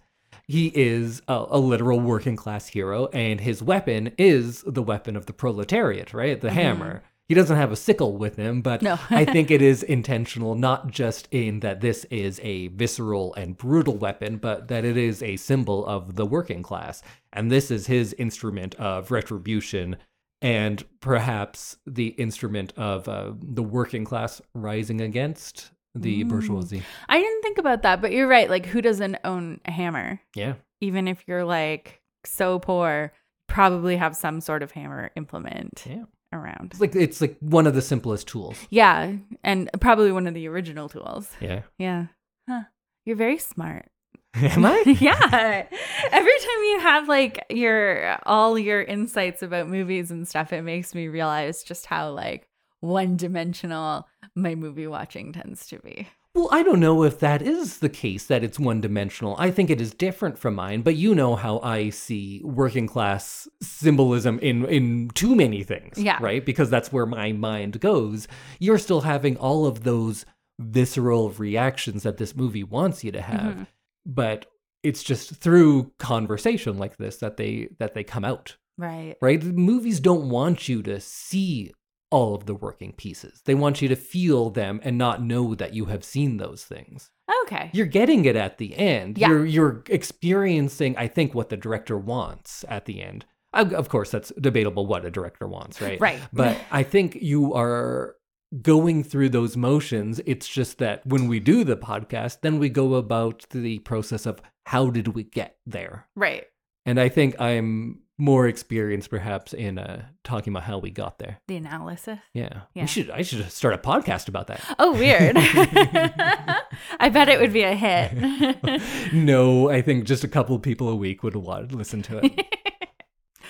He 0.47 0.67
is 0.75 1.23
a, 1.27 1.45
a 1.49 1.57
literal 1.59 1.99
working 1.99 2.35
class 2.35 2.67
hero, 2.67 3.07
and 3.13 3.41
his 3.41 3.63
weapon 3.63 4.11
is 4.17 4.63
the 4.67 4.83
weapon 4.83 5.15
of 5.15 5.25
the 5.25 5.33
proletariat, 5.33 6.13
right? 6.13 6.39
The 6.39 6.49
Mhm. 6.49 6.53
hammer. 6.53 7.03
He 7.27 7.33
doesn't 7.35 7.57
have 7.57 7.71
a 7.71 7.75
sickle 7.75 8.17
with 8.17 8.35
him, 8.35 8.61
but 8.61 8.83
No. 8.83 8.99
I 9.09 9.25
think 9.25 9.49
it 9.49 9.61
is 9.61 9.81
intentional, 9.81 10.53
not 10.53 10.91
just 10.91 11.27
in 11.31 11.61
that 11.61 11.81
this 11.81 12.05
is 12.11 12.39
a 12.43 12.67
visceral 12.67 13.33
and 13.35 13.57
brutal 13.57 13.97
weapon, 13.97 14.37
but 14.37 14.67
that 14.67 14.85
it 14.85 14.97
is 14.97 15.23
a 15.23 15.35
symbol 15.37 15.83
of 15.87 16.15
the 16.15 16.25
working 16.27 16.61
class. 16.61 17.01
And 17.33 17.51
this 17.51 17.71
is 17.71 17.87
his 17.87 18.13
instrument 18.13 18.75
of 18.75 19.09
retribution 19.11 19.97
and 20.41 20.83
perhaps 21.01 21.77
the 21.85 22.07
instrument 22.07 22.73
of 22.77 23.07
uh, 23.07 23.33
the 23.41 23.63
working 23.63 24.05
class 24.05 24.41
rising 24.53 25.01
against 25.01 25.71
the 25.95 26.23
Mm. 26.23 26.29
bourgeoisie. 26.29 26.83
I 27.09 27.19
didn't 27.19 27.41
think 27.41 27.57
about 27.57 27.81
that, 27.81 27.99
but 28.01 28.11
you're 28.11 28.27
right. 28.27 28.49
Like, 28.49 28.65
who 28.67 28.81
doesn't 28.81 29.17
own 29.23 29.59
a 29.65 29.71
hammer? 29.71 30.21
Yeah. 30.35 30.53
Even 30.81 31.07
if 31.07 31.23
you're 31.27 31.43
like 31.43 32.01
so 32.25 32.59
poor, 32.59 33.11
probably 33.47 33.97
have 33.97 34.15
some 34.15 34.39
sort 34.39 34.61
of 34.63 34.71
hammer 34.71 35.09
implement 35.15 35.83
Yeah. 35.89 36.03
around. 36.31 36.69
It's 36.71 36.79
like 36.81 36.95
it's 36.95 37.19
like 37.21 37.35
one 37.39 37.65
of 37.67 37.73
the 37.73 37.81
simplest 37.81 38.27
tools. 38.27 38.57
Yeah, 38.69 39.13
and 39.43 39.69
probably 39.81 40.11
one 40.11 40.27
of 40.27 40.33
the 40.35 40.47
original 40.47 40.87
tools. 40.89 41.31
Yeah. 41.41 41.63
Yeah. 41.77 42.05
Huh. 42.47 42.63
You're 43.05 43.15
very 43.17 43.39
smart. 43.39 43.89
Am 44.35 44.65
I? 44.65 44.83
yeah. 44.99 45.65
Every 46.11 46.31
time 46.39 46.63
you 46.63 46.79
have 46.81 47.07
like 47.07 47.43
your 47.49 48.17
all 48.25 48.57
your 48.59 48.81
insights 48.81 49.41
about 49.41 49.67
movies 49.67 50.11
and 50.11 50.27
stuff, 50.27 50.53
it 50.53 50.61
makes 50.61 50.93
me 50.93 51.07
realize 51.07 51.63
just 51.63 51.85
how 51.87 52.11
like 52.11 52.47
one 52.79 53.17
dimensional 53.17 54.07
my 54.35 54.55
movie 54.55 54.87
watching 54.87 55.33
tends 55.33 55.67
to 55.67 55.79
be. 55.79 56.07
Well, 56.35 56.47
I 56.51 56.61
don't 56.61 56.79
know 56.79 57.03
if 57.03 57.19
that 57.19 57.41
is 57.41 57.79
the 57.79 57.89
case, 57.89 58.27
that 58.27 58.43
it's 58.43 58.59
one 58.59 58.81
dimensional. 58.81 59.35
I 59.39 59.49
think 59.49 59.71
it 59.71 59.81
is 59.81 59.93
different 59.95 60.37
from 60.37 60.53
mine, 60.53 60.83
but 60.83 60.95
you 60.95 61.15
know 61.15 61.35
how 61.35 61.59
I 61.61 61.89
see 61.89 62.41
working 62.43 62.85
class 62.87 63.47
symbolism 63.63 64.37
in, 64.39 64.63
in 64.65 65.09
too 65.15 65.35
many 65.35 65.63
things. 65.63 65.97
Yeah. 65.97 66.19
Right? 66.21 66.45
Because 66.45 66.69
that's 66.69 66.93
where 66.93 67.07
my 67.07 67.31
mind 67.31 67.79
goes. 67.79 68.27
You're 68.59 68.77
still 68.77 69.01
having 69.01 69.37
all 69.37 69.65
of 69.65 69.83
those 69.83 70.23
visceral 70.59 71.31
reactions 71.31 72.03
that 72.03 72.17
this 72.17 72.35
movie 72.35 72.63
wants 72.63 73.03
you 73.03 73.11
to 73.11 73.21
have. 73.21 73.55
Mhm. 73.55 73.67
But 74.09 74.45
it's 74.83 75.03
just 75.03 75.31
through 75.35 75.91
conversation 75.99 76.77
like 76.77 76.97
this 76.97 77.17
that 77.17 77.37
they 77.37 77.69
that 77.79 77.93
they 77.93 78.03
come 78.03 78.25
out. 78.25 78.57
Right. 78.77 79.15
Right? 79.21 79.43
Movies 79.43 79.99
don't 79.99 80.29
want 80.29 80.67
you 80.69 80.81
to 80.83 80.99
see 80.99 81.71
all 82.11 82.33
of 82.33 82.45
the 82.47 82.55
working 82.55 82.93
pieces. 82.93 83.41
They 83.45 83.53
want 83.53 83.81
you 83.81 83.87
to 83.89 83.95
feel 83.95 84.49
them 84.49 84.79
and 84.83 84.97
not 84.97 85.21
know 85.21 85.53
that 85.53 85.73
you 85.73 85.85
have 85.85 86.03
seen 86.03 86.37
those 86.37 86.63
things 86.63 87.11
Okay. 87.43 87.69
you're 87.73 87.85
getting 87.85 88.25
it 88.25 88.35
at 88.35 88.57
the 88.57 88.75
end. 88.75 89.17
Yeah. 89.17 89.29
You're 89.29 89.45
you're 89.45 89.83
experiencing, 89.89 90.95
I 90.97 91.07
think, 91.07 91.33
what 91.33 91.49
the 91.49 91.57
director 91.57 91.97
wants 91.97 92.65
at 92.67 92.85
the 92.85 93.01
end. 93.01 93.25
Of 93.53 93.73
of 93.73 93.89
course, 93.89 94.11
that's 94.11 94.31
debatable 94.39 94.85
what 94.85 95.05
a 95.05 95.11
director 95.11 95.47
wants, 95.47 95.81
right? 95.81 95.99
Right. 96.07 96.19
But 96.33 96.57
I 96.71 96.83
think 96.83 97.15
you 97.21 97.53
are 97.53 98.15
going 98.61 99.03
through 99.03 99.29
those 99.29 99.55
motions. 99.55 100.21
It's 100.25 100.47
just 100.47 100.77
that 100.79 101.05
when 101.05 101.27
we 101.27 101.39
do 101.39 101.63
the 101.63 101.77
podcast, 101.77 102.41
then 102.41 102.59
we 102.59 102.69
go 102.69 102.95
about 102.95 103.45
the 103.51 103.79
process 103.79 104.25
of 104.25 104.41
how 104.65 104.89
did 104.89 105.09
we 105.09 105.23
get 105.23 105.57
there. 105.65 106.07
Right. 106.15 106.45
And 106.85 106.99
I 106.99 107.09
think 107.09 107.39
I'm 107.39 107.99
more 108.17 108.47
experienced, 108.47 109.09
perhaps, 109.09 109.53
in 109.53 109.79
uh, 109.79 110.03
talking 110.23 110.51
about 110.51 110.63
how 110.63 110.77
we 110.77 110.91
got 110.91 111.19
there. 111.19 111.39
The 111.47 111.55
analysis. 111.55 112.19
Yeah. 112.33 112.61
Yeah. 112.73 112.83
we 112.83 112.87
should. 112.87 113.09
I 113.09 113.21
should 113.21 113.49
start 113.51 113.73
a 113.73 113.77
podcast 113.77 114.27
about 114.27 114.47
that. 114.47 114.61
Oh, 114.77 114.91
weird. 114.91 115.35
I 116.99 117.09
bet 117.09 117.29
it 117.29 117.39
would 117.39 117.53
be 117.53 117.63
a 117.63 117.75
hit. 117.75 119.13
no, 119.13 119.69
I 119.69 119.81
think 119.81 120.03
just 120.03 120.23
a 120.23 120.27
couple 120.27 120.55
of 120.55 120.61
people 120.61 120.89
a 120.89 120.95
week 120.95 121.23
would 121.23 121.35
want 121.35 121.69
to 121.69 121.77
listen 121.77 122.01
to 122.03 122.25
it. 122.25 122.58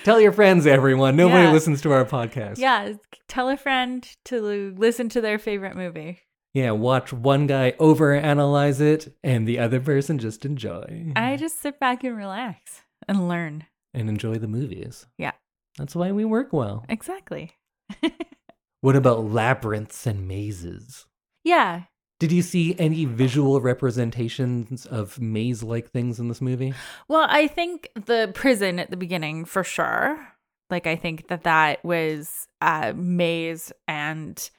Tell 0.04 0.20
your 0.22 0.32
friends, 0.32 0.66
everyone. 0.66 1.16
Nobody 1.16 1.44
Yeah. 1.44 1.52
listens 1.52 1.82
to 1.82 1.92
our 1.92 2.06
podcast. 2.06 2.58
yeah. 2.58 2.94
Tell 3.28 3.50
a 3.50 3.58
friend 3.58 4.08
to 4.26 4.74
listen 4.78 5.10
to 5.10 5.22
their 5.22 5.38
favorite 5.38 5.76
movie. 5.76 6.20
Yeah, 6.54 6.72
watch 6.72 7.14
one 7.14 7.46
guy 7.48 7.74
overanalyze 7.80 8.82
it 8.82 9.16
and 9.24 9.48
the 9.48 9.60
other 9.60 9.80
person 9.80 10.18
just 10.18 10.46
enjoy. 10.46 11.12
I 11.16 11.36
just 11.38 11.62
sit 11.62 11.80
back 11.80 12.04
and 12.04 12.18
relax 12.18 12.82
and 13.08 13.28
learn. 13.28 13.66
and 13.94 14.08
enjoy 14.10 14.36
the 14.36 14.48
movies. 14.48 15.06
Yeah. 15.18 15.32
That's 15.78 15.96
why 15.96 16.12
we 16.12 16.26
work 16.26 16.54
well. 16.54 16.86
Exactly. 16.90 17.52
What 18.82 18.96
about 18.96 19.26
labyrinths 19.26 20.08
and 20.08 20.26
mazes? 20.26 21.06
Yeah. 21.44 21.84
Did 22.20 22.32
you 22.34 22.42
see 22.42 22.76
any 22.78 23.06
visual 23.06 23.62
representations 23.62 24.86
of 24.86 25.20
maze 25.22 25.64
like 25.64 25.90
things 25.90 26.20
in 26.20 26.28
this 26.28 26.42
movie? 26.42 26.74
Well, 27.08 27.26
I 27.30 27.48
think 27.48 27.90
the 27.96 28.32
prison 28.34 28.78
at 28.78 28.92
the 28.92 28.98
beginning 28.98 29.46
for 29.46 29.64
sure. 29.64 30.20
Like 30.70 30.86
I 30.86 30.96
think 30.96 31.30
that 31.30 31.44
that 31.44 31.84
was 31.84 32.48
uh 32.62 32.94
maze 32.96 33.72
and 33.88 34.50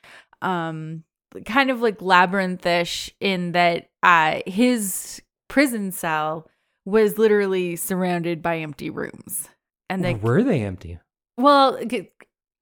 um 0.42 1.04
kind 1.44 1.70
of 1.70 1.80
like 1.80 1.98
labyrinthish 1.98 3.11
in 3.20 3.52
that 3.52 3.90
uh 4.02 4.40
his 4.46 5.20
prison 5.48 5.92
cell 5.92 6.48
was 6.86 7.18
literally 7.18 7.76
surrounded 7.76 8.40
by 8.42 8.58
empty 8.58 8.88
rooms. 8.90 9.48
And 9.88 10.02
they 10.04 10.14
were 10.14 10.42
they 10.42 10.62
empty? 10.62 10.98
well, 11.36 11.78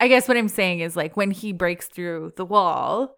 I 0.01 0.09
guess 0.09 0.29
what 0.29 0.37
I'm 0.37 0.49
saying 0.49 0.81
is 0.81 0.97
like 0.97 1.17
when 1.17 1.31
he 1.31 1.53
breaks 1.53 1.87
through 1.87 2.33
the 2.37 2.45
wall, 2.45 3.17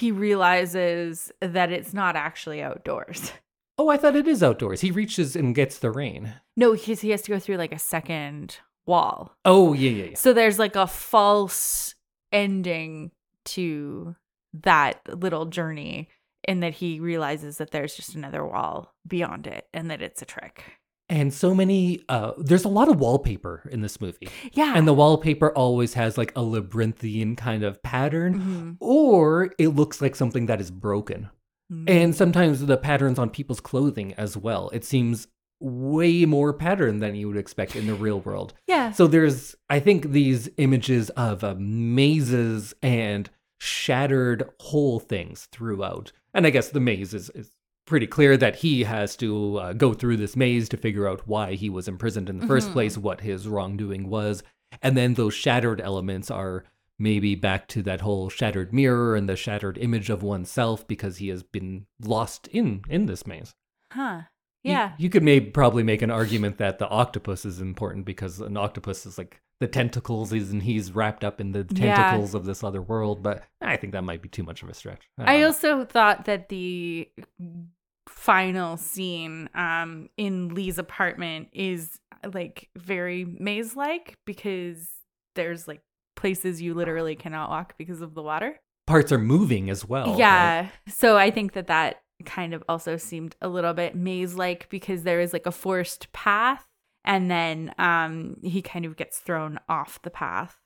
he 0.00 0.10
realizes 0.10 1.30
that 1.40 1.70
it's 1.70 1.92
not 1.92 2.16
actually 2.16 2.62
outdoors. 2.62 3.32
Oh, 3.78 3.88
I 3.88 3.96
thought 3.96 4.14
it 4.14 4.28
is 4.28 4.42
outdoors. 4.42 4.82
He 4.82 4.90
reaches 4.90 5.34
and 5.34 5.54
gets 5.54 5.78
the 5.78 5.90
rain. 5.90 6.34
No, 6.54 6.74
because 6.74 7.00
he 7.00 7.08
has 7.12 7.22
to 7.22 7.30
go 7.30 7.38
through 7.38 7.56
like 7.56 7.72
a 7.72 7.78
second 7.78 8.58
wall. 8.84 9.34
Oh, 9.46 9.72
yeah, 9.72 9.88
yeah, 9.88 10.04
yeah. 10.10 10.16
So 10.16 10.34
there's 10.34 10.58
like 10.58 10.76
a 10.76 10.86
false 10.86 11.94
ending 12.30 13.10
to 13.46 14.16
that 14.52 15.00
little 15.18 15.46
journey 15.46 16.10
in 16.46 16.60
that 16.60 16.74
he 16.74 17.00
realizes 17.00 17.56
that 17.56 17.70
there's 17.70 17.96
just 17.96 18.14
another 18.14 18.44
wall 18.44 18.92
beyond 19.06 19.46
it 19.46 19.66
and 19.72 19.90
that 19.90 20.02
it's 20.02 20.20
a 20.20 20.26
trick. 20.26 20.62
And 21.10 21.34
so 21.34 21.54
many, 21.54 22.02
uh, 22.08 22.32
there's 22.38 22.64
a 22.64 22.68
lot 22.68 22.88
of 22.88 22.98
wallpaper 23.00 23.68
in 23.70 23.80
this 23.82 24.00
movie. 24.00 24.28
Yeah. 24.52 24.72
And 24.76 24.86
the 24.88 24.94
wallpaper 24.94 25.50
always 25.52 25.94
has 25.94 26.16
like 26.16 26.32
a 26.36 26.42
labyrinthian 26.42 27.36
kind 27.36 27.62
of 27.64 27.82
pattern, 27.82 28.40
Mhm. 28.40 28.76
or 28.80 29.52
it 29.58 29.68
looks 29.68 30.00
like 30.00 30.14
something 30.16 30.46
that 30.46 30.60
is 30.60 30.70
broken. 30.70 31.28
Mhm. 31.72 31.90
And 31.90 32.14
sometimes 32.14 32.64
the 32.64 32.76
patterns 32.76 33.18
on 33.18 33.30
people's 33.30 33.60
clothing 33.60 34.14
as 34.14 34.36
well. 34.36 34.70
It 34.72 34.84
seems 34.84 35.26
way 35.60 36.24
more 36.24 36.54
pattern 36.54 37.00
than 37.00 37.14
you 37.14 37.28
would 37.28 37.36
expect 37.36 37.76
in 37.76 37.86
the 37.86 37.94
real 37.94 38.20
world. 38.20 38.54
yeah. 38.66 38.92
So 38.92 39.06
there's, 39.06 39.54
I 39.68 39.78
think, 39.78 40.10
these 40.12 40.48
images 40.56 41.10
of 41.10 41.44
uh, 41.44 41.54
mazes 41.58 42.72
and 42.82 43.28
shattered 43.58 44.48
whole 44.60 44.98
things 45.00 45.48
throughout. 45.52 46.12
And 46.32 46.46
I 46.46 46.50
guess 46.50 46.70
the 46.70 46.80
maze 46.80 47.12
is, 47.12 47.28
is 47.34 47.50
pretty 47.90 48.06
clear 48.06 48.36
that 48.38 48.56
he 48.56 48.84
has 48.84 49.16
to 49.16 49.56
uh, 49.58 49.72
go 49.74 49.92
through 49.92 50.16
this 50.16 50.34
maze 50.36 50.68
to 50.70 50.76
figure 50.78 51.06
out 51.06 51.26
why 51.28 51.52
he 51.54 51.68
was 51.68 51.86
imprisoned 51.88 52.30
in 52.30 52.38
the 52.38 52.46
first 52.46 52.70
Mhm. 52.70 52.72
place, 52.72 52.96
what 52.96 53.20
his 53.20 53.46
wrongdoing 53.46 54.08
was. 54.08 54.42
And 54.82 54.96
then 54.96 55.14
those 55.14 55.34
shattered 55.34 55.80
elements 55.80 56.30
are 56.30 56.64
maybe 56.98 57.34
back 57.34 57.66
to 57.68 57.82
that 57.82 58.00
whole 58.02 58.28
shattered 58.30 58.72
mirror 58.72 59.16
and 59.16 59.28
the 59.28 59.34
shattered 59.36 59.76
image 59.78 60.08
of 60.10 60.22
oneself 60.22 60.86
because 60.86 61.16
he 61.18 61.28
has 61.28 61.42
been 61.42 61.86
lost 62.02 62.46
in 62.48 62.82
in 62.88 63.06
this 63.06 63.26
maze. 63.26 63.54
Huh. 63.92 64.22
You- 64.62 64.72
Yeah. 64.72 64.92
You, 64.98 65.08
could 65.10 65.22
maybe 65.22 65.50
probably 65.50 65.82
make 65.82 66.02
an 66.02 66.10
argument 66.10 66.58
that 66.58 66.78
the 66.78 66.88
octopus 66.88 67.44
is 67.44 67.60
important 67.60 68.04
because 68.04 68.40
an 68.40 68.56
octopus 68.56 69.06
is 69.06 69.16
like 69.18 69.40
the 69.58 69.66
tentacles 69.66 70.32
is 70.32 70.50
and 70.52 70.62
he's 70.62 70.92
wrapped 70.94 71.22
up 71.24 71.40
in 71.40 71.52
the 71.52 71.66
Yeah. 71.74 71.94
tentacles 71.96 72.34
of 72.34 72.44
this 72.44 72.62
other 72.62 72.80
world, 72.82 73.22
but 73.22 73.44
I 73.60 73.76
think 73.76 73.92
that 73.94 74.04
might 74.04 74.22
be 74.22 74.28
too 74.28 74.42
much 74.42 74.62
of 74.62 74.68
a 74.70 74.74
stretch. 74.74 75.02
I, 75.18 75.34
I 75.34 75.40
know. 75.40 75.46
also 75.46 75.84
thought 75.84 76.24
that 76.26 76.48
the 76.50 77.08
final 78.10 78.76
scene 78.76 79.48
um 79.54 80.08
in 80.16 80.54
Lee's 80.54 80.78
apartment 80.78 81.48
is 81.52 81.98
like 82.34 82.68
very 82.76 83.24
maze 83.24 83.76
like 83.76 84.18
because 84.26 84.90
there's 85.36 85.66
like 85.68 85.80
places 86.16 86.60
you 86.60 86.74
literally 86.74 87.14
cannot 87.16 87.48
walk 87.48 87.74
because 87.78 88.02
of 88.02 88.14
the 88.14 88.22
water. 88.22 88.60
parts 88.86 89.10
are 89.12 89.18
moving 89.18 89.70
as 89.70 89.86
well. 89.88 90.08
right? 90.08 90.18
yeah. 90.18 90.68
So 90.88 91.16
I 91.16 91.30
think 91.30 91.52
that 91.52 91.68
that 91.68 92.02
kind 92.26 92.52
of 92.52 92.62
also 92.68 92.96
seemed 92.98 93.36
a 93.40 93.48
little 93.48 93.72
bit 93.72 93.94
maze 93.94 94.34
like 94.34 94.68
because 94.68 95.04
there 95.04 95.20
is 95.20 95.32
like 95.32 95.46
a 95.46 95.52
forced 95.52 96.12
path 96.12 96.66
and 97.04 97.30
then 97.30 97.72
um 97.78 98.36
he 98.42 98.60
kind 98.60 98.84
of 98.84 98.96
gets 98.96 99.18
thrown 99.18 99.58
off 99.68 100.02
the 100.02 100.10
path 100.10 100.58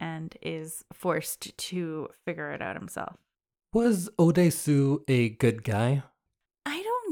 and 0.00 0.36
is 0.40 0.84
forced 0.94 1.56
to 1.58 2.08
figure 2.24 2.52
it 2.52 2.62
out 2.62 2.76
himself. 2.76 3.16
Was 3.74 4.08
Odesu 4.18 5.00
a 5.08 5.30
good 5.30 5.62
guy? 5.64 6.02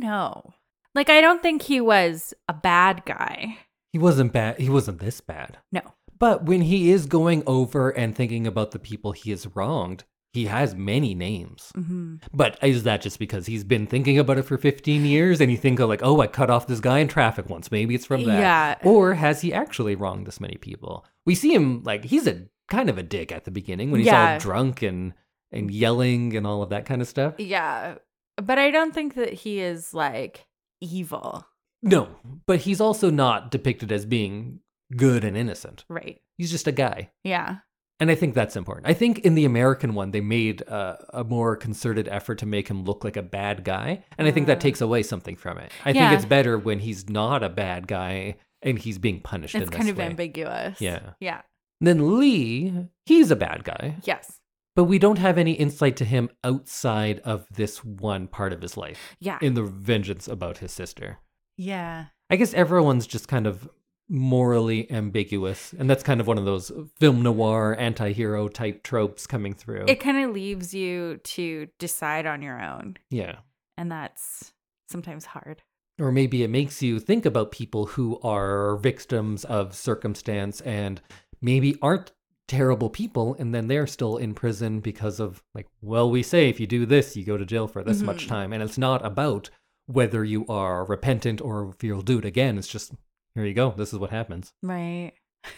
Don't 0.00 0.10
know. 0.10 0.54
Like 0.94 1.08
I 1.10 1.20
don't 1.20 1.42
think 1.42 1.62
he 1.62 1.80
was 1.80 2.34
a 2.48 2.54
bad 2.54 3.04
guy. 3.04 3.58
He 3.92 3.98
wasn't 3.98 4.32
bad. 4.32 4.58
He 4.58 4.68
wasn't 4.68 5.00
this 5.00 5.20
bad. 5.20 5.58
No. 5.72 5.82
But 6.18 6.44
when 6.44 6.62
he 6.62 6.90
is 6.90 7.06
going 7.06 7.42
over 7.46 7.90
and 7.90 8.14
thinking 8.14 8.46
about 8.46 8.72
the 8.72 8.78
people 8.78 9.12
he 9.12 9.30
has 9.30 9.46
wronged, 9.54 10.04
he 10.32 10.46
has 10.46 10.74
many 10.74 11.14
names. 11.14 11.72
hmm 11.74 12.16
But 12.32 12.58
is 12.62 12.82
that 12.84 13.00
just 13.02 13.18
because 13.18 13.46
he's 13.46 13.64
been 13.64 13.86
thinking 13.86 14.18
about 14.18 14.38
it 14.38 14.42
for 14.44 14.58
15 14.58 15.04
years 15.04 15.40
and 15.40 15.50
you 15.50 15.56
think 15.56 15.80
of 15.80 15.88
like, 15.88 16.02
oh, 16.04 16.20
I 16.20 16.26
cut 16.26 16.50
off 16.50 16.66
this 16.66 16.78
guy 16.80 16.98
in 16.98 17.08
traffic 17.08 17.48
once. 17.48 17.70
Maybe 17.70 17.94
it's 17.94 18.06
from 18.06 18.24
that. 18.24 18.38
Yeah. 18.38 18.88
Or 18.88 19.14
has 19.14 19.40
he 19.40 19.52
actually 19.52 19.94
wronged 19.96 20.26
this 20.26 20.40
many 20.40 20.56
people? 20.56 21.04
We 21.26 21.34
see 21.34 21.52
him 21.54 21.82
like 21.84 22.04
he's 22.04 22.26
a 22.26 22.42
kind 22.68 22.88
of 22.90 22.98
a 22.98 23.02
dick 23.02 23.32
at 23.32 23.44
the 23.44 23.50
beginning 23.50 23.90
when 23.90 24.00
he's 24.00 24.06
Yeah. 24.06 24.34
all 24.34 24.38
drunk 24.38 24.82
and 24.82 25.14
and 25.52 25.68
yelling 25.70 26.36
and 26.36 26.46
all 26.46 26.62
of 26.62 26.70
that 26.70 26.84
kind 26.86 27.02
of 27.02 27.08
stuff. 27.08 27.34
Yeah. 27.38 27.96
But 28.42 28.58
I 28.58 28.70
don't 28.70 28.94
think 28.94 29.14
that 29.14 29.32
he 29.32 29.60
is 29.60 29.92
like 29.94 30.46
evil. 30.80 31.46
No, 31.82 32.08
but 32.46 32.60
he's 32.60 32.80
also 32.80 33.10
not 33.10 33.50
depicted 33.50 33.90
as 33.92 34.04
being 34.04 34.60
good 34.96 35.24
and 35.24 35.36
innocent. 35.36 35.84
Right. 35.88 36.20
He's 36.36 36.50
just 36.50 36.66
a 36.66 36.72
guy. 36.72 37.10
Yeah. 37.24 37.56
And 38.00 38.10
I 38.10 38.14
think 38.14 38.34
that's 38.34 38.56
important. 38.56 38.86
I 38.88 38.94
think 38.94 39.18
in 39.20 39.34
the 39.34 39.44
American 39.44 39.94
one, 39.94 40.10
they 40.10 40.22
made 40.22 40.66
uh, 40.68 40.96
a 41.10 41.22
more 41.22 41.54
concerted 41.54 42.08
effort 42.08 42.36
to 42.38 42.46
make 42.46 42.66
him 42.68 42.84
look 42.84 43.04
like 43.04 43.16
a 43.18 43.22
bad 43.22 43.62
guy. 43.62 44.02
And 44.16 44.26
I 44.26 44.30
think 44.30 44.46
that 44.46 44.56
Uh. 44.56 44.60
takes 44.60 44.80
away 44.80 45.02
something 45.02 45.36
from 45.36 45.58
it. 45.58 45.70
I 45.84 45.90
Yeah. 45.90 46.08
think 46.08 46.18
it's 46.20 46.28
better 46.28 46.58
when 46.58 46.78
he's 46.78 47.10
not 47.10 47.42
a 47.42 47.50
bad 47.50 47.86
guy 47.86 48.36
and 48.62 48.78
he's 48.78 48.96
being 48.98 49.20
punished 49.20 49.54
It's 49.54 49.64
in 49.64 49.70
kind 49.70 49.88
of 49.90 49.98
way. 49.98 50.04
ambiguous. 50.06 50.80
Yeah. 50.80 51.10
Yeah. 51.20 51.42
Then 51.82 52.18
Lee, 52.18 52.88
he's 53.06 53.30
a 53.30 53.36
bad 53.36 53.64
guy, 53.64 53.96
Yes. 54.04 54.39
But 54.76 54.84
we 54.84 54.98
don't 54.98 55.18
have 55.18 55.36
any 55.38 55.52
insight 55.52 55.96
to 55.96 56.04
him 56.04 56.30
outside 56.44 57.18
of 57.20 57.46
this 57.50 57.84
one 57.84 58.26
part 58.28 58.52
of 58.52 58.62
his 58.62 58.76
life 58.76 59.16
Yeah. 59.20 59.38
in 59.42 59.54
the 59.54 59.62
vengeance 59.64 60.28
about 60.28 60.58
his 60.58 60.72
sister. 60.72 61.18
yeah. 61.56 62.06
I 62.32 62.36
guess 62.36 62.54
everyone's 62.54 63.08
just 63.08 63.26
kind 63.26 63.44
of 63.46 63.68
morally 64.08 64.90
ambiguous. 64.90 65.72
And 65.78 65.88
that's 65.90 66.02
kind 66.02 66.20
of 66.20 66.26
one 66.26 66.38
of 66.38 66.44
those 66.44 66.70
film 66.98 67.22
noir 67.22 67.74
anti 67.78 68.12
hero 68.12 68.48
type 68.48 68.82
tropes 68.82 69.26
coming 69.26 69.54
through. 69.54 69.84
It 69.88 70.00
kind 70.00 70.24
of 70.24 70.32
leaves 70.34 70.72
you 70.74 71.16
to 71.16 71.68
decide 71.78 72.26
on 72.26 72.42
your 72.42 72.60
own. 72.60 72.96
yeah. 73.10 73.36
And 73.76 73.90
that's 73.90 74.52
sometimes 74.88 75.24
hard. 75.24 75.62
Or 75.98 76.12
maybe 76.12 76.42
it 76.42 76.50
makes 76.50 76.82
you 76.82 77.00
think 77.00 77.24
about 77.24 77.50
people 77.50 77.86
who 77.86 78.20
are 78.20 78.76
victims 78.76 79.44
of 79.44 79.74
circumstance 79.74 80.60
and 80.60 81.00
maybe 81.40 81.76
aren't 81.80 82.12
terrible 82.50 82.90
people 82.90 83.36
and 83.38 83.54
then 83.54 83.68
they're 83.68 83.86
still 83.86 84.16
in 84.16 84.34
prison 84.34 84.80
because 84.80 85.20
of 85.20 85.40
like 85.54 85.68
well 85.82 86.10
we 86.10 86.20
say 86.20 86.48
if 86.48 86.58
you 86.58 86.66
do 86.66 86.84
this 86.84 87.16
you 87.16 87.24
go 87.24 87.36
to 87.36 87.46
jail 87.46 87.68
for 87.68 87.84
this 87.84 88.02
much 88.02 88.24
Mhm. 88.24 88.28
time 88.28 88.52
and 88.52 88.60
it's 88.60 88.76
not 88.76 89.06
about 89.06 89.48
whether 89.86 90.24
you 90.24 90.44
are 90.48 90.84
repentant 90.84 91.40
or 91.40 91.70
if 91.72 91.84
you'll 91.84 92.02
do 92.02 92.18
it 92.18 92.24
again 92.24 92.58
it's 92.58 92.66
just 92.66 92.92
here 93.36 93.44
you 93.44 93.54
go 93.54 93.70
this 93.76 93.92
is 93.92 94.00
what 94.00 94.10
happens 94.10 94.52
Right. 94.64 95.12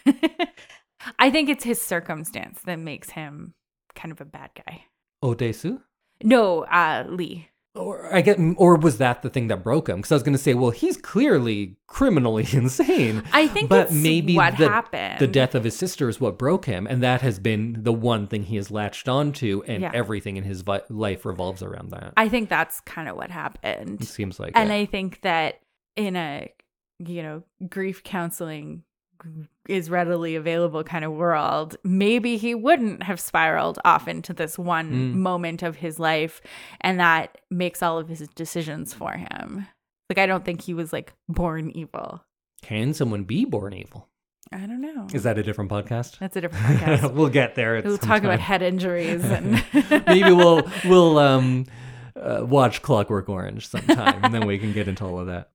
I 1.19 1.31
think 1.31 1.49
it's 1.49 1.65
his 1.65 1.81
circumstance 1.81 2.61
that 2.67 2.79
makes 2.79 3.11
him 3.11 3.55
kind 3.95 4.13
of 4.13 4.21
a 4.21 4.25
bad 4.27 4.51
guy. 4.55 4.85
odesu 5.25 5.81
No, 6.23 6.65
uh, 6.65 7.05
Lee. 7.09 7.49
Or 7.75 8.13
i 8.15 8.21
get 8.21 8.39
or 8.59 8.77
was 8.77 8.99
that 8.99 9.23
the 9.23 9.31
thing 9.31 9.49
that 9.49 9.63
broke 9.63 9.89
him 9.89 9.97
because 9.97 10.13
i 10.13 10.15
was 10.15 10.23
going 10.23 10.33
to 10.35 10.39
say 10.43 10.53
well 10.53 10.71
he's 10.71 10.97
clearly 10.99 11.77
criminally 11.87 12.47
insane 12.53 13.23
I 13.33 13.49
think 13.49 13.69
But 13.71 13.91
maybe 13.93 14.37
what 14.37 14.59
the- 14.59 14.69
happened. 14.69 15.19
the 15.21 15.27
death 15.27 15.55
of 15.55 15.65
his 15.65 15.75
sister 15.77 16.09
is 16.09 16.21
what 16.21 16.39
broke 16.39 16.67
him 16.67 16.87
and 16.87 17.03
that 17.03 17.23
has 17.23 17.39
been 17.39 17.79
the 17.83 17.93
one 17.93 18.27
thing 18.27 18.43
he 18.45 18.57
has 18.57 18.71
latched 18.71 19.09
onto 19.09 19.63
and 19.67 19.83
Yeah. 19.83 19.91
everything 19.95 20.37
in 20.37 20.45
his 20.45 20.61
vi- 20.63 20.83
life 20.91 21.25
revolves 21.25 21.63
around 21.63 21.91
that 21.93 22.13
I 22.17 22.29
think 22.29 22.49
that's 22.51 22.81
kind 22.81 23.09
of 23.09 23.17
what 23.17 23.31
happened. 23.31 24.03
it 24.03 24.07
seems 24.07 24.39
like 24.39 24.53
and 24.55 24.71
it. 24.71 24.75
I 24.75 24.85
think 24.87 25.21
that 25.23 25.61
in 25.97 26.15
a 26.17 26.53
you 26.99 27.23
know 27.23 27.43
grief 27.69 28.03
counseling 28.05 28.83
is 29.69 29.89
readily 29.91 30.35
available 30.37 30.83
kind 30.85 31.05
of 31.05 31.13
world, 31.13 31.77
maybe 31.85 32.37
he 32.37 32.55
wouldn't 32.55 33.03
have 33.05 33.21
spiraled 33.21 33.79
off 33.85 34.09
into 34.09 34.33
this 34.33 34.59
one 34.59 34.91
Mm. 34.93 35.15
moment 35.15 35.63
of 35.63 35.77
his 35.77 35.99
life, 35.99 36.41
and 36.81 36.99
that 37.01 37.39
makes 37.51 37.83
all 37.83 37.99
of 37.99 38.09
his 38.09 38.27
decisions 38.35 38.93
for 38.93 39.13
him. 39.13 39.67
Like 40.11 40.19
I 40.19 40.27
don't 40.27 40.45
think 40.45 40.63
he 40.63 40.75
was 40.75 40.93
like 40.93 41.13
born 41.29 41.71
evil. 41.71 42.25
can 42.63 42.93
someone 42.95 43.25
be 43.25 43.45
born 43.45 43.73
evil 43.73 44.09
I 44.53 44.67
don't 44.67 44.83
know. 44.83 45.07
is 45.15 45.23
that 45.23 45.39
a 45.39 45.43
different 45.43 45.71
podcast 45.71 46.19
That's 46.19 46.37
a 46.37 46.41
different 46.43 46.67
podcast. 46.81 47.13
we'll 47.15 47.31
get 47.31 47.55
there 47.55 47.81
we'll 47.85 47.97
talk 47.99 48.23
about 48.23 48.39
head 48.41 48.61
injuries 48.63 49.25
and 49.25 49.65
maybe 50.07 50.31
we'll 50.33 50.63
we'll 50.85 51.19
um 51.19 51.65
uh, 52.15 52.45
watch 52.45 52.83
clockwork 52.83 53.29
orange 53.31 53.69
sometime 53.69 54.23
and 54.23 54.35
then 54.35 54.47
we 54.47 54.59
can 54.59 54.73
get 54.75 54.87
into 54.89 55.05
all 55.05 55.19
of 55.21 55.29
that 55.29 55.52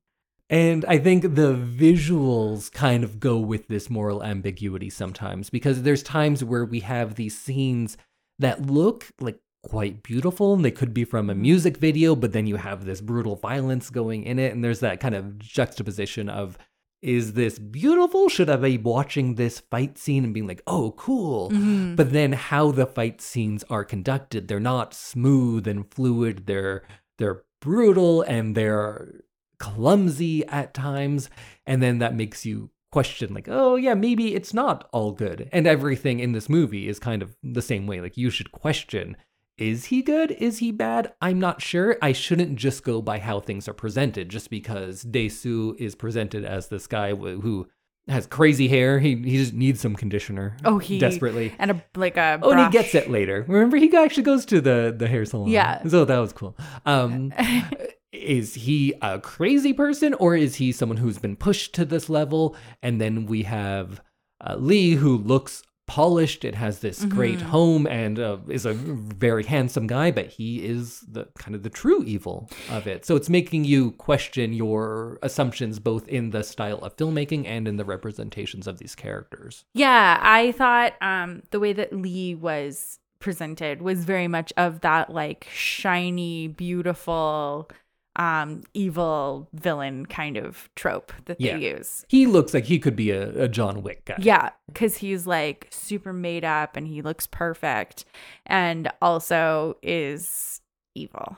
and 0.49 0.85
i 0.85 0.97
think 0.97 1.21
the 1.35 1.53
visuals 1.55 2.71
kind 2.71 3.03
of 3.03 3.19
go 3.19 3.37
with 3.37 3.67
this 3.67 3.89
moral 3.89 4.23
ambiguity 4.23 4.89
sometimes 4.89 5.49
because 5.49 5.83
there's 5.83 6.03
times 6.03 6.43
where 6.43 6.65
we 6.65 6.79
have 6.79 7.15
these 7.15 7.37
scenes 7.37 7.97
that 8.39 8.65
look 8.65 9.07
like 9.19 9.39
quite 9.63 10.01
beautiful 10.03 10.53
and 10.53 10.63
they 10.63 10.71
could 10.71 10.93
be 10.93 11.03
from 11.03 11.29
a 11.29 11.35
music 11.35 11.77
video 11.77 12.15
but 12.15 12.31
then 12.31 12.47
you 12.47 12.55
have 12.55 12.85
this 12.85 13.01
brutal 13.01 13.35
violence 13.35 13.89
going 13.89 14.23
in 14.23 14.39
it 14.39 14.53
and 14.53 14.63
there's 14.63 14.79
that 14.79 14.99
kind 14.99 15.15
of 15.15 15.37
juxtaposition 15.39 16.29
of 16.29 16.57
is 17.03 17.33
this 17.33 17.59
beautiful? 17.59 18.27
Should 18.27 18.49
i 18.49 18.55
be 18.55 18.77
watching 18.77 19.35
this 19.35 19.59
fight 19.59 19.97
scene? 19.99 20.23
and 20.23 20.33
being 20.33 20.47
like 20.47 20.61
oh 20.67 20.91
cool. 20.97 21.51
Mhm. 21.51 21.95
but 21.95 22.11
then 22.11 22.31
how 22.33 22.71
the 22.71 22.85
fight 22.87 23.19
scenes 23.21 23.63
are 23.69 23.83
conducted 23.83 24.47
they're 24.47 24.59
not 24.59 24.93
smooth 24.93 25.67
and 25.67 25.91
fluid 25.93 26.45
they're 26.47 26.83
they're 27.17 27.43
brutal 27.61 28.21
and 28.21 28.55
they're 28.55 29.21
clumsy 29.59 30.45
at 30.47 30.73
times 30.73 31.29
and 31.65 31.81
then 31.81 31.99
that 31.99 32.15
makes 32.15 32.45
you 32.45 32.69
question 32.91 33.33
like 33.33 33.47
oh 33.49 33.75
yeah 33.75 33.93
maybe 33.93 34.33
it's 34.33 34.53
not 34.53 34.87
all 34.93 35.11
good 35.11 35.49
and 35.51 35.67
everything 35.67 36.19
in 36.19 36.31
this 36.31 36.47
movie 36.47 36.87
is 36.87 36.99
kind 36.99 37.21
of 37.21 37.35
the 37.43 37.61
same 37.61 37.85
way 37.85 37.99
like 37.99 38.15
you 38.17 38.29
should 38.29 38.51
question 38.51 39.15
is 39.57 39.85
he 39.85 40.01
good 40.01 40.31
is 40.31 40.59
he 40.59 40.71
bad 40.71 41.11
i'm 41.21 41.39
not 41.39 41.61
sure 41.61 41.97
i 42.01 42.11
shouldn't 42.11 42.55
just 42.55 42.83
go 42.83 43.01
by 43.01 43.19
how 43.19 43.39
things 43.39 43.67
are 43.67 43.73
presented 43.73 44.29
just 44.29 44.49
because 44.49 45.01
Dae-su 45.01 45.75
is 45.77 45.95
presented 45.95 46.45
as 46.45 46.67
this 46.69 46.87
guy 46.87 47.13
who 47.13 47.67
has 48.07 48.25
crazy 48.25 48.69
hair 48.69 48.99
he, 48.99 49.15
he 49.17 49.35
just 49.37 49.53
needs 49.53 49.81
some 49.81 49.93
conditioner 49.95 50.55
Oh, 50.63 50.77
he- 50.77 50.97
desperately 50.97 51.53
and 51.59 51.71
a 51.71 51.83
like 51.95 52.15
a 52.15 52.39
Oh, 52.41 52.51
and 52.51 52.61
he 52.61 52.69
gets 52.71 52.95
it 52.95 53.09
later. 53.11 53.43
Remember, 53.49 53.75
he 53.75 53.93
actually 53.97 54.23
goes 54.23 54.45
to 54.45 54.61
the 54.61 54.95
the 54.97 55.07
hair 55.09 55.25
salon. 55.25 55.49
Yeah. 55.49 55.85
so 55.85 56.05
that 56.05 56.17
was 56.17 56.31
cool. 56.31 56.55
Um, 56.85 57.33
is 58.17 58.53
he 58.55 58.93
a 59.01 59.19
crazy 59.19 59.73
person, 59.73 60.13
or 60.15 60.35
is 60.35 60.55
he 60.55 60.71
someone 60.71 60.97
who's 60.97 61.17
been 61.19 61.35
pushed 61.35 61.73
to 61.75 61.85
this 61.85 62.09
level? 62.09 62.55
And 62.81 62.99
then 63.01 63.25
we 63.25 63.43
have 63.43 64.01
uh, 64.39 64.55
Lee, 64.57 64.95
who 64.95 65.17
looks 65.17 65.63
polished 65.87 66.43
and 66.43 66.53
has 66.55 66.79
this 66.79 67.05
great 67.05 67.39
Mhm. 67.39 67.43
home 67.43 67.87
and 67.87 68.19
uh, 68.19 68.37
is 68.49 68.65
a 68.65 68.73
very 68.73 69.45
handsome 69.45 69.87
guy, 69.87 70.11
but 70.11 70.27
he 70.27 70.63
is 70.65 70.99
the 71.09 71.25
kind 71.39 71.55
of 71.55 71.63
the 71.63 71.69
true 71.69 72.03
evil 72.03 72.49
of 72.69 72.87
it. 72.87 73.05
So 73.05 73.15
it's 73.15 73.29
making 73.29 73.63
you 73.63 73.91
question 73.91 74.51
your 74.51 75.17
assumptions 75.23 75.79
both 75.79 76.05
in 76.09 76.31
the 76.31 76.43
style 76.43 76.79
of 76.79 76.97
filmmaking 76.97 77.45
and 77.47 77.69
in 77.69 77.77
the 77.77 77.85
representations 77.85 78.67
of 78.67 78.79
these 78.79 78.95
characters. 78.95 79.63
Yeah, 79.73 80.19
I 80.21 80.51
thought 80.51 80.93
um 81.01 81.43
the 81.51 81.59
way 81.59 81.71
that 81.73 81.93
Lee 81.93 82.35
was 82.35 82.99
presented 83.19 83.81
was 83.81 84.03
very 84.03 84.27
much 84.27 84.51
of 84.57 84.81
that 84.81 85.09
like 85.09 85.47
shiny, 85.51 86.49
beautiful, 86.49 87.69
um, 88.17 88.63
evil 88.73 89.47
villain 89.53 90.05
kind 90.05 90.37
of 90.37 90.69
trope 90.75 91.13
that 91.25 91.39
Yeah. 91.39 91.57
they 91.57 91.69
use. 91.75 92.03
He 92.09 92.25
looks 92.25 92.53
like 92.53 92.65
he 92.65 92.79
could 92.79 92.95
be 92.95 93.11
a, 93.11 93.43
a 93.43 93.47
John 93.47 93.83
Wick 93.83 94.05
guy. 94.05 94.17
Yeah, 94.19 94.49
because 94.67 94.97
he's 94.97 95.25
like 95.27 95.67
super 95.71 96.11
made 96.11 96.43
up 96.43 96.75
and 96.75 96.87
he 96.87 97.01
looks 97.01 97.27
perfect 97.27 98.05
and 98.45 98.89
also 99.01 99.77
is 99.83 100.61
evil. 100.95 101.37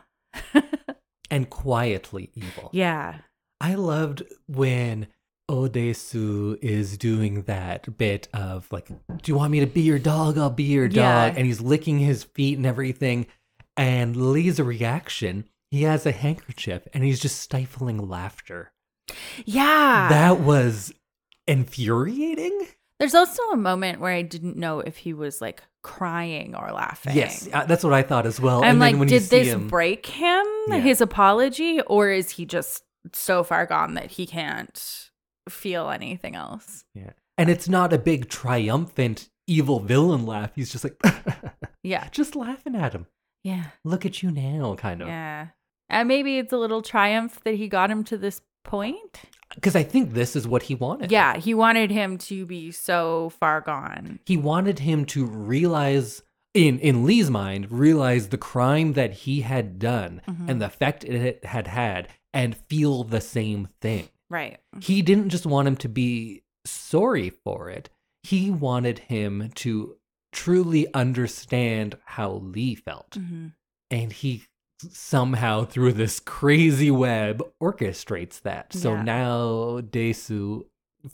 and 1.32 1.50
quietly 1.50 2.32
evil. 2.34 2.70
yeah. 2.74 3.20
I 3.62 3.76
loved 3.76 4.24
when 4.48 5.08
Odesu 5.52 6.58
is 6.62 6.98
doing 6.98 7.42
that 7.44 7.98
bit 7.98 8.30
of 8.34 8.72
like, 8.72 8.88
do 8.88 8.96
you 9.32 9.36
want 9.36 9.52
me 9.52 9.60
to 9.60 9.66
be 9.66 9.82
your 9.82 10.00
dog? 10.00 10.38
I'll 10.38 10.50
be 10.50 10.64
your 10.64 10.86
Yeah. 10.86 11.28
dog. 11.30 11.38
And 11.38 11.46
he's 11.46 11.60
licking 11.60 12.00
his 12.00 12.24
feet 12.24 12.58
and 12.58 12.66
everything. 12.66 13.26
And 13.76 14.16
Lee's 14.16 14.60
reaction, 14.62 15.46
he 15.72 15.84
has 15.84 16.06
a 16.06 16.12
handkerchief 16.12 16.88
and 16.94 17.04
he's 17.04 17.20
just 17.20 17.40
stifling 17.40 17.98
laughter. 18.10 18.72
Yeah. 19.46 20.08
That 20.10 20.40
was 20.40 20.94
infuriating. 21.48 22.68
There's 23.00 23.16
also 23.16 23.42
a 23.52 23.58
moment 23.58 24.00
where 24.02 24.12
I 24.12 24.22
didn't 24.24 24.58
know 24.58 24.80
if 24.82 24.98
he 24.98 25.14
was 25.14 25.40
like 25.42 25.64
crying 25.84 26.54
or 26.56 26.72
laughing. 26.72 27.16
Yes, 27.16 27.48
uh, 27.54 27.66
that's 27.66 27.84
what 27.84 27.94
I 27.94 28.02
thought 28.04 28.26
as 28.26 28.40
well. 28.42 28.60
I'm 28.64 28.72
and 28.72 28.80
like, 28.80 28.92
then 28.94 29.00
when 29.00 29.10
you 29.10 29.20
did 29.20 29.30
this 29.30 29.48
him, 29.48 29.68
break 29.70 30.06
him, 30.06 30.46
Yeah. 30.68 30.80
his 30.80 31.00
apology, 31.00 31.80
or 31.82 32.10
is 32.10 32.32
he 32.32 32.46
just 32.46 32.84
so 33.14 33.44
far 33.44 33.66
gone 33.66 33.94
that 33.94 34.12
he 34.12 34.26
can't 34.26 35.10
feel 35.48 35.90
anything 35.90 36.36
else? 36.36 36.84
yeah. 36.94 37.12
and 37.38 37.50
it's 37.50 37.70
not 37.70 37.94
a 37.94 37.98
big 37.98 38.30
triumphant 38.30 39.30
evil 39.48 39.80
villain 39.80 40.26
laugh. 40.26 40.52
He's 40.56 40.70
just 40.72 40.84
like, 40.84 41.00
Yeah. 41.84 42.10
just 42.12 42.36
laughing 42.36 42.76
at 42.76 42.92
him. 42.94 43.08
Yeah. 43.46 43.68
Look 43.86 44.06
at 44.06 44.22
you 44.22 44.30
now, 44.32 44.76
kind 44.76 45.02
of. 45.02 45.08
Yeah. 45.08 45.48
And 45.90 46.08
maybe 46.08 46.38
it's 46.38 46.54
a 46.54 46.58
little 46.58 46.82
triumph 46.82 47.40
that 47.44 47.56
he 47.56 47.68
got 47.68 47.90
him 47.92 48.04
to 48.06 48.18
this 48.18 48.42
point. 48.64 49.22
Because 49.56 49.76
I 49.76 49.84
think 49.84 50.14
this 50.14 50.36
is 50.36 50.48
what 50.48 50.64
he 50.64 50.76
wanted. 50.76 51.12
Yeah. 51.12 51.38
He 51.38 51.54
wanted 51.54 51.90
him 51.92 52.18
to 52.20 52.46
be 52.46 52.72
so 52.72 53.32
far 53.40 53.62
gone. 53.62 54.20
He 54.26 54.38
wanted 54.38 54.80
him 54.80 55.06
to 55.06 55.26
realize, 55.26 56.22
in, 56.54 56.78
in 56.80 57.06
Lee's 57.06 57.30
mind, 57.32 57.72
realize 57.72 58.30
the 58.30 58.38
crime 58.38 58.94
that 58.94 59.12
he 59.14 59.42
had 59.42 59.80
done 59.80 60.22
Mhm. 60.28 60.50
and 60.50 60.62
the 60.62 60.68
effect 60.68 61.04
it 61.04 61.44
had 61.46 61.68
had 61.68 62.08
and 62.34 62.56
feel 62.56 63.04
the 63.04 63.22
same 63.22 63.68
thing. 63.82 64.08
Right. 64.30 64.60
He 64.82 65.02
didn't 65.02 65.30
just 65.30 65.48
want 65.48 65.68
him 65.68 65.78
to 65.78 65.90
be 65.90 66.44
sorry 66.66 67.32
for 67.32 67.70
it, 67.72 67.90
he 68.22 68.52
wanted 68.52 69.00
him 69.00 69.50
to 69.56 69.96
truly 70.32 70.86
understand 70.94 71.98
how 72.06 72.34
Lee 72.34 72.76
felt. 72.76 73.16
hmm 73.16 73.48
And 73.90 74.12
he 74.14 74.44
somehow, 74.82 75.66
through 75.66 75.94
this 75.94 76.20
crazy 76.20 76.92
web, 76.92 77.42
orchestrates 77.62 78.42
that. 78.42 78.74
So 78.74 78.94
Yeah. 78.94 79.04
now 79.04 79.82
Dae-su 79.82 80.66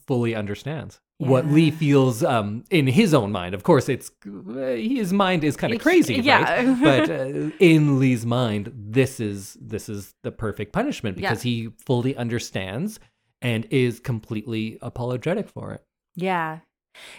fully 0.07 0.36
understands 0.36 0.99
what 1.18 1.45
Lee 1.47 1.72
feels 1.72 2.24
um, 2.24 2.66
in 2.70 2.88
his 2.88 3.13
own 3.13 3.32
mind. 3.32 3.55
Of 3.55 3.63
course, 3.63 3.88
it's 3.88 4.11
uh, 4.28 4.51
his 4.76 5.13
mind 5.13 5.43
is 5.43 5.55
kind 5.55 5.74
of 5.74 5.82
crazy, 5.82 6.20
right? 6.22 6.78
But 6.82 7.09
uh, 7.09 7.51
in 7.59 7.99
Lee's 7.99 8.26
mind, 8.26 8.72
this 8.76 9.20
is 9.20 9.55
this 9.61 9.88
is 9.88 10.13
the 10.24 10.32
perfect 10.32 10.74
punishment 10.74 11.18
Yeah. 11.18 11.30
because 11.30 11.43
he 11.43 11.70
fully 11.86 12.16
understands 12.18 12.99
and 13.41 13.66
is 13.72 13.99
completely 13.99 14.78
apologetic 14.82 15.47
for 15.49 15.72
it. 15.74 15.84
yeah. 16.16 16.59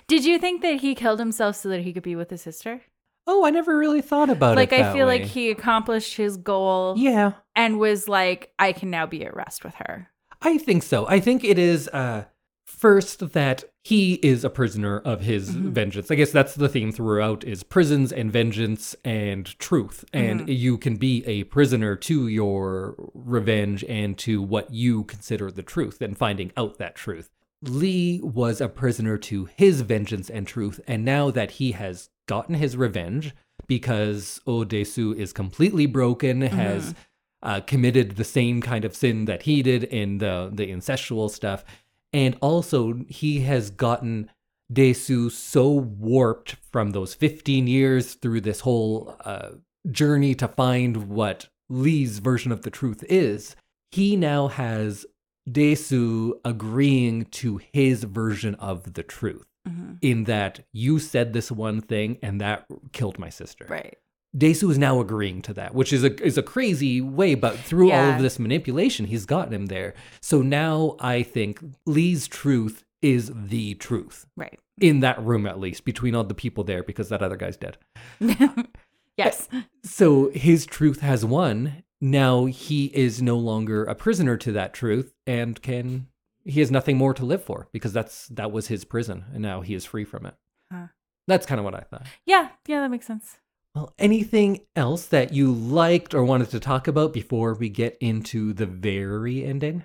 Did 0.09 0.25
you 0.25 0.39
think 0.39 0.63
that 0.63 0.81
he 0.81 0.95
killed 0.95 1.19
himself 1.19 1.57
so 1.57 1.69
that 1.69 1.83
he 1.83 1.93
could 1.93 2.03
be 2.03 2.17
with 2.17 2.31
his 2.31 2.41
sister? 2.41 2.81
Oh, 3.27 3.45
I 3.45 3.51
never 3.51 3.77
really 3.77 4.03
thought 4.03 4.31
about 4.31 4.57
like 4.57 4.73
it. 4.73 4.77
Like 4.79 4.87
I 4.87 4.93
feel 4.93 5.07
way. 5.07 5.21
like 5.21 5.29
he 5.29 5.51
accomplished 5.51 6.17
his 6.17 6.37
goal 6.37 6.95
yeah, 6.97 7.33
and 7.55 7.79
was 7.79 8.09
like, 8.09 8.53
I 8.59 8.73
can 8.73 8.91
now 8.91 9.07
be 9.07 9.25
at 9.25 9.35
rest 9.35 9.65
with 9.65 9.75
her. 9.77 10.09
I 10.43 10.59
think 10.59 10.83
so. 10.83 11.07
I 11.09 11.21
think 11.21 11.43
it 11.45 11.59
is 11.59 11.89
uh 11.89 12.25
First, 12.69 13.33
that 13.33 13.63
he 13.85 14.15
is 14.15 14.45
a 14.45 14.51
prisoner 14.51 14.99
of 14.99 15.21
his 15.23 15.53
Mhm. 15.57 15.71
vengeance. 15.71 16.11
I 16.11 16.17
guess 16.17 16.33
that's 16.33 16.57
the 16.57 16.69
theme 16.69 16.91
throughout 16.91 17.45
is 17.45 17.63
prisons 17.63 18.13
and 18.13 18.31
vengeance 18.31 18.97
and 19.05 19.47
truth. 19.61 20.05
And 20.13 20.41
Mhm. 20.41 20.59
you 20.59 20.77
can 20.77 20.97
be 20.97 21.25
a 21.27 21.45
prisoner 21.45 21.95
to 21.97 22.27
your 22.27 22.97
revenge 23.15 23.85
and 23.89 24.19
to 24.19 24.43
what 24.43 24.75
you 24.75 25.05
consider 25.05 25.51
the 25.53 25.63
truth 25.63 26.03
and 26.03 26.19
finding 26.19 26.51
out 26.57 26.77
that 26.79 26.97
truth. 26.97 27.31
Lee 27.63 28.21
was 28.23 28.61
a 28.61 28.69
prisoner 28.69 29.17
to 29.19 29.47
his 29.57 29.81
vengeance 29.81 30.29
and 30.31 30.47
truth, 30.47 30.81
and 30.87 31.05
now 31.05 31.31
that 31.31 31.53
he 31.53 31.73
has 31.73 32.11
gotten 32.27 32.55
his 32.55 32.77
revenge 32.77 33.35
because 33.67 34.41
Odesu 34.47 35.17
is 35.17 35.33
completely 35.33 35.87
broken, 35.87 36.43
has 36.43 36.95
uh, 37.43 37.61
committed 37.61 38.13
the 38.13 38.25
same 38.25 38.61
kind 38.61 38.85
of 38.85 38.95
sin 38.95 39.25
that 39.25 39.43
he 39.43 39.63
did 39.63 39.85
in 39.85 40.19
the 40.19 40.51
the 40.53 40.71
incestual 40.71 41.31
stuff, 41.31 41.65
and 42.13 42.37
also 42.41 43.05
he 43.09 43.41
has 43.41 43.71
gotten 43.71 44.31
Dae-su 44.73 45.31
so 45.31 45.71
warped 45.71 46.57
from 46.73 46.91
those 46.91 47.15
15 47.15 47.67
years 47.67 48.15
through 48.15 48.41
this 48.41 48.61
whole 48.61 49.17
uh, 49.25 49.51
journey 49.91 50.35
to 50.35 50.49
find 50.49 51.09
what 51.09 51.49
Lee's 51.69 52.19
version 52.19 52.53
of 52.53 52.63
the 52.63 52.71
truth 52.71 53.05
is. 53.09 53.55
He 53.93 54.17
now 54.17 54.49
has 54.49 55.07
Dae-su 55.51 56.41
agreeing 56.45 57.25
to 57.27 57.61
his 57.73 58.05
version 58.05 58.55
of 58.57 58.95
the 58.95 59.03
truth. 59.03 59.47
Mhm. 59.69 59.99
In 60.01 60.25
that 60.25 60.61
you 60.73 60.99
said 60.99 61.33
this 61.33 61.51
one 61.51 61.81
thing 61.81 62.19
and 62.23 62.41
that 62.41 62.67
killed 62.93 63.19
my 63.19 63.29
sister. 63.31 63.67
Right. 63.69 63.97
Dae-su 64.37 64.71
is 64.71 64.79
now 64.79 65.01
agreeing 65.01 65.41
to 65.43 65.55
that, 65.55 65.75
which 65.75 65.93
is 65.93 66.05
a 66.05 66.23
is 66.25 66.37
a 66.39 66.43
crazy 66.43 67.01
way, 67.01 67.35
but 67.35 67.57
through 67.59 67.91
all 67.91 68.11
of 68.11 68.21
this 68.23 68.39
manipulation, 68.39 69.07
he's 69.07 69.25
gotten 69.27 69.53
him 69.53 69.67
there. 69.67 69.95
So 70.21 70.43
now 70.43 70.97
I 71.01 71.23
think 71.23 71.61
Lee's 71.87 72.29
truth 72.29 72.85
is 73.03 73.33
the 73.35 73.75
truth 73.75 74.27
Right. 74.37 74.59
in 74.81 75.01
that 75.01 75.21
room, 75.25 75.47
at 75.47 75.59
least 75.59 75.85
between 75.85 76.15
all 76.15 76.25
the 76.25 76.35
people 76.35 76.65
there, 76.65 76.83
because 76.83 77.09
that 77.09 77.23
other 77.23 77.37
guy's 77.37 77.57
dead. 77.57 77.79
yes. 79.17 79.49
So 79.83 80.31
his 80.31 80.67
truth 80.67 81.01
has 81.01 81.25
won. 81.25 81.83
Now 82.01 82.45
he 82.45 82.87
is 82.87 83.23
no 83.23 83.37
longer 83.37 83.85
a 83.85 83.95
prisoner 83.95 84.37
to 84.39 84.53
that 84.53 84.75
truth, 84.75 85.15
and 85.27 85.61
can 85.63 86.09
he 86.45 86.61
has 86.61 86.71
nothing 86.71 86.97
more 86.97 87.15
to 87.15 87.25
live 87.25 87.43
for 87.43 87.69
because 87.73 87.93
that's 87.93 88.29
that 88.29 88.53
was 88.53 88.69
his 88.69 88.85
prison, 88.85 89.25
and 89.33 89.43
now 89.43 89.63
he 89.63 89.75
is 89.75 89.85
free 89.85 90.05
from 90.05 90.27
it. 90.27 90.35
Huh. 90.71 90.89
That's 91.27 91.47
kind 91.47 91.59
of 91.59 91.65
what 91.65 91.75
I 91.75 91.81
thought. 91.81 92.07
Yeah. 92.25 92.51
Yeah. 92.67 92.81
That 92.81 92.91
makes 92.91 93.07
sense. 93.07 93.39
Well, 93.75 93.93
anything 93.99 94.61
else 94.75 95.07
that 95.07 95.35
you 95.35 95.53
liked 95.53 96.15
or 96.15 96.25
wanted 96.25 96.51
to 96.51 96.61
talk 96.61 96.89
about 96.89 97.13
before 97.13 97.53
we 97.55 97.69
get 97.69 97.99
into 98.01 98.55
the 98.55 98.65
very 98.65 99.45
ending? 99.45 99.83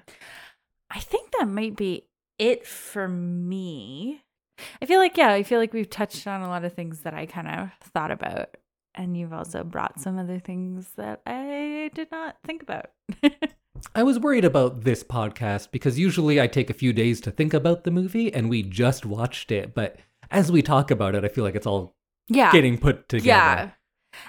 I 0.89 0.99
think 0.99 1.32
that 1.32 1.47
might 1.47 1.76
be 1.76 2.07
it 2.38 2.66
for 2.66 3.07
me. 3.07 4.24
I 4.82 4.86
feel 4.86 4.99
like, 4.99 5.18
yeah, 5.18 5.32
I 5.34 5.43
feel 5.43 5.59
like 5.59 5.74
we've 5.74 5.89
touched 5.89 6.26
on 6.26 6.41
a 6.41 6.47
lot 6.47 6.64
of 6.64 6.74
things 6.74 7.01
that 7.01 7.14
I 7.14 7.26
kind 7.26 7.47
of 7.47 7.70
thought 7.93 8.12
about. 8.12 8.55
And 8.95 9.15
you've 9.15 9.33
also 9.33 9.59
mm-hmm. 9.59 9.69
brought 9.69 9.99
some 9.99 10.17
other 10.17 10.39
things 10.39 10.89
that 10.97 11.21
I 11.25 11.91
did 11.93 12.09
not 12.11 12.37
think 12.45 12.61
about. 12.61 12.91
I 13.95 14.03
was 14.03 14.19
worried 14.19 14.45
about 14.45 14.81
this 14.83 15.03
podcast 15.03 15.71
because 15.71 15.97
usually 15.97 16.39
I 16.39 16.47
take 16.47 16.69
a 16.69 16.73
few 16.73 16.93
days 16.93 17.19
to 17.21 17.31
think 17.31 17.53
about 17.53 17.83
the 17.83 17.91
movie 17.91 18.33
and 18.33 18.49
we 18.49 18.63
just 18.63 19.05
watched 19.05 19.51
it, 19.51 19.73
but 19.73 19.97
as 20.29 20.51
we 20.51 20.61
talk 20.61 20.91
about 20.91 21.15
it, 21.15 21.25
I 21.25 21.29
feel 21.29 21.43
like 21.43 21.55
it's 21.55 21.65
all 21.65 21.95
yeah. 22.27 22.51
getting 22.51 22.77
put 22.77 23.09
together. 23.09 23.27
Yeah. 23.27 23.69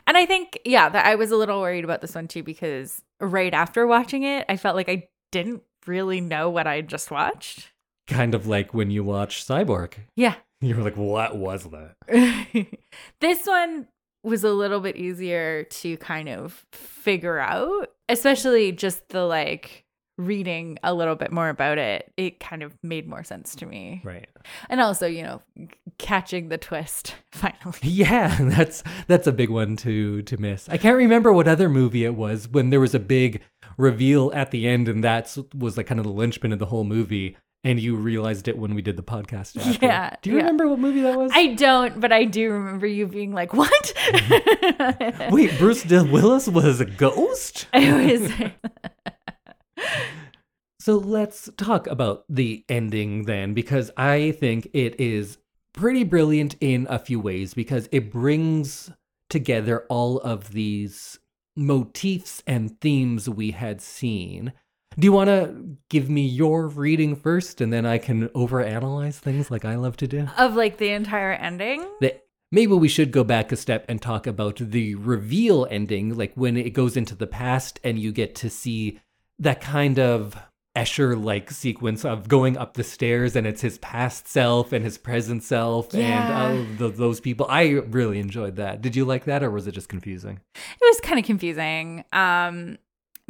And 0.06 0.16
I 0.16 0.26
think, 0.26 0.58
yeah, 0.64 0.88
that 0.88 1.06
I 1.06 1.16
was 1.16 1.30
a 1.30 1.36
little 1.36 1.60
worried 1.60 1.84
about 1.84 2.00
this 2.00 2.14
one 2.14 2.28
too 2.28 2.42
because 2.42 3.02
right 3.20 3.52
after 3.52 3.86
watching 3.86 4.22
it, 4.22 4.44
I 4.48 4.56
felt 4.56 4.76
like 4.76 4.88
I 4.88 5.08
didn't 5.30 5.62
really 5.86 6.20
know 6.20 6.48
what 6.48 6.66
I 6.66 6.80
just 6.80 7.10
watched. 7.10 7.72
Kind 8.06 8.34
of 8.34 8.46
like 8.46 8.72
when 8.72 8.90
you 8.90 9.04
watch 9.04 9.44
Cyborg. 9.44 9.94
Yeah. 10.16 10.34
You 10.60 10.76
were 10.76 10.82
like, 10.82 10.96
what 10.96 11.36
was 11.36 11.68
that? 11.70 11.96
this 13.20 13.46
one 13.46 13.88
was 14.22 14.44
a 14.44 14.52
little 14.52 14.80
bit 14.80 14.96
easier 14.96 15.64
to 15.64 15.96
kind 15.98 16.28
of 16.28 16.64
figure 16.72 17.38
out, 17.38 17.88
especially 18.08 18.72
just 18.72 19.08
the 19.08 19.24
like 19.24 19.84
reading 20.18 20.78
a 20.82 20.94
little 20.94 21.14
bit 21.14 21.32
more 21.32 21.48
about 21.48 21.78
it. 21.78 22.12
It 22.16 22.38
kind 22.40 22.62
of 22.62 22.76
made 22.82 23.08
more 23.08 23.24
sense 23.24 23.56
to 23.56 23.66
me. 23.66 24.00
Right. 24.04 24.28
And 24.68 24.80
also, 24.80 25.06
you 25.06 25.22
know, 25.22 25.42
catching 25.98 26.48
the 26.48 26.58
twist 26.58 27.14
finally. 27.32 27.78
Yeah, 27.82 28.36
that's 28.40 28.82
that's 29.06 29.26
a 29.26 29.32
big 29.32 29.50
one 29.50 29.76
to 29.78 30.22
to 30.22 30.36
miss. 30.36 30.68
I 30.68 30.76
can't 30.76 30.96
remember 30.96 31.32
what 31.32 31.48
other 31.48 31.68
movie 31.68 32.04
it 32.04 32.14
was 32.14 32.48
when 32.48 32.70
there 32.70 32.80
was 32.80 32.94
a 32.94 33.00
big 33.00 33.42
reveal 33.76 34.30
at 34.34 34.50
the 34.50 34.68
end, 34.68 34.88
and 34.88 35.02
that 35.02 35.36
was 35.54 35.76
like 35.76 35.86
kind 35.86 36.00
of 36.00 36.04
the 36.04 36.12
linchpin 36.12 36.52
of 36.52 36.58
the 36.58 36.66
whole 36.66 36.84
movie. 36.84 37.36
And 37.64 37.78
you 37.78 37.94
realized 37.94 38.48
it 38.48 38.58
when 38.58 38.74
we 38.74 38.82
did 38.82 38.96
the 38.96 39.04
podcast. 39.04 39.56
After. 39.56 39.86
Yeah, 39.86 40.16
Do 40.20 40.30
you 40.30 40.36
yeah. 40.36 40.42
remember 40.42 40.66
what 40.68 40.80
movie 40.80 41.02
that 41.02 41.16
was? 41.16 41.30
I 41.32 41.54
don't, 41.54 42.00
but 42.00 42.10
I 42.12 42.24
do 42.24 42.50
remember 42.50 42.88
you 42.88 43.06
being 43.06 43.32
like, 43.32 43.52
"What?" 43.54 43.94
Wait, 45.30 45.56
Bruce 45.58 45.84
De 45.84 46.02
Willis 46.02 46.48
was 46.48 46.80
a 46.80 46.84
ghost? 46.84 47.68
it 47.74 48.20
was 48.20 48.32
So 50.80 50.96
let's 50.96 51.48
talk 51.56 51.86
about 51.86 52.24
the 52.28 52.64
ending 52.68 53.26
then, 53.26 53.54
because 53.54 53.92
I 53.96 54.32
think 54.32 54.68
it 54.72 54.98
is 54.98 55.38
pretty 55.72 56.02
brilliant 56.02 56.56
in 56.60 56.88
a 56.90 56.98
few 56.98 57.20
ways 57.20 57.54
because 57.54 57.88
it 57.92 58.10
brings 58.10 58.90
together 59.30 59.86
all 59.88 60.18
of 60.18 60.50
these 60.50 61.20
motifs 61.56 62.42
and 62.48 62.80
themes 62.80 63.28
we 63.28 63.52
had 63.52 63.80
seen. 63.80 64.52
Do 64.98 65.04
you 65.06 65.12
want 65.12 65.28
to 65.28 65.76
give 65.88 66.08
me 66.10 66.26
your 66.26 66.68
reading 66.68 67.16
first 67.16 67.60
and 67.60 67.72
then 67.72 67.86
I 67.86 67.98
can 67.98 68.28
overanalyze 68.30 69.14
things 69.18 69.50
like 69.50 69.64
I 69.64 69.76
love 69.76 69.96
to 69.98 70.06
do? 70.08 70.26
of 70.38 70.54
like 70.54 70.78
the 70.78 70.90
entire 70.90 71.32
ending. 71.32 71.86
that 72.00 72.24
maybe 72.50 72.72
we 72.74 72.88
should 72.88 73.10
go 73.12 73.24
back 73.24 73.52
a 73.52 73.56
step 73.56 73.84
and 73.88 74.00
talk 74.02 74.26
about 74.26 74.56
the 74.56 74.94
reveal 74.96 75.66
ending, 75.70 76.16
like 76.16 76.32
when 76.34 76.56
it 76.56 76.70
goes 76.74 76.96
into 76.96 77.14
the 77.14 77.26
past 77.26 77.80
and 77.82 77.98
you 77.98 78.12
get 78.12 78.34
to 78.36 78.50
see 78.50 79.00
that 79.38 79.60
kind 79.60 79.98
of 79.98 80.36
Escher 80.76 81.22
like 81.22 81.50
sequence 81.50 82.02
of 82.04 82.28
going 82.28 82.56
up 82.56 82.74
the 82.74 82.84
stairs 82.84 83.36
and 83.36 83.46
it's 83.46 83.60
his 83.60 83.76
past 83.78 84.26
self 84.26 84.72
and 84.72 84.82
his 84.84 84.96
present 84.96 85.42
self 85.42 85.92
Yeah. 85.92 86.48
and 86.50 86.58
all 86.58 86.76
th- 86.88 86.96
those 86.98 87.20
people. 87.20 87.44
I 87.48 87.64
really 87.72 88.18
enjoyed 88.18 88.56
that. 88.56 88.80
Did 88.80 88.96
you 88.96 89.04
like 89.04 89.24
that 89.24 89.42
or 89.42 89.50
was 89.50 89.66
it 89.66 89.72
just 89.72 89.90
confusing? 89.90 90.40
It 90.54 90.80
was 90.82 91.00
kind 91.00 91.18
of 91.18 91.24
confusing 91.26 92.04
um 92.12 92.78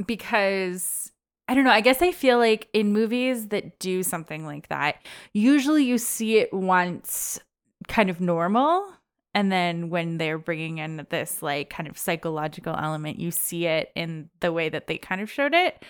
because 0.06 1.11
I 1.48 1.54
don't 1.54 1.64
know, 1.64 1.70
I 1.70 1.80
guess 1.80 2.00
I 2.00 2.12
feel 2.12 2.38
like 2.38 2.68
in 2.72 2.92
movies 2.92 3.48
that 3.48 3.78
do 3.78 4.02
something 4.02 4.46
like 4.46 4.68
that, 4.68 4.96
usually 5.34 5.84
you 5.84 5.98
see 5.98 6.38
it 6.38 6.52
once 6.52 7.40
kind 7.88 8.08
of 8.08 8.20
normal 8.20 8.88
and 9.34 9.50
then 9.50 9.88
when 9.88 10.18
they're 10.18 10.38
bringing 10.38 10.78
in 10.78 11.06
this 11.10 11.42
like 11.42 11.70
kind 11.70 11.88
of 11.88 11.96
psychological 11.96 12.76
element, 12.76 13.18
you 13.18 13.30
see 13.30 13.66
it 13.66 13.90
in 13.94 14.28
the 14.40 14.52
way 14.52 14.68
that 14.68 14.86
they 14.86 14.98
kind 14.98 15.20
of 15.20 15.30
showed 15.30 15.54
it. 15.54 15.82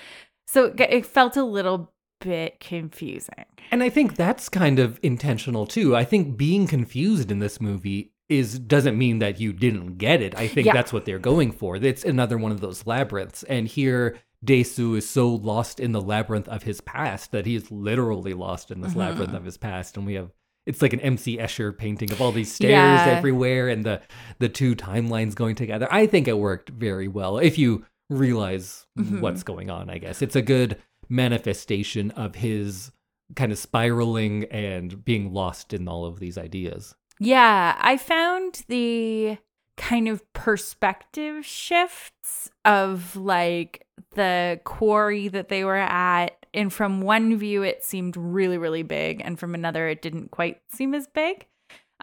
So 0.47 0.73
it, 0.79 1.07
felt 1.07 1.37
a 1.37 1.45
little 1.45 1.93
bit 2.21 2.61
confusing. 2.61 3.45
And 3.71 3.83
I 3.83 3.89
think 3.89 4.17
that's 4.17 4.49
kind 4.49 4.79
of 4.79 5.01
intentional 5.03 5.67
too. 5.67 5.97
I 5.97 6.05
think 6.05 6.37
being 6.37 6.67
confused 6.67 7.31
in 7.31 7.41
this 7.41 7.61
movie 7.61 8.13
is 8.29 8.59
doesn't 8.59 8.97
mean 8.97 9.19
that 9.19 9.41
you 9.41 9.53
didn't 9.53 9.99
get 9.99 10.23
it. 10.23 10.37
I 10.37 10.47
think 10.47 10.67
Yeah. 10.67 10.73
that's 10.73 10.93
what 10.93 11.05
they're 11.05 11.19
going 11.19 11.53
for. 11.53 11.77
It's 11.77 12.05
another 12.05 12.39
one 12.39 12.53
of 12.53 12.61
those 12.61 12.87
labyrinths. 12.87 13.43
And 13.45 13.67
here 13.67 14.19
Dae-su 14.45 14.95
is 14.97 15.09
so 15.09 15.29
lost 15.29 15.79
in 15.81 15.93
the 15.93 16.01
labyrinth 16.01 16.49
of 16.49 16.65
his 16.65 16.81
past 16.81 17.31
that 17.33 17.47
he 17.47 17.55
is 17.55 17.71
literally 17.71 18.35
lost 18.35 18.71
in 18.71 18.81
this 18.81 18.93
Mhm. 18.95 18.97
labyrinth 18.97 19.35
of 19.35 19.45
his 19.45 19.57
past. 19.57 19.97
And 19.97 20.05
we 20.07 20.15
have 20.15 20.31
it's 20.65 20.81
like 20.81 20.93
an 20.93 21.01
MC 21.01 21.39
Escher 21.39 21.77
painting 21.77 22.13
of 22.13 22.21
all 22.23 22.31
these 22.31 22.53
stairs 22.55 22.71
Yeah. 22.71 23.07
everywhere 23.07 23.69
and 23.69 23.85
the 23.85 24.01
the 24.39 24.49
two 24.49 24.75
timelines 24.77 25.35
going 25.35 25.55
together. 25.57 25.89
I 25.91 26.07
think 26.07 26.29
it 26.29 26.39
worked 26.39 26.71
very 26.71 27.09
well 27.09 27.39
if 27.39 27.59
you 27.59 27.85
realize 28.11 28.87
Mhm. 28.99 29.21
what's 29.21 29.43
going 29.43 29.71
on, 29.71 29.91
I 29.91 29.99
guess. 29.99 30.23
It's 30.23 30.37
a 30.37 30.43
good 30.43 30.77
manifestation 31.09 32.11
of 32.13 32.35
his 32.37 32.91
kind 33.37 33.51
of 33.53 33.59
spiraling 33.59 34.45
and 34.51 35.05
being 35.05 35.33
lost 35.33 35.73
in 35.73 35.89
all 35.89 36.05
of 36.05 36.19
these 36.21 36.37
ideas. 36.37 36.95
Yeah, 37.19 37.77
I 37.81 37.97
found 37.97 38.65
the 38.69 39.39
kind 39.77 40.09
of 40.09 40.23
perspective 40.33 41.45
shifts 41.45 42.51
of 42.65 43.17
like 43.17 43.87
the 44.15 44.61
quarry 44.65 45.29
that 45.29 45.49
they 45.49 45.65
were 45.65 45.77
at. 45.77 46.37
And 46.55 46.73
from 46.73 47.01
one 47.01 47.39
view, 47.39 47.63
it 47.63 47.83
seemed 47.83 48.17
really, 48.17 48.59
really 48.59 48.83
big. 48.83 49.23
And 49.25 49.39
from 49.39 49.55
another, 49.55 49.89
it 49.89 50.03
didn't 50.03 50.31
quite 50.31 50.61
seem 50.71 50.95
as 50.95 51.07
big. 51.07 51.47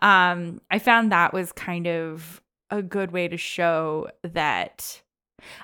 Um, 0.01 0.61
I 0.71 0.79
found 0.79 1.11
that 1.11 1.33
was 1.33 1.51
kind 1.51 1.87
of 1.87 2.41
a 2.71 2.81
good 2.81 3.11
way 3.11 3.27
to 3.27 3.37
show 3.37 4.09
that. 4.23 5.01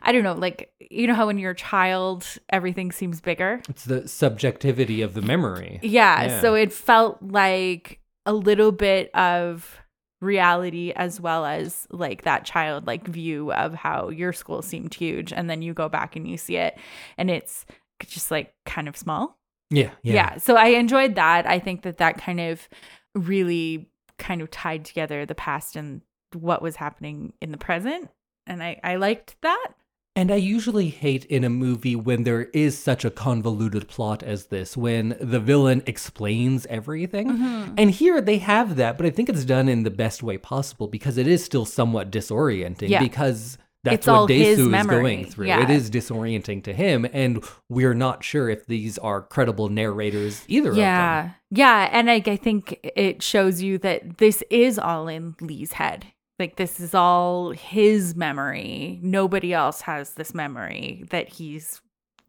I 0.02 0.12
don't 0.12 0.24
know, 0.24 0.34
like, 0.34 0.72
you 0.80 1.06
know 1.08 1.14
how 1.16 1.26
when 1.28 1.38
you're 1.38 1.52
a 1.52 1.56
child, 1.56 2.26
everything 2.50 2.92
seems 2.92 3.20
bigger? 3.22 3.62
It's 3.68 3.86
the 3.86 4.08
subjectivity 4.08 5.02
of 5.02 5.14
the 5.16 5.22
memory. 5.22 5.80
Yeah, 5.82 6.24
Yeah. 6.26 6.42
so 6.42 6.54
it 6.54 6.72
felt 6.72 7.22
like 7.22 8.00
a 8.26 8.34
little 8.34 8.72
bit 8.72 9.14
of 9.14 9.80
reality 10.22 10.92
as 10.96 11.20
well 11.20 11.46
as 11.46 11.88
like 11.92 12.24
that 12.24 12.46
childlike 12.46 13.08
view 13.08 13.52
of 13.54 13.74
how 13.74 14.10
your 14.10 14.34
school 14.34 14.62
seemed 14.62 14.94
huge 14.94 15.34
and 15.34 15.50
then 15.50 15.62
you 15.62 15.74
go 15.74 15.90
back 15.90 16.16
and 16.16 16.28
you 16.28 16.38
see 16.38 16.56
it 16.56 16.78
and 17.18 17.30
it's 17.30 17.66
just 18.06 18.32
like 18.32 18.54
kind 18.66 18.88
of 18.88 18.96
small 18.98 19.38
Yeah, 19.70 19.92
yeah. 20.04 20.14
yeah. 20.14 20.38
So 20.38 20.56
I 20.56 20.68
enjoyed 20.68 21.16
that. 21.16 21.46
I 21.48 21.60
think 21.60 21.82
that 21.84 21.98
that 21.98 22.18
kind 22.18 22.40
of 22.40 22.68
really 23.14 23.90
kind 24.18 24.42
of 24.42 24.50
tied 24.52 24.86
together 24.86 25.26
the 25.26 25.36
past 25.36 25.76
and 25.76 26.02
what 26.34 26.62
was 26.62 26.76
happening 26.76 27.34
in 27.42 27.52
the 27.52 27.58
present. 27.58 28.10
And 28.48 28.62
I, 28.62 28.80
I 28.84 28.96
liked 28.98 29.36
that. 29.42 29.72
And 30.18 30.32
I 30.32 30.36
usually 30.36 30.88
hate 30.88 31.26
in 31.26 31.44
a 31.44 31.50
movie 31.50 31.96
when 31.96 32.24
there 32.24 32.44
is 32.54 32.78
such 32.78 33.04
a 33.04 33.10
convoluted 33.10 33.90
plot 33.90 34.24
as 34.24 34.46
this, 34.46 34.78
when 34.78 35.18
the 35.20 35.42
villain 35.42 35.84
explains 35.86 36.66
everything. 36.68 37.32
Mm-hmm. 37.32 37.74
And 37.78 37.92
here 37.92 38.22
they 38.22 38.38
have 38.38 38.78
that, 38.78 38.96
but 38.98 39.06
I 39.06 39.10
think 39.10 39.28
it's 39.28 39.44
done 39.44 39.68
in 39.68 39.84
the 39.84 39.92
best 39.92 40.24
way 40.24 40.38
possible 40.38 40.88
because 40.88 41.18
it 41.18 41.28
is 41.28 41.44
still 41.44 41.66
somewhat 41.66 42.12
disorienting 42.12 42.88
Yeah. 42.88 43.02
because 43.02 43.58
that's 43.84 43.98
It's 43.98 44.08
what 44.08 44.28
Dae-su 44.28 44.74
is 44.74 44.86
going 44.88 45.26
through. 45.26 45.48
Yeah. 45.48 45.62
It 45.62 45.70
is 45.70 45.92
disorienting 45.92 46.64
to 46.64 46.74
him, 46.74 47.06
and 47.14 47.44
we're 47.70 47.94
not 47.94 48.24
sure 48.24 48.50
if 48.50 48.66
these 48.66 48.98
are 48.98 49.22
credible 49.22 49.70
narrators 49.70 50.44
either 50.48 50.70
of 50.70 50.76
them. 50.76 50.82
Yeah. 50.84 51.30
Yeah. 51.52 51.90
And 51.92 52.10
I, 52.10 52.24
I 52.26 52.36
think 52.36 52.80
it 52.84 53.22
shows 53.22 53.62
you 53.62 53.78
that 53.80 54.18
this 54.18 54.44
is 54.50 54.80
all 54.80 55.08
in 55.08 55.36
Lee's 55.40 55.74
head. 55.74 56.08
Like, 56.38 56.58
this 56.58 56.80
is 56.80 56.94
all 56.94 57.52
his 57.52 58.16
memory. 58.16 59.00
Nobody 59.02 59.54
else 59.54 59.82
has 59.82 60.16
this 60.16 60.34
memory 60.34 61.06
that 61.10 61.30
he's 61.30 61.82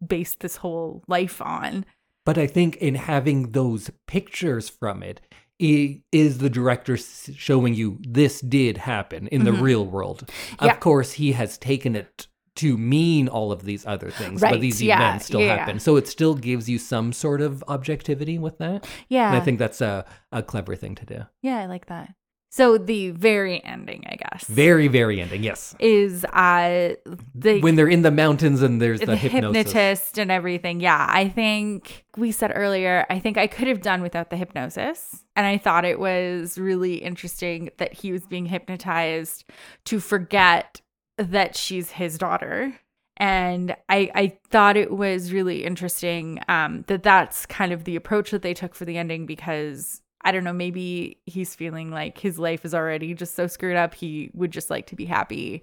based 0.05 0.39
this 0.39 0.57
whole 0.57 1.03
life 1.07 1.41
on. 1.41 1.85
But 2.25 2.37
I 2.37 2.47
think 2.47 2.75
in 2.77 2.95
having 2.95 3.51
those 3.51 3.89
pictures 4.07 4.69
from 4.69 5.01
it, 5.03 5.21
i- 5.61 6.01
is 6.11 6.37
the 6.37 6.49
director 6.49 6.95
showing 6.97 7.73
you 7.73 7.97
this 8.07 8.41
did 8.41 8.77
happen 8.77 9.27
in 9.27 9.43
the 9.43 9.51
Mhm. 9.51 9.61
real 9.61 9.85
world. 9.85 10.29
Yeah. 10.61 10.71
Of 10.71 10.79
course, 10.79 11.13
he 11.13 11.31
has 11.33 11.57
taken 11.57 11.95
it 11.95 12.27
to 12.57 12.77
mean 12.77 13.27
all 13.27 13.51
of 13.51 13.63
these 13.63 13.85
other 13.85 14.09
things, 14.09 14.41
Right, 14.41 14.51
but 14.53 14.61
these 14.61 14.81
yeah, 14.81 14.95
events 15.09 15.25
still 15.27 15.41
yeah. 15.41 15.57
happen. 15.57 15.79
So 15.79 15.95
it 15.95 16.07
still 16.07 16.33
gives 16.35 16.67
you 16.69 16.79
some 16.79 17.13
sort 17.13 17.39
of 17.41 17.63
objectivity 17.67 18.39
with 18.39 18.57
that. 18.57 18.87
Yeah. 19.09 19.27
And 19.27 19.37
I 19.37 19.39
think 19.41 19.59
that's 19.59 19.79
a, 19.81 20.05
a 20.31 20.41
clever 20.41 20.75
thing 20.75 20.95
to 20.95 21.05
do. 21.05 21.19
yeah, 21.43 21.57
I 21.59 21.65
like 21.67 21.85
that. 21.87 22.13
So, 22.49 22.77
the 22.77 23.11
very 23.11 23.63
ending, 23.63 24.03
I 24.07 24.15
guess, 24.15 24.45
Very, 24.45 24.87
very 24.87 25.19
ending. 25.21 25.43
Yes. 25.43 25.75
is 25.79 26.25
uh, 26.25 26.95
the 27.35 27.59
when 27.59 27.75
they're 27.75 27.89
in 27.89 28.03
the 28.03 28.11
mountains 28.11 28.61
and 28.61 28.81
there's 28.81 29.01
the, 29.01 29.07
the 29.07 29.15
hypnosis. 29.17 29.57
hypnotist 29.57 30.17
and 30.17 30.31
everything. 30.31 30.79
Yeah, 30.79 31.05
I 31.09 31.27
think 31.27 32.05
we 32.15 32.31
said 32.31 32.51
earlier, 32.55 33.05
I 33.09 33.19
think 33.19 33.37
I 33.37 33.47
could 33.47 33.67
have 33.67 33.81
done 33.81 34.01
without 34.01 34.29
the 34.29 34.37
hypnosis. 34.37 35.23
And 35.35 35.45
I 35.45 35.57
thought 35.57 35.85
it 35.85 35.99
was 35.99 36.57
really 36.57 36.95
interesting 36.95 37.69
that 37.77 37.93
he 37.93 38.11
was 38.11 38.25
being 38.25 38.45
hypnotized 38.45 39.43
to 39.85 39.99
forget 39.99 40.81
that 41.17 41.55
she's 41.55 41.91
his 41.91 42.17
daughter. 42.17 42.79
And 43.17 43.75
I, 43.89 44.11
I 44.13 44.37
thought 44.49 44.77
it 44.77 44.91
was 44.91 45.33
really 45.33 45.65
interesting 45.65 46.39
um, 46.47 46.85
that 46.87 47.03
that's 47.03 47.45
kind 47.45 47.73
of 47.73 47.83
the 47.83 47.95
approach 47.95 48.31
that 48.31 48.43
they 48.43 48.53
took 48.53 48.75
for 48.75 48.85
the 48.85 48.97
ending 48.97 49.25
because 49.25 50.01
I 50.23 50.31
don't 50.31 50.43
know, 50.43 50.53
maybe 50.53 51.17
he's 51.25 51.55
feeling 51.55 51.91
like 51.91 52.17
his 52.17 52.37
life 52.39 52.65
is 52.65 52.73
already 52.73 53.13
just 53.13 53.35
so 53.35 53.47
screwed 53.47 53.75
up. 53.77 53.93
He 53.93 54.31
would 54.33 54.51
just 54.51 54.69
like 54.69 54.87
to 54.87 54.95
be 54.95 55.05
happy 55.05 55.61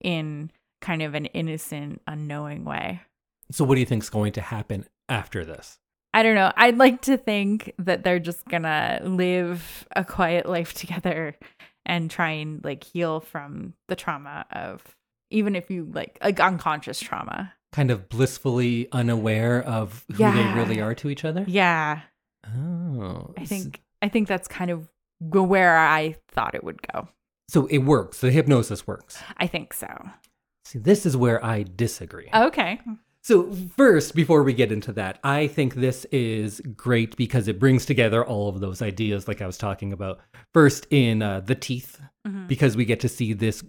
in 0.00 0.50
kind 0.80 1.02
of 1.02 1.14
an 1.14 1.26
innocent, 1.26 2.00
unknowing 2.06 2.64
way. 2.64 3.00
So 3.50 3.64
what 3.64 3.74
do 3.74 3.80
you 3.80 3.86
think's 3.86 4.08
going 4.10 4.32
to 4.32 4.40
happen 4.40 4.86
after 5.08 5.44
this? 5.44 5.78
I 6.14 6.22
don't 6.22 6.34
know. 6.34 6.52
I'd 6.56 6.78
like 6.78 7.02
to 7.02 7.16
think 7.18 7.72
that 7.78 8.02
they're 8.04 8.18
just 8.18 8.44
gonna 8.46 9.00
live 9.04 9.86
a 9.94 10.04
quiet 10.04 10.46
life 10.48 10.72
together 10.82 11.36
and 11.84 12.10
try 12.10 12.30
and 12.30 12.64
like 12.64 12.84
heal 12.84 13.20
from 13.20 13.74
the 13.88 13.96
trauma 13.96 14.46
of 14.50 14.82
even 15.30 15.54
if 15.54 15.70
you 15.70 15.90
like 15.92 16.18
like 16.22 16.40
unconscious 16.40 16.98
trauma. 17.00 17.52
Kind 17.72 17.90
of 17.90 18.08
blissfully 18.08 18.88
unaware 18.92 19.62
of 19.62 20.04
who 20.12 20.22
Yeah. 20.22 20.32
they 20.32 20.58
really 20.58 20.80
are 20.80 20.94
to 20.94 21.10
each 21.10 21.24
other? 21.24 21.44
Yeah. 21.46 22.00
Oh. 22.46 23.34
I 23.36 23.44
think 23.44 23.82
I 24.02 24.08
think 24.08 24.28
that's 24.28 24.48
kind 24.48 24.70
of 24.70 24.88
where 25.20 25.76
I 25.78 26.16
thought 26.28 26.54
it 26.54 26.64
would 26.64 26.80
go. 26.92 27.08
So 27.48 27.66
it 27.66 27.78
works. 27.78 28.20
The 28.20 28.30
hypnosis 28.30 28.86
works. 28.86 29.22
I 29.36 29.46
think 29.46 29.72
so. 29.72 29.86
See, 30.64 30.78
this 30.78 31.06
is 31.06 31.16
where 31.16 31.44
I 31.44 31.62
disagree. 31.64 32.28
Okay. 32.34 32.80
So, 33.22 33.52
first, 33.76 34.14
before 34.14 34.42
we 34.44 34.52
get 34.52 34.70
into 34.70 34.92
that, 34.92 35.18
I 35.24 35.48
think 35.48 35.74
this 35.74 36.04
is 36.12 36.60
great 36.76 37.16
because 37.16 37.48
it 37.48 37.58
brings 37.58 37.84
together 37.86 38.24
all 38.24 38.48
of 38.48 38.60
those 38.60 38.82
ideas, 38.82 39.26
like 39.26 39.42
I 39.42 39.46
was 39.46 39.58
talking 39.58 39.92
about. 39.92 40.20
First, 40.54 40.86
in 40.90 41.22
uh, 41.22 41.40
the 41.40 41.54
teeth, 41.56 42.00
Mhm. 42.26 42.46
because 42.46 42.76
we 42.76 42.84
get 42.84 43.00
to 43.00 43.08
see 43.08 43.32
this 43.32 43.64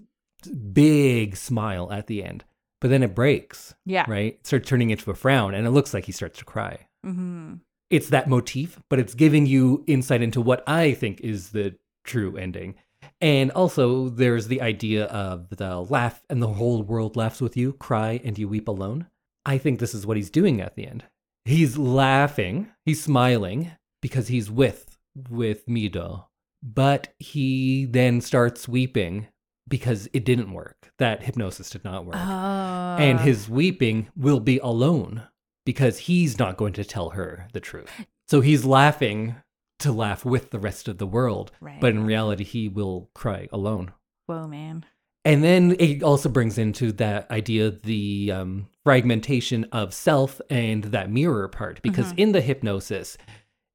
big 0.74 1.36
smile 1.36 1.92
at 1.92 2.08
the 2.08 2.24
end, 2.24 2.44
but 2.82 2.90
then 2.90 3.04
it 3.04 3.16
breaks, 3.16 3.74
Yeah. 3.86 4.06
right? 4.08 4.34
It 4.40 4.46
starts 4.48 4.68
turning 4.70 4.90
into 4.92 5.10
a 5.12 5.16
frown, 5.16 5.54
and 5.54 5.66
it 5.66 5.72
looks 5.72 5.94
like 5.94 6.06
he 6.06 6.12
starts 6.12 6.40
to 6.40 6.46
cry. 6.46 6.88
hmm 7.04 7.56
It's 7.90 8.10
that 8.10 8.30
motif, 8.30 8.80
but 8.90 9.00
it's 9.00 9.14
giving 9.14 9.46
you 9.46 9.84
insight 9.88 10.22
into 10.22 10.42
what 10.42 10.64
I 10.68 10.94
think 10.94 11.22
is 11.22 11.50
the 11.50 11.76
true 12.04 12.36
ending. 12.36 12.76
And 13.22 13.52
also, 13.52 14.10
there's 14.10 14.48
the 14.48 14.62
idea 14.62 15.06
of 15.06 15.50
the 15.50 15.80
laugh 15.82 16.24
and 16.30 16.42
the 16.42 16.54
whole 16.54 16.84
world 16.84 17.16
laughs 17.16 17.42
with 17.42 17.56
you, 17.56 17.74
cry 17.74 18.20
and 18.24 18.38
you 18.38 18.48
weep 18.48 18.68
alone. 18.68 19.08
I 19.46 19.58
think 19.58 19.80
this 19.80 19.94
is 19.94 20.06
what 20.06 20.18
he's 20.18 20.30
doing 20.30 20.60
at 20.60 20.76
the 20.76 20.86
end. 20.86 21.06
He's 21.46 21.78
laughing, 21.78 22.68
he's 22.86 23.02
smiling 23.02 23.72
because 24.02 24.28
he's 24.28 24.52
with 24.52 24.98
with 25.30 25.66
Mido, 25.66 26.26
but 26.62 27.14
he 27.18 27.86
then 27.86 28.22
starts 28.22 28.68
weeping 28.68 29.28
because 29.68 30.10
it 30.14 30.26
didn't 30.26 30.52
work. 30.52 30.92
That 31.00 31.24
hypnosis 31.24 31.70
did 31.70 31.84
not 31.84 32.06
work. 32.06 32.16
Oh. 32.16 32.98
and 33.00 33.20
ah. 33.20 33.22
his 33.22 33.50
weeping 33.50 34.10
will 34.16 34.40
be 34.40 34.60
alone 34.60 35.24
because 35.68 35.98
he's 36.00 36.40
not 36.40 36.56
going 36.56 36.72
to 36.72 36.86
tell 36.86 37.10
her 37.10 37.48
the 37.52 37.60
truth. 37.60 37.92
So 38.30 38.40
he's 38.42 38.64
laughing 38.64 39.36
to 39.80 39.92
laugh 39.92 40.24
with 40.26 40.50
the 40.52 40.60
rest 40.60 40.88
of 40.88 40.98
the 40.98 41.06
world, 41.06 41.52
Right. 41.60 41.80
but 41.82 41.92
in 41.92 42.06
reality, 42.06 42.44
he 42.46 42.70
will 42.70 43.10
cry 43.14 43.50
alone. 43.52 43.92
Whoa, 44.28 44.48
man. 44.48 44.86
And 45.26 45.44
then 45.44 45.76
it 45.78 46.02
also 46.04 46.30
brings 46.30 46.58
into 46.58 46.94
that 46.94 47.30
idea 47.30 47.70
the 47.72 48.32
um, 48.32 48.68
fragmentation 48.86 49.66
of 49.74 49.94
self 49.94 50.40
and 50.50 50.86
that 50.86 51.12
mirror 51.12 51.50
part, 51.50 51.82
because 51.82 52.14
Mhm. 52.14 52.20
in 52.20 52.32
the 52.32 52.40
hypnosis, 52.42 53.18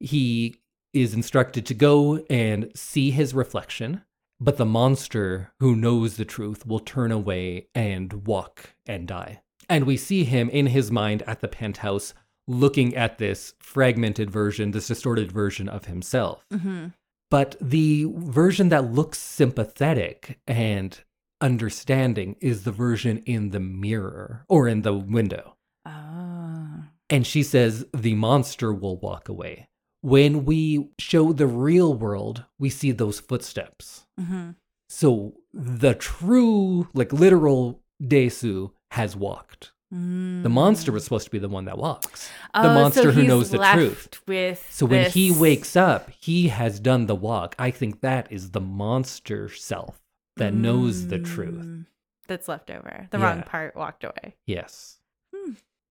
he 0.01 0.57
is 0.95 1.13
instructed 1.13 1.67
to 1.67 1.75
go 1.75 2.25
and 2.31 2.71
see 2.75 3.11
his 3.11 3.35
reflection, 3.35 4.01
but 4.41 4.57
the 4.57 4.65
monster 4.65 5.53
who 5.61 5.77
knows 5.77 6.17
the 6.17 6.25
truth 6.25 6.67
will 6.67 6.81
turn 6.81 7.13
away 7.13 7.69
and 7.75 8.27
walk 8.27 8.75
and 8.87 9.07
die. 9.07 9.43
And 9.73 9.87
we 9.87 9.97
see 9.97 10.25
him 10.25 10.51
in 10.51 10.67
his 10.67 10.91
mind 10.91 11.23
at 11.27 11.41
the 11.41 11.49
penthouse 11.49 12.13
looking 12.47 12.95
at 12.95 13.17
this 13.17 13.55
fragmented 13.59 14.31
version, 14.31 14.73
this 14.73 14.89
distorted 14.89 15.33
version 15.33 15.67
of 15.67 15.87
himself. 15.87 16.45
hmm 16.53 16.89
But 17.31 17.57
the 17.59 18.05
version 18.15 18.69
that 18.69 18.93
looks 18.93 19.19
sympathetic 19.19 20.39
and 20.47 21.01
understanding 21.41 22.37
is 22.39 22.65
the 22.65 22.71
version 22.71 23.23
in 23.25 23.49
the 23.49 23.61
mirror 23.61 24.45
or 24.47 24.69
in 24.69 24.83
the 24.83 24.93
window. 24.93 25.57
Oh. 25.87 26.85
And 27.09 27.27
she 27.27 27.43
says 27.43 27.87
the 27.95 28.15
monster 28.15 28.75
will 28.75 28.99
walk 28.99 29.31
away. 29.31 29.69
When 30.03 30.45
we 30.45 30.91
show 30.99 31.33
the 31.33 31.47
real 31.47 31.95
world, 31.95 32.45
we 32.59 32.69
see 32.69 32.93
those 32.93 33.21
footsteps. 33.21 34.05
hmm 34.21 34.51
So 34.91 35.33
the 35.55 35.95
true, 35.95 36.89
like 36.93 37.15
literal 37.15 37.81
Dae-su 38.07 38.73
has 38.93 39.15
walked. 39.17 39.73
The 39.91 40.49
monster 40.49 40.91
was 40.91 41.05
supposed 41.05 41.27
to 41.27 41.31
be 41.31 41.39
the 41.39 41.51
one 41.51 41.67
that 41.67 41.77
walks. 41.77 42.31
the 42.55 42.61
Mm. 42.61 42.63
Oh, 42.63 42.63
so 42.63 42.75
monster 42.81 43.13
who 43.13 43.25
knows 43.25 43.51
the 43.51 43.59
truth. 43.59 44.23
With 44.27 44.67
So 44.71 44.87
when 44.87 45.11
he 45.11 45.31
wakes 45.31 45.77
up, 45.77 46.09
he 46.19 46.49
has 46.49 46.81
done 46.81 47.05
the 47.05 47.15
walk. 47.15 47.55
I 47.59 47.71
think 47.71 48.01
that 48.01 48.33
is 48.33 48.53
the 48.53 48.61
monster 48.61 49.51
self 49.51 50.01
that 50.37 50.55
knows 50.55 51.09
the 51.09 51.19
truth. 51.19 51.63
Mm, 51.67 51.87
that's 52.27 52.49
left 52.49 52.71
over. 52.71 53.07
The 53.11 53.19
Yeah. 53.19 53.25
wrong 53.25 53.43
part 53.43 53.77
walked 53.77 54.05
away. 54.05 54.37
Yes. 54.47 54.99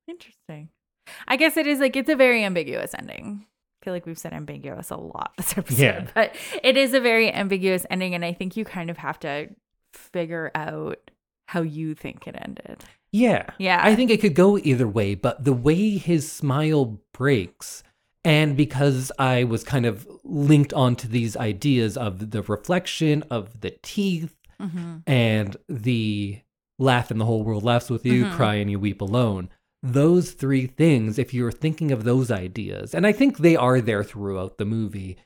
Interesting. 0.08 0.70
I 1.28 1.36
guess 1.38 1.58
it 1.58 1.68
is 1.68 1.80
like 1.80 1.96
it's 1.96 2.10
a 2.10 2.16
very 2.16 2.44
ambiguous 2.44 2.94
ending. 2.98 3.46
I 3.82 3.86
feel 3.86 3.94
like 3.94 4.06
we've 4.06 4.18
said 4.18 4.34
ambiguous 4.34 4.90
a 4.90 4.96
lot 4.98 5.34
this 5.38 5.56
episode, 5.58 5.80
Yeah. 5.82 6.08
but 6.14 6.36
it 6.64 6.78
is 6.78 6.94
a 6.94 7.00
very 7.00 7.32
ambiguous 7.32 7.86
ending, 7.90 8.14
and 8.16 8.24
I 8.26 8.34
think 8.34 8.56
you 8.58 8.66
kind 8.66 8.90
of 8.90 8.98
have 8.98 9.20
to 9.22 9.50
figure 9.94 10.52
out 10.56 11.12
how 11.52 11.62
you 11.62 11.94
think 11.96 12.28
it 12.28 12.36
ended. 12.38 12.78
Yeah. 13.12 13.46
Yeah. 13.58 13.80
I 13.84 13.94
think 13.96 14.10
it 14.10 14.22
could 14.22 14.36
go 14.36 14.58
either 14.58 14.88
way, 14.88 15.16
but 15.16 15.44
the 15.44 15.52
way 15.54 15.98
his 15.98 16.32
smile 16.32 17.02
breaks, 17.14 17.84
and 18.24 18.56
because 18.56 19.12
I 19.20 19.44
was 19.44 19.64
kind 19.66 19.86
of 19.86 20.08
linked 20.24 20.74
onto 20.74 21.08
these 21.10 21.36
ideas 21.36 21.98
of 21.98 22.32
the 22.32 22.42
reflection 22.44 23.24
of 23.30 23.62
the 23.62 23.72
teeth 23.84 24.36
Mm-hmm. 24.62 24.98
and 25.08 25.58
the 25.68 26.40
laugh 26.78 27.10
and 27.10 27.20
the 27.20 27.26
whole 27.26 27.44
world 27.44 27.64
laughs 27.64 27.90
with 27.90 28.06
you, 28.06 28.26
Mhm. 28.26 28.32
cry 28.34 28.56
and 28.56 28.70
you 28.70 28.80
weep 28.80 29.02
alone. 29.02 29.50
Those 29.82 30.34
three 30.34 30.68
things, 30.68 31.18
if 31.18 31.34
you're 31.34 31.52
thinking 31.52 31.92
of 31.92 32.04
those 32.04 32.30
ideas, 32.30 32.94
and 32.94 33.08
I 33.08 33.12
think 33.12 33.40
they 33.40 33.56
are 33.56 33.82
there 33.82 34.04
throughout 34.04 34.60
the 34.60 34.66
movie, 34.66 35.18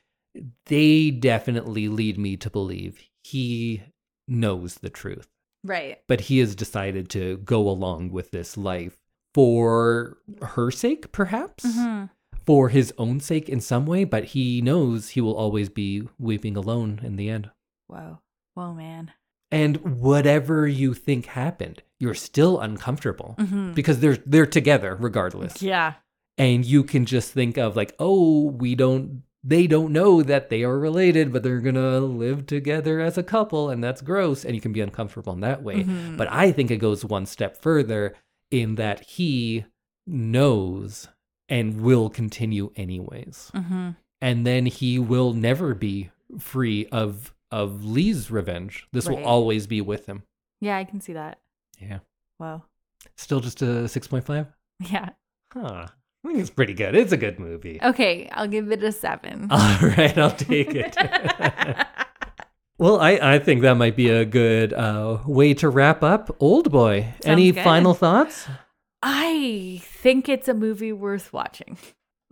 they 0.64 1.10
definitely 1.10 1.86
lead 1.86 2.16
me 2.16 2.36
to 2.38 2.48
believe 2.48 2.98
he 3.24 3.82
knows 4.26 4.76
the 4.76 4.88
truth 4.90 5.28
Right. 5.66 5.98
but 6.08 6.22
he 6.22 6.38
has 6.38 6.54
decided 6.54 7.08
to 7.10 7.38
go 7.38 7.68
along 7.68 8.10
with 8.12 8.30
this 8.30 8.56
life 8.56 8.96
for 9.34 10.18
her 10.42 10.70
sake, 10.70 11.12
perhaps 11.12 11.64
Mm-hmm. 11.64 12.04
for 12.44 12.68
his 12.70 12.92
own 12.96 13.20
sake 13.20 13.48
in 13.48 13.60
some 13.60 13.84
way, 13.86 14.04
but 14.04 14.24
he 14.26 14.60
knows 14.62 15.10
he 15.10 15.20
will 15.20 15.34
always 15.36 15.68
be 15.68 16.08
weeping 16.18 16.56
alone 16.56 17.00
in 17.02 17.16
the 17.16 17.28
end. 17.28 17.50
Whoa. 17.88 18.20
Whoa, 18.54 18.72
man. 18.72 19.12
And 19.50 20.00
whatever 20.00 20.66
you 20.66 20.94
think 20.94 21.26
happened, 21.26 21.82
you're 22.00 22.14
still 22.14 22.58
uncomfortable 22.60 23.34
Mhm. 23.38 23.74
because 23.74 24.00
they're 24.00 24.16
they're 24.26 24.46
together 24.46 24.96
regardless. 24.98 25.62
Yeah. 25.62 25.94
And 26.38 26.64
you 26.64 26.82
can 26.84 27.04
just 27.06 27.32
think 27.32 27.56
of 27.56 27.76
like, 27.76 27.94
"Oh, 27.98 28.46
we 28.50 28.74
don't 28.74 29.22
they 29.48 29.66
don't 29.66 29.92
know 29.92 30.22
that 30.22 30.50
they 30.50 30.62
are 30.64 30.78
related, 30.78 31.32
but 31.32 31.42
they're 31.42 31.60
going 31.60 31.74
to 31.76 32.00
live 32.00 32.46
together 32.46 33.00
as 33.00 33.16
a 33.16 33.22
couple 33.22 33.70
and 33.70 33.82
that's 33.84 34.02
gross." 34.02 34.44
And 34.44 34.54
you 34.54 34.60
can 34.60 34.72
be 34.72 34.80
uncomfortable 34.80 35.32
in 35.32 35.40
that 35.40 35.62
way. 35.62 35.84
Mhm. 35.84 36.16
But 36.16 36.28
I 36.32 36.50
think 36.52 36.70
it 36.70 36.78
goes 36.78 37.04
one 37.04 37.26
step 37.26 37.56
further 37.56 38.14
in 38.50 38.74
that 38.74 39.00
he 39.00 39.64
knows 40.06 41.08
and 41.48 41.80
will 41.80 42.08
continue 42.10 42.72
anyways. 42.76 43.50
Mhm. 43.54 43.96
And 44.20 44.46
then 44.46 44.66
he 44.66 44.98
will 44.98 45.32
never 45.32 45.74
be 45.74 46.10
free 46.38 46.86
of 46.86 47.32
of 47.52 47.84
Lee's 47.84 48.28
revenge. 48.28 48.88
This 48.92 49.08
will 49.08 49.24
always 49.24 49.68
be 49.68 49.80
with 49.80 50.06
him. 50.06 50.24
Yeah, 50.60 50.76
I 50.76 50.82
can 50.84 51.00
see 51.00 51.12
that. 51.12 51.38
Yeah. 51.80 52.00
Whoa. 52.38 52.64
Still 53.16 53.38
just 53.38 53.62
a 53.62 53.86
6.5? 53.88 54.48
Yeah. 54.90 55.10
Huh. 55.52 55.86
I 56.26 56.30
think 56.30 56.40
it's 56.40 56.50
pretty 56.50 56.74
good. 56.74 56.96
It's 56.96 57.12
a 57.12 57.16
good 57.16 57.38
movie. 57.38 57.78
Okay, 57.80 58.28
I'll 58.32 58.48
give 58.48 58.72
it 58.72 58.82
a 58.82 58.90
seven. 58.90 59.46
All 59.50 59.78
right, 59.80 60.18
I'll 60.18 60.32
take 60.32 60.74
it. 60.74 60.96
well, 62.78 62.98
I, 62.98 63.12
I 63.22 63.38
think 63.38 63.62
that 63.62 63.74
might 63.74 63.94
be 63.94 64.10
a 64.10 64.24
good 64.24 64.72
uh, 64.72 65.18
way 65.24 65.54
to 65.54 65.68
wrap 65.68 66.02
up 66.02 66.36
Oldboy. 66.40 67.12
Any 67.24 67.52
good. 67.52 67.62
final 67.62 67.94
thoughts? 67.94 68.48
I 69.04 69.80
think 69.84 70.28
it's 70.28 70.48
a 70.48 70.54
movie 70.54 70.92
worth 70.92 71.32
watching. 71.32 71.78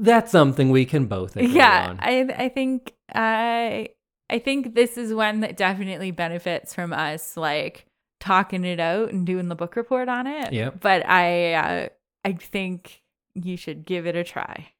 That's 0.01 0.33
something 0.33 0.71
we 0.71 0.87
can 0.87 1.07
both 1.07 1.37
agree 1.37 1.55
yeah, 1.55 1.91
on. 1.91 2.01
I 2.01 2.35
I 2.37 2.49
think 2.49 2.95
I 3.15 3.91
I 4.29 4.41
think 4.41 4.75
this 4.75 4.99
is 4.99 5.15
one 5.15 5.39
that 5.41 5.57
definitely 5.57 6.11
benefits 6.11 6.75
from 6.75 6.93
us 6.93 7.37
like 7.37 7.87
talking 8.19 8.65
it 8.65 8.81
out 8.81 9.13
and 9.13 9.25
doing 9.25 9.47
the 9.47 9.55
book 9.55 9.77
report 9.77 10.09
on 10.09 10.27
it. 10.27 10.53
Yep. 10.53 10.81
But 10.81 11.09
I 11.09 11.53
uh, 11.53 11.89
I 12.25 12.33
think 12.33 13.04
you 13.35 13.57
should 13.57 13.85
give 13.87 14.07
it 14.07 14.17
a 14.17 14.25
try. 14.25 14.71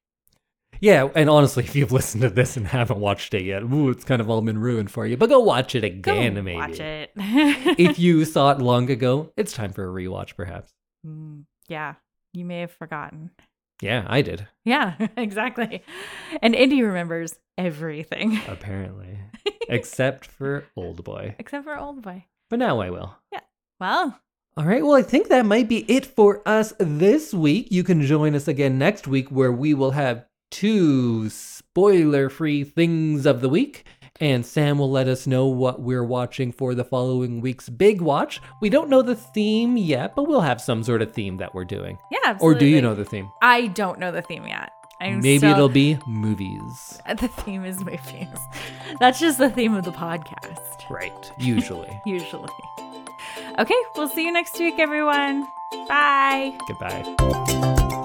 Yeah, 0.81 1.09
and 1.15 1.31
honestly, 1.31 1.63
if 1.65 1.77
you've 1.77 1.93
listened 1.93 2.23
to 2.23 2.31
this 2.31 2.57
and 2.57 2.67
haven't 2.67 2.99
watched 2.99 3.33
it 3.33 3.43
yet, 3.45 3.63
ooh, 3.63 3.91
it's 3.91 4.05
kind 4.05 4.21
of 4.21 4.29
all 4.29 4.43
been 4.43 4.59
ruined 4.59 4.91
for 4.91 5.07
you. 5.07 5.17
But 5.17 5.29
go 5.29 5.39
watch 5.39 5.75
it 5.77 5.81
Go 6.03 6.13
again, 6.13 6.35
maybe. 6.43 6.57
watch 6.57 6.81
it. 6.81 7.13
if 7.17 7.99
you 7.99 8.25
saw 8.25 8.51
it 8.51 8.59
long 8.59 8.91
ago, 8.91 9.33
it's 9.37 9.53
time 9.53 9.73
for 9.73 9.85
a 9.85 9.93
rewatch, 10.03 10.35
perhaps. 10.37 10.73
Mm, 11.07 11.45
yeah, 11.69 11.95
you 12.33 12.45
may 12.45 12.61
have 12.61 12.73
forgotten. 12.73 13.31
Yeah, 13.81 14.05
I 14.09 14.23
did, 14.23 14.49
Yeah, 14.65 14.95
exactly. 15.17 15.83
And 16.43 16.55
Indy 16.55 16.83
remembers 16.83 17.37
everything 17.57 18.41
apparently, 18.49 19.19
except 19.69 20.27
for 20.27 20.65
Oldboy. 20.77 21.37
except 21.39 21.65
for 21.65 21.77
Oldboy. 21.77 22.25
But 22.51 22.59
now 22.59 22.81
I 22.81 22.91
will. 22.91 23.17
Yeah. 23.33 23.41
Well, 23.81 24.19
All 24.57 24.65
right, 24.65 24.85
well, 24.85 24.95
I 24.95 25.03
think 25.03 25.29
that 25.29 25.45
might 25.45 25.69
be 25.69 25.79
it 25.93 26.07
for 26.07 26.41
us 26.47 26.73
this 26.79 27.35
week. 27.35 27.69
You 27.73 27.83
can 27.83 28.03
join 28.03 28.37
us 28.37 28.47
again 28.47 28.79
next 28.79 29.09
week 29.09 29.29
where 29.31 29.51
we 29.51 29.75
will 29.75 29.91
have 29.91 30.27
two 30.53 31.29
spoiler 31.29 32.29
free 32.29 32.63
things 32.63 33.27
of 33.27 33.41
the 33.41 33.49
week. 33.49 33.85
And 34.21 34.47
Sam 34.47 34.79
will 34.79 34.93
let 34.93 35.09
us 35.09 35.27
know 35.27 35.47
what 35.49 35.81
we're 35.81 36.05
watching 36.05 36.53
for 36.53 36.73
the 36.77 36.85
following 36.85 37.41
week's 37.41 37.69
big 37.69 38.01
watch. 38.01 38.41
We 38.63 38.71
don't 38.71 38.89
know 38.89 39.03
the 39.03 39.17
theme 39.17 39.77
yet, 39.77 40.15
but 40.15 40.29
we'll 40.29 40.41
have 40.43 40.61
some 40.61 40.85
sort 40.85 41.03
of 41.03 41.13
theme 41.13 41.39
that 41.39 41.53
we're 41.53 41.65
doing. 41.65 41.99
yeah, 42.13 42.39
Or 42.41 42.55
do 42.55 42.65
you 42.65 42.81
know 42.81 42.95
the 42.95 43.05
theme? 43.05 43.29
I 43.43 43.67
don't 43.67 43.99
know 43.99 44.13
the 44.13 44.23
theme 44.23 44.47
yet. 44.47 44.71
I'm 45.01 45.19
Maybe 45.21 45.39
still- 45.39 45.51
it'll 45.55 45.69
be 45.69 45.99
movies. 46.07 47.01
The 47.09 47.27
theme 47.27 47.65
is 47.65 47.81
movies. 47.81 48.29
That's 49.01 49.19
just 49.19 49.39
the 49.39 49.51
theme 49.51 49.75
of 49.75 49.85
the 49.85 49.91
podcast, 49.91 50.89
Right, 50.89 51.33
usually. 51.41 51.91
usually. 52.07 52.51
Okay, 53.59 53.81
we'll 53.97 54.09
see 54.09 54.25
you 54.25 54.33
next 54.33 54.59
week, 54.59 54.79
everyone. 54.79 55.49
Bye. 55.89 56.55
Goodbye. 56.69 58.01